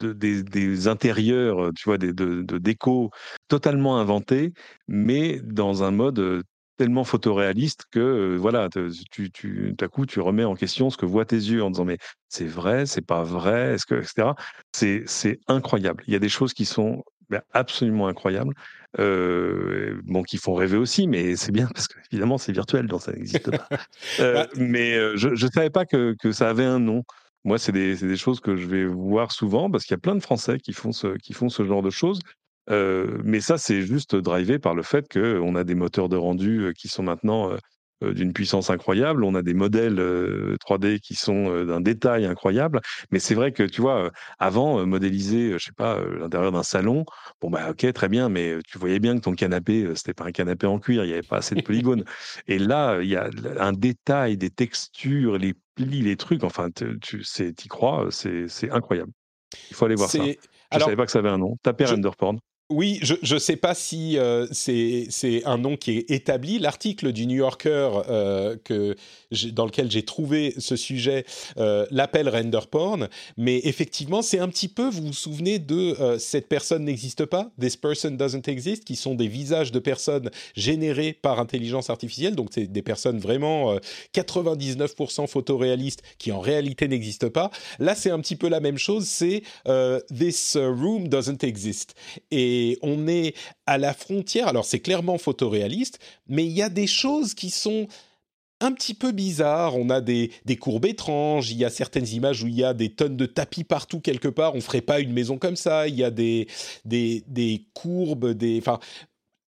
des, 0.00 0.42
des, 0.42 0.88
intérieurs, 0.88 1.70
tu 1.74 1.84
vois, 1.84 1.98
des, 1.98 2.12
de, 2.12 2.42
de 2.42 2.58
déco 2.58 3.10
totalement 3.48 3.98
inventés, 3.98 4.52
mais 4.88 5.40
dans 5.42 5.82
un 5.82 5.90
mode 5.90 6.42
tellement 6.76 7.04
photoréaliste 7.04 7.84
que 7.90 8.36
voilà, 8.36 8.68
tu, 9.10 9.30
tu, 9.30 9.74
coup, 9.90 10.06
tu 10.06 10.20
remets 10.20 10.44
en 10.44 10.54
question 10.54 10.90
ce 10.90 10.96
que 10.96 11.06
voient 11.06 11.24
tes 11.24 11.36
yeux 11.36 11.62
en 11.62 11.70
disant 11.70 11.84
mais 11.84 11.98
c'est 12.28 12.46
vrai, 12.46 12.86
c'est 12.86 13.06
pas 13.06 13.22
vrai, 13.22 13.74
est-ce 13.74 13.86
que, 13.86 13.94
etc. 13.94 14.30
C'est, 14.72 15.02
c'est 15.06 15.40
incroyable. 15.48 16.04
Il 16.06 16.12
y 16.12 16.16
a 16.16 16.18
des 16.18 16.28
choses 16.28 16.54
qui 16.54 16.64
sont 16.64 17.04
ben, 17.30 17.42
absolument 17.52 18.08
incroyables, 18.08 18.54
bon, 18.96 20.22
qui 20.22 20.38
font 20.38 20.54
rêver 20.54 20.76
aussi, 20.76 21.08
mais 21.08 21.36
c'est 21.36 21.52
bien 21.52 21.66
parce 21.74 21.88
que 21.88 21.98
évidemment 22.12 22.38
c'est 22.38 22.52
virtuel, 22.52 22.86
donc 22.86 23.02
ça 23.02 23.12
n'existe 23.12 23.50
pas. 23.50 23.68
Bah 24.18 24.46
mais 24.56 25.16
je 25.16 25.28
ne 25.28 25.50
savais 25.50 25.70
pas 25.70 25.86
que, 25.86 26.14
que, 26.20 26.32
ça 26.32 26.48
avait 26.48 26.64
un 26.64 26.78
nom. 26.78 27.02
Moi, 27.44 27.58
c'est 27.58 27.72
des, 27.72 27.94
des, 27.94 28.16
choses 28.16 28.40
que 28.40 28.56
je 28.56 28.66
vais 28.66 28.86
voir 28.86 29.30
souvent 29.30 29.70
parce 29.70 29.84
qu'il 29.84 29.92
y 29.92 29.98
a 29.98 30.00
plein 30.00 30.16
de 30.16 30.20
Français 30.20 30.58
qui 30.58 30.72
font 30.72 30.90
ce, 30.90 31.16
qui 31.18 31.32
font 31.32 31.48
ce 31.48 31.64
genre 31.64 31.82
de 31.82 31.90
choses 31.90 32.18
mais 32.68 33.40
ça, 33.40 33.58
c'est 33.58 33.82
juste 33.82 34.16
drivé 34.16 34.58
par 34.58 34.74
le 34.74 34.82
fait 34.82 35.06
qu'on 35.12 35.54
a 35.54 35.64
des 35.64 35.74
moteurs 35.74 36.08
de 36.08 36.16
rendu 36.16 36.72
qui 36.76 36.88
sont 36.88 37.02
maintenant 37.02 37.56
d'une 38.02 38.32
puissance 38.32 38.68
incroyable. 38.70 39.24
On 39.24 39.34
a 39.34 39.42
des 39.42 39.54
modèles 39.54 39.98
3D 40.58 41.00
qui 41.00 41.14
sont 41.14 41.64
d'un 41.64 41.80
détail 41.80 42.26
incroyable. 42.26 42.80
Mais 43.10 43.18
c'est 43.18 43.34
vrai 43.34 43.52
que, 43.52 43.62
tu 43.62 43.80
vois, 43.80 44.10
avant, 44.38 44.84
modéliser, 44.84 45.52
je 45.52 45.64
sais 45.64 45.72
pas, 45.72 46.00
l'intérieur 46.00 46.52
d'un 46.52 46.62
salon, 46.62 47.04
bon, 47.40 47.50
bah, 47.50 47.70
ok, 47.70 47.92
très 47.92 48.08
bien, 48.08 48.28
mais 48.28 48.58
tu 48.66 48.78
voyais 48.78 48.98
bien 48.98 49.16
que 49.16 49.22
ton 49.22 49.34
canapé, 49.34 49.88
c'était 49.94 50.14
pas 50.14 50.26
un 50.26 50.32
canapé 50.32 50.66
en 50.66 50.78
cuir, 50.78 51.04
il 51.04 51.08
n'y 51.08 51.12
avait 51.14 51.22
pas 51.22 51.38
assez 51.38 51.54
de 51.54 51.62
polygones. 51.62 52.04
Et 52.48 52.58
là, 52.58 52.98
il 53.00 53.08
y 53.08 53.16
a 53.16 53.30
un 53.58 53.72
détail, 53.72 54.36
des 54.36 54.50
textures, 54.50 55.38
les 55.38 55.54
plis, 55.74 56.02
les 56.02 56.16
trucs, 56.16 56.44
enfin, 56.44 56.68
tu 56.70 56.98
y 57.38 57.68
crois, 57.68 58.08
c'est 58.10 58.70
incroyable. 58.70 59.12
Il 59.70 59.76
faut 59.76 59.84
aller 59.84 59.94
voir 59.94 60.10
ça. 60.10 60.18
Je 60.72 60.78
ne 60.78 60.82
savais 60.82 60.96
pas 60.96 61.06
que 61.06 61.12
ça 61.12 61.20
avait 61.20 61.30
un 61.30 61.38
nom. 61.38 61.56
Tapez 61.62 61.86
je... 61.86 61.94
render 61.94 62.10
porn. 62.18 62.38
Oui, 62.68 62.98
je 63.00 63.34
ne 63.34 63.38
sais 63.38 63.54
pas 63.54 63.76
si 63.76 64.18
euh, 64.18 64.48
c'est 64.50 65.42
un 65.44 65.56
nom 65.56 65.76
qui 65.76 65.98
est 65.98 66.10
établi. 66.10 66.58
L'article 66.58 67.12
du 67.12 67.26
New 67.26 67.36
Yorker 67.36 67.90
euh, 68.08 68.56
que 68.64 68.96
dans 69.52 69.66
lequel 69.66 69.88
j'ai 69.88 70.04
trouvé 70.04 70.52
ce 70.58 70.74
sujet 70.74 71.24
euh, 71.58 71.86
l'appelle 71.92 72.28
render 72.28 72.60
porn, 72.68 73.08
mais 73.36 73.60
effectivement, 73.62 74.20
c'est 74.20 74.40
un 74.40 74.48
petit 74.48 74.66
peu, 74.66 74.88
vous 74.88 75.06
vous 75.06 75.12
souvenez 75.12 75.60
de 75.60 76.16
cette 76.18 76.48
personne 76.48 76.84
n'existe 76.84 77.24
pas, 77.24 77.50
this 77.60 77.76
person 77.76 78.12
doesn't 78.12 78.48
exist, 78.48 78.84
qui 78.84 78.96
sont 78.96 79.14
des 79.14 79.28
visages 79.28 79.70
de 79.70 79.78
personnes 79.78 80.30
générés 80.56 81.12
par 81.12 81.38
intelligence 81.38 81.88
artificielle, 81.88 82.34
donc 82.34 82.48
c'est 82.52 82.66
des 82.66 82.82
personnes 82.82 83.18
vraiment 83.18 83.76
99% 84.14 85.22
euh, 85.22 85.26
photoréalistes 85.26 86.02
qui 86.18 86.32
en 86.32 86.40
réalité 86.40 86.88
n'existent 86.88 87.30
pas. 87.30 87.50
Là, 87.78 87.94
c'est 87.94 88.10
un 88.10 88.18
petit 88.20 88.36
peu 88.36 88.48
la 88.48 88.60
même 88.60 88.78
chose, 88.78 89.06
c'est 89.06 89.42
this 90.08 90.56
room 90.56 91.08
doesn't 91.08 91.44
exist. 91.44 91.94
Et 92.56 92.78
on 92.82 93.06
est 93.08 93.34
à 93.66 93.78
la 93.78 93.94
frontière. 93.94 94.48
Alors 94.48 94.64
c'est 94.64 94.80
clairement 94.80 95.18
photoréaliste, 95.18 95.98
mais 96.28 96.44
il 96.44 96.52
y 96.52 96.62
a 96.62 96.68
des 96.68 96.86
choses 96.86 97.34
qui 97.34 97.50
sont 97.50 97.86
un 98.60 98.72
petit 98.72 98.94
peu 98.94 99.12
bizarre. 99.12 99.76
On 99.76 99.90
a 99.90 100.00
des, 100.00 100.30
des, 100.44 100.56
courbes 100.56 100.86
étranges. 100.86 101.50
Il 101.50 101.58
y 101.58 101.64
a 101.64 101.70
certaines 101.70 102.08
images 102.08 102.42
où 102.42 102.46
il 102.46 102.54
y 102.54 102.64
a 102.64 102.74
des 102.74 102.90
tonnes 102.90 103.16
de 103.16 103.26
tapis 103.26 103.64
partout 103.64 104.00
quelque 104.00 104.28
part. 104.28 104.54
On 104.54 104.60
ferait 104.60 104.80
pas 104.80 105.00
une 105.00 105.12
maison 105.12 105.38
comme 105.38 105.56
ça. 105.56 105.88
Il 105.88 105.94
y 105.94 106.04
a 106.04 106.10
des, 106.10 106.48
des, 106.84 107.22
des 107.26 107.66
courbes, 107.74 108.32
des, 108.32 108.58
enfin, 108.58 108.78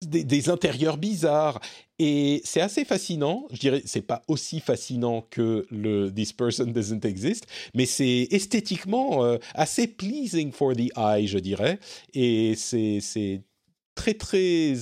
des, 0.01 0.49
intérieurs 0.49 0.97
bizarres. 0.97 1.59
Et 1.97 2.41
c'est 2.45 2.61
assez 2.61 2.85
fascinant. 2.85 3.47
Je 3.51 3.59
dirais, 3.59 3.81
c'est 3.85 4.01
pas 4.01 4.21
aussi 4.27 4.59
fascinant 4.59 5.25
que 5.29 5.65
le 5.69 6.09
This 6.09 6.33
Person 6.33 6.67
Doesn't 6.67 7.05
Exist, 7.05 7.45
mais 7.75 7.85
c'est 7.85 8.27
esthétiquement 8.31 9.25
euh, 9.25 9.37
assez 9.53 9.87
pleasing 9.87 10.51
for 10.51 10.73
the 10.73 10.89
eye, 10.97 11.27
je 11.27 11.39
dirais. 11.39 11.79
Et 12.13 12.55
c'est 12.55 13.43
très 13.95 14.13
très 14.13 14.75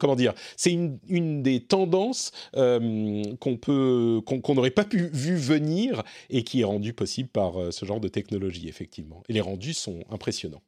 comment 0.00 0.16
dire 0.16 0.34
c'est 0.56 0.72
une, 0.72 0.98
une, 1.08 1.40
des 1.40 1.60
tendances 1.60 2.32
euh, 2.56 3.22
qu'on 3.38 3.56
peut 3.56 4.20
qu'on 4.26 4.54
n'aurait 4.54 4.72
pas 4.72 4.84
pu 4.84 5.08
vu 5.12 5.36
venir 5.36 6.02
et 6.30 6.42
qui 6.42 6.62
est 6.62 6.64
rendue 6.64 6.92
possible 6.92 7.28
par 7.28 7.60
euh, 7.60 7.70
ce 7.70 7.84
genre 7.84 8.00
de 8.00 8.08
technologie 8.08 8.68
effectivement 8.68 9.22
et 9.28 9.34
les 9.34 9.40
rendus 9.40 9.74
sont 9.74 10.00
impressionnants 10.10 10.62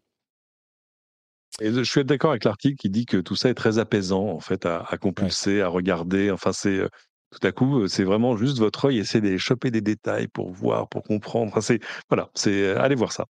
et 1.61 1.72
je 1.72 1.82
suis 1.82 2.04
d'accord 2.04 2.30
avec 2.30 2.44
l'article 2.44 2.76
qui 2.76 2.90
dit 2.90 3.06
que 3.06 3.16
tout 3.16 3.36
ça 3.36 3.48
est 3.48 3.54
très 3.54 3.78
apaisant 3.78 4.28
en 4.28 4.40
fait 4.40 4.66
à, 4.66 4.84
compulser, 5.00 5.61
à 5.61 5.68
regarder. 5.68 6.30
Enfin, 6.30 6.52
c'est 6.52 6.78
euh, 6.78 6.88
tout 7.30 7.46
à 7.46 7.52
coup, 7.52 7.88
c'est 7.88 8.04
vraiment 8.04 8.36
juste 8.36 8.59
votre 8.59 8.86
œil 8.86 8.98
essaie 8.98 9.20
de 9.20 9.36
choper 9.36 9.70
des 9.70 9.80
détails 9.80 10.28
pour 10.28 10.50
voir, 10.50 10.88
pour 10.88 11.02
comprendre. 11.02 11.50
Enfin, 11.52 11.61
c'est 11.61 11.80
voilà, 12.09 12.30
c'est 12.34 12.70
allez 12.76 12.94
voir 12.94 13.12
ça. 13.12 13.26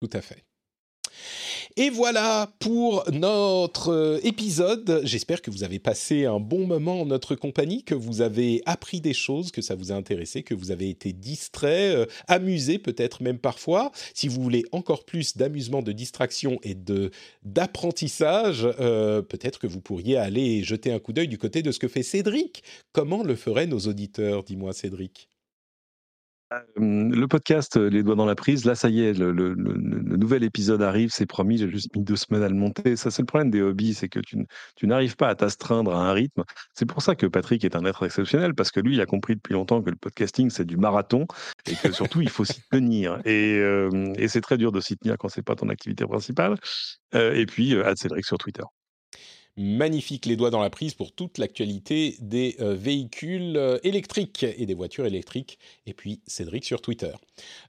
Tout 0.00 0.10
à 0.12 0.20
fait. 0.20 0.44
Et 1.76 1.90
voilà 1.90 2.52
pour 2.58 3.04
notre 3.12 3.92
euh, 3.92 4.20
épisode. 4.22 5.00
J'espère 5.04 5.40
que 5.40 5.50
vous 5.50 5.64
avez 5.64 5.78
passé 5.78 6.26
un 6.26 6.40
bon 6.40 6.66
moment 6.66 7.02
en 7.02 7.06
notre 7.06 7.34
compagnie, 7.34 7.84
que 7.84 7.94
vous 7.94 8.20
avez 8.20 8.62
appris 8.66 9.00
des 9.00 9.14
choses, 9.14 9.50
que 9.50 9.62
ça 9.62 9.74
vous 9.74 9.92
a 9.92 9.94
intéressé, 9.94 10.42
que 10.42 10.54
vous 10.54 10.70
avez 10.70 10.90
été 10.90 11.12
distrait, 11.12 11.94
euh, 11.94 12.06
amusé 12.28 12.78
peut-être 12.78 13.22
même 13.22 13.38
parfois. 13.38 13.92
Si 14.14 14.28
vous 14.28 14.42
voulez 14.42 14.64
encore 14.72 15.04
plus 15.04 15.36
d'amusement, 15.36 15.82
de 15.82 15.92
distraction 15.92 16.58
et 16.62 16.74
de 16.74 17.10
d'apprentissage, 17.44 18.68
euh, 18.80 19.22
peut-être 19.22 19.58
que 19.58 19.66
vous 19.66 19.80
pourriez 19.80 20.16
aller 20.16 20.62
jeter 20.62 20.92
un 20.92 20.98
coup 20.98 21.12
d'œil 21.12 21.28
du 21.28 21.38
côté 21.38 21.62
de 21.62 21.72
ce 21.72 21.78
que 21.78 21.88
fait 21.88 22.02
Cédric. 22.02 22.62
Comment 22.92 23.22
le 23.22 23.36
feraient 23.36 23.66
nos 23.66 23.80
auditeurs? 23.80 24.42
Dis-moi 24.44 24.72
Cédric 24.72 25.29
le 26.76 27.26
podcast 27.26 27.76
Les 27.76 28.02
doigts 28.02 28.16
dans 28.16 28.26
la 28.26 28.34
prise, 28.34 28.64
là, 28.64 28.74
ça 28.74 28.88
y 28.88 29.02
est, 29.02 29.12
le, 29.12 29.54
nouvel 29.54 30.42
épisode 30.44 30.82
arrive, 30.82 31.10
c'est 31.10 31.26
promis, 31.26 31.58
j'ai 31.58 31.70
juste 31.70 31.94
mis 31.94 32.02
deux 32.02 32.16
semaines 32.16 32.42
à 32.42 32.48
le 32.48 32.54
monter. 32.54 32.96
Ça, 32.96 33.10
c'est 33.10 33.22
le 33.22 33.26
problème 33.26 33.50
des 33.50 33.62
hobbies, 33.62 33.94
c'est 33.94 34.08
que 34.08 34.20
tu, 34.20 34.86
n'arrives 34.86 35.16
pas 35.16 35.28
à 35.28 35.34
t'astreindre 35.34 35.94
à 35.94 36.10
un 36.10 36.12
rythme. 36.12 36.44
C'est 36.74 36.86
pour 36.86 37.02
ça 37.02 37.14
que 37.14 37.26
Patrick 37.26 37.64
est 37.64 37.76
un 37.76 37.84
être 37.84 38.04
exceptionnel, 38.04 38.54
parce 38.54 38.70
que 38.70 38.80
lui, 38.80 38.94
il 38.94 39.00
a 39.00 39.06
compris 39.06 39.36
depuis 39.36 39.52
longtemps 39.52 39.82
que 39.82 39.90
le 39.90 39.96
podcasting, 39.96 40.50
c'est 40.50 40.64
du 40.64 40.76
marathon, 40.76 41.26
et 41.66 41.74
que 41.76 41.92
surtout, 41.92 42.20
il 42.20 42.30
faut 42.30 42.44
s'y 42.44 42.62
tenir. 42.70 43.20
Et, 43.24 43.60
c'est 44.28 44.40
très 44.40 44.58
dur 44.58 44.72
de 44.72 44.80
s'y 44.80 44.96
tenir 44.96 45.16
quand 45.18 45.28
c'est 45.28 45.42
pas 45.42 45.56
ton 45.56 45.68
activité 45.68 46.04
principale. 46.06 46.56
et 47.14 47.46
puis, 47.46 47.80
à 47.80 47.94
Cédric 47.96 48.24
sur 48.24 48.38
Twitter 48.38 48.62
magnifique 49.60 50.26
les 50.26 50.36
doigts 50.36 50.50
dans 50.50 50.62
la 50.62 50.70
prise 50.70 50.94
pour 50.94 51.12
toute 51.12 51.38
l'actualité 51.38 52.16
des 52.20 52.56
euh, 52.60 52.74
véhicules 52.74 53.56
euh, 53.56 53.78
électriques 53.84 54.42
et 54.42 54.64
des 54.64 54.74
voitures 54.74 55.06
électriques. 55.06 55.58
Et 55.86 55.92
puis 55.92 56.20
Cédric 56.26 56.64
sur 56.64 56.80
Twitter. 56.80 57.12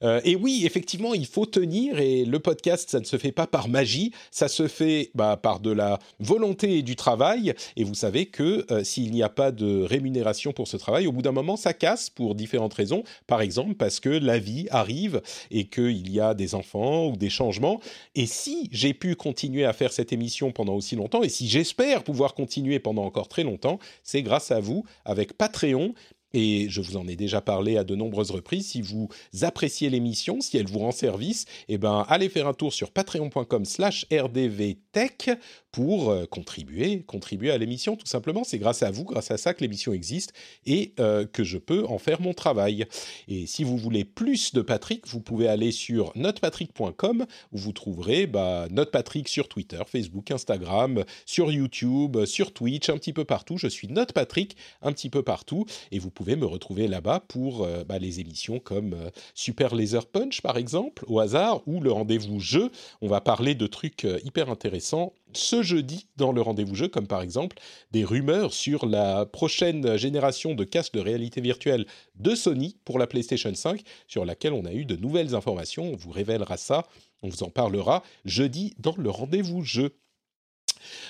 Euh, 0.01 0.21
et 0.23 0.35
oui, 0.35 0.63
effectivement, 0.65 1.13
il 1.13 1.25
faut 1.25 1.45
tenir 1.45 1.99
et 1.99 2.23
le 2.23 2.39
podcast, 2.39 2.89
ça 2.89 2.99
ne 2.99 3.05
se 3.05 3.17
fait 3.17 3.31
pas 3.31 3.45
par 3.45 3.67
magie, 3.67 4.13
ça 4.31 4.47
se 4.47 4.67
fait 4.67 5.11
bah, 5.15 5.37
par 5.37 5.59
de 5.59 5.71
la 5.71 5.99
volonté 6.19 6.77
et 6.77 6.81
du 6.81 6.95
travail. 6.95 7.53
Et 7.75 7.83
vous 7.83 7.93
savez 7.95 8.27
que 8.27 8.65
s'il 8.83 9.11
n'y 9.11 9.23
a 9.23 9.29
pas 9.29 9.51
de 9.51 9.83
rémunération 9.83 10.53
pour 10.53 10.67
ce 10.67 10.77
travail, 10.77 11.07
au 11.07 11.11
bout 11.11 11.21
d'un 11.21 11.31
moment, 11.31 11.57
ça 11.57 11.73
casse 11.73 12.09
pour 12.09 12.35
différentes 12.35 12.73
raisons. 12.73 13.03
Par 13.27 13.41
exemple, 13.41 13.75
parce 13.75 13.99
que 13.99 14.09
la 14.09 14.39
vie 14.39 14.67
arrive 14.71 15.21
et 15.49 15.65
qu'il 15.65 16.09
y 16.09 16.19
a 16.19 16.33
des 16.33 16.55
enfants 16.55 17.07
ou 17.07 17.17
des 17.17 17.29
changements. 17.29 17.81
Et 18.15 18.25
si 18.25 18.69
j'ai 18.71 18.93
pu 18.93 19.15
continuer 19.15 19.65
à 19.65 19.73
faire 19.73 19.91
cette 19.91 20.13
émission 20.13 20.51
pendant 20.51 20.75
aussi 20.75 20.95
longtemps, 20.95 21.23
et 21.23 21.29
si 21.29 21.49
j'espère 21.49 21.80
pouvoir 22.03 22.34
continuer 22.34 22.79
pendant 22.79 23.03
encore 23.05 23.27
très 23.27 23.43
longtemps, 23.43 23.79
c'est 24.03 24.21
grâce 24.21 24.51
à 24.51 24.59
vous 24.59 24.86
avec 25.05 25.38
Patreon 25.38 25.93
et 26.34 26.67
je 26.69 26.82
vous 26.82 26.97
en 26.97 27.07
ai 27.07 27.15
déjà 27.15 27.41
parlé 27.41 27.77
à 27.77 27.84
de 27.84 27.95
nombreuses 27.95 28.32
reprises. 28.32 28.67
Si 28.67 28.82
vous 28.82 29.09
appréciez 29.41 29.89
l'émission, 29.89 30.41
si 30.41 30.57
elle 30.57 30.67
vous 30.67 30.79
rend 30.79 30.91
service, 30.91 31.45
eh 31.67 31.77
ben, 31.77 32.05
allez 32.07 32.29
faire 32.29 32.47
un 32.47 32.53
tour 32.53 32.73
sur 32.73 32.91
patreon.com 32.91 33.65
slash 33.65 34.05
rdvtech 34.11 35.29
pour 35.71 36.09
euh, 36.09 36.25
contribuer, 36.25 37.03
contribuer 37.03 37.51
à 37.51 37.57
l'émission 37.57 37.95
tout 37.95 38.05
simplement. 38.05 38.43
C'est 38.43 38.59
grâce 38.59 38.84
à 38.84 38.91
vous, 38.91 39.05
grâce 39.05 39.32
à 39.32 39.38
ça 39.38 39.53
que 39.53 39.61
l'émission 39.61 39.93
existe 39.93 40.34
et 40.65 40.93
euh, 40.99 41.25
que 41.25 41.43
je 41.43 41.57
peux 41.57 41.86
en 41.86 41.97
faire 41.97 42.21
mon 42.21 42.34
travail. 42.34 42.86
Et 43.27 43.45
si 43.45 43.63
vous 43.63 43.77
voulez 43.77 44.03
plus 44.03 44.53
de 44.53 44.61
Patrick, 44.61 45.07
vous 45.07 45.21
pouvez 45.21 45.47
aller 45.47 45.71
sur 45.71 46.11
notepatrick.com 46.15 47.25
où 47.51 47.57
vous 47.57 47.71
trouverez 47.71 48.27
bah, 48.27 48.67
Notepatrick 48.69 49.27
sur 49.27 49.47
Twitter, 49.47 49.82
Facebook, 49.88 50.32
Instagram, 50.32 51.03
sur 51.25 51.51
YouTube, 51.51 52.25
sur 52.25 52.53
Twitch, 52.53 52.89
un 52.89 52.97
petit 52.97 53.13
peu 53.13 53.25
partout. 53.25 53.57
Je 53.57 53.67
suis 53.67 53.88
Notepatrick 53.88 54.55
un 54.82 54.91
petit 54.91 55.09
peu 55.09 55.23
partout 55.23 55.65
et 55.91 55.99
vous 55.99 56.11
me 56.22 56.45
retrouver 56.45 56.88
là-bas 56.88 57.24
pour 57.28 57.63
euh, 57.63 57.84
bah, 57.84 57.99
les 57.99 58.19
émissions 58.19 58.59
comme 58.59 58.95
Super 59.34 59.76
Laser 59.76 60.05
Punch 60.05 60.41
par 60.41 60.57
exemple, 60.57 61.03
au 61.07 61.19
hasard, 61.19 61.61
ou 61.67 61.80
le 61.82 61.91
rendez-vous 61.91 62.39
jeu. 62.39 62.72
On 63.01 63.07
va 63.07 63.22
parler 63.22 63.55
de 63.55 63.67
trucs 63.67 64.07
hyper 64.24 64.49
intéressants 64.49 65.13
ce 65.34 65.63
jeudi 65.63 66.07
dans 66.17 66.32
le 66.32 66.41
rendez-vous 66.41 66.76
jeu, 66.76 66.88
comme 66.88 67.07
par 67.07 67.22
exemple 67.22 67.57
des 67.91 68.03
rumeurs 68.03 68.53
sur 68.53 68.86
la 68.86 69.26
prochaine 69.26 69.97
génération 69.97 70.55
de 70.55 70.63
casques 70.63 70.93
de 70.93 70.99
réalité 70.99 71.41
virtuelle 71.41 71.86
de 72.15 72.36
Sony 72.36 72.78
pour 72.86 72.99
la 72.99 73.07
PlayStation 73.07 73.53
5, 73.53 73.82
sur 74.07 74.26
laquelle 74.26 74.53
on 74.53 74.65
a 74.65 74.74
eu 74.74 74.86
de 74.86 74.95
nouvelles 74.95 75.36
informations. 75.36 75.91
On 75.93 75.95
vous 75.95 76.11
révélera 76.11 76.57
ça, 76.57 76.86
on 77.24 77.30
vous 77.30 77.43
en 77.43 77.49
parlera 77.49 78.03
jeudi 78.26 78.74
dans 78.80 78.95
le 78.97 79.09
rendez-vous 79.09 79.63
jeu. 79.63 79.95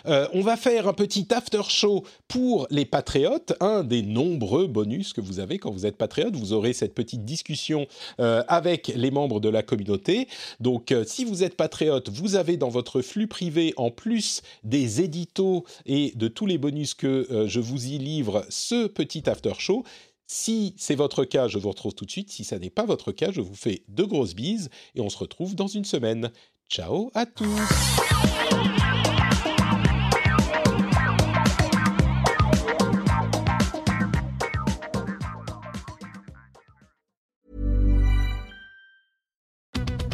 Euh, 0.05 0.27
on 0.33 0.41
va 0.41 0.57
faire 0.57 0.87
un 0.87 0.93
petit 0.93 1.27
after 1.31 1.61
show 1.67 2.03
pour 2.27 2.67
les 2.69 2.85
patriotes, 2.85 3.53
un 3.59 3.83
des 3.83 4.01
nombreux 4.01 4.67
bonus 4.67 5.13
que 5.13 5.21
vous 5.21 5.39
avez 5.39 5.59
quand 5.59 5.71
vous 5.71 5.85
êtes 5.85 5.97
patriote. 5.97 6.35
Vous 6.35 6.53
aurez 6.53 6.73
cette 6.73 6.93
petite 6.93 7.25
discussion 7.25 7.87
euh, 8.19 8.43
avec 8.47 8.91
les 8.95 9.11
membres 9.11 9.39
de 9.39 9.49
la 9.49 9.63
communauté. 9.63 10.27
Donc, 10.59 10.91
euh, 10.91 11.03
si 11.05 11.25
vous 11.25 11.43
êtes 11.43 11.55
patriote, 11.55 12.09
vous 12.09 12.35
avez 12.35 12.57
dans 12.57 12.69
votre 12.69 13.01
flux 13.01 13.27
privé, 13.27 13.73
en 13.77 13.91
plus 13.91 14.41
des 14.63 15.01
éditos 15.01 15.65
et 15.85 16.13
de 16.15 16.27
tous 16.27 16.45
les 16.45 16.57
bonus 16.57 16.93
que 16.93 17.45
je 17.47 17.59
vous 17.59 17.87
y 17.87 17.97
livre, 17.97 18.45
ce 18.49 18.87
petit 18.87 19.29
after 19.29 19.53
show. 19.57 19.83
Si 20.33 20.73
c'est 20.77 20.95
votre 20.95 21.25
cas, 21.25 21.49
je 21.49 21.57
vous 21.57 21.67
retrouve 21.67 21.93
tout 21.93 22.05
de 22.05 22.09
suite. 22.09 22.31
Si 22.31 22.45
ça 22.45 22.57
n'est 22.57 22.69
pas 22.69 22.85
votre 22.85 23.11
cas, 23.11 23.33
je 23.33 23.41
vous 23.41 23.53
fais 23.53 23.83
de 23.89 24.05
grosses 24.05 24.33
bises 24.33 24.69
et 24.95 25.01
on 25.01 25.09
se 25.09 25.17
retrouve 25.17 25.55
dans 25.55 25.67
une 25.67 25.83
semaine. 25.83 26.31
Ciao 26.69 27.11
à 27.13 27.25
tous 27.25 28.30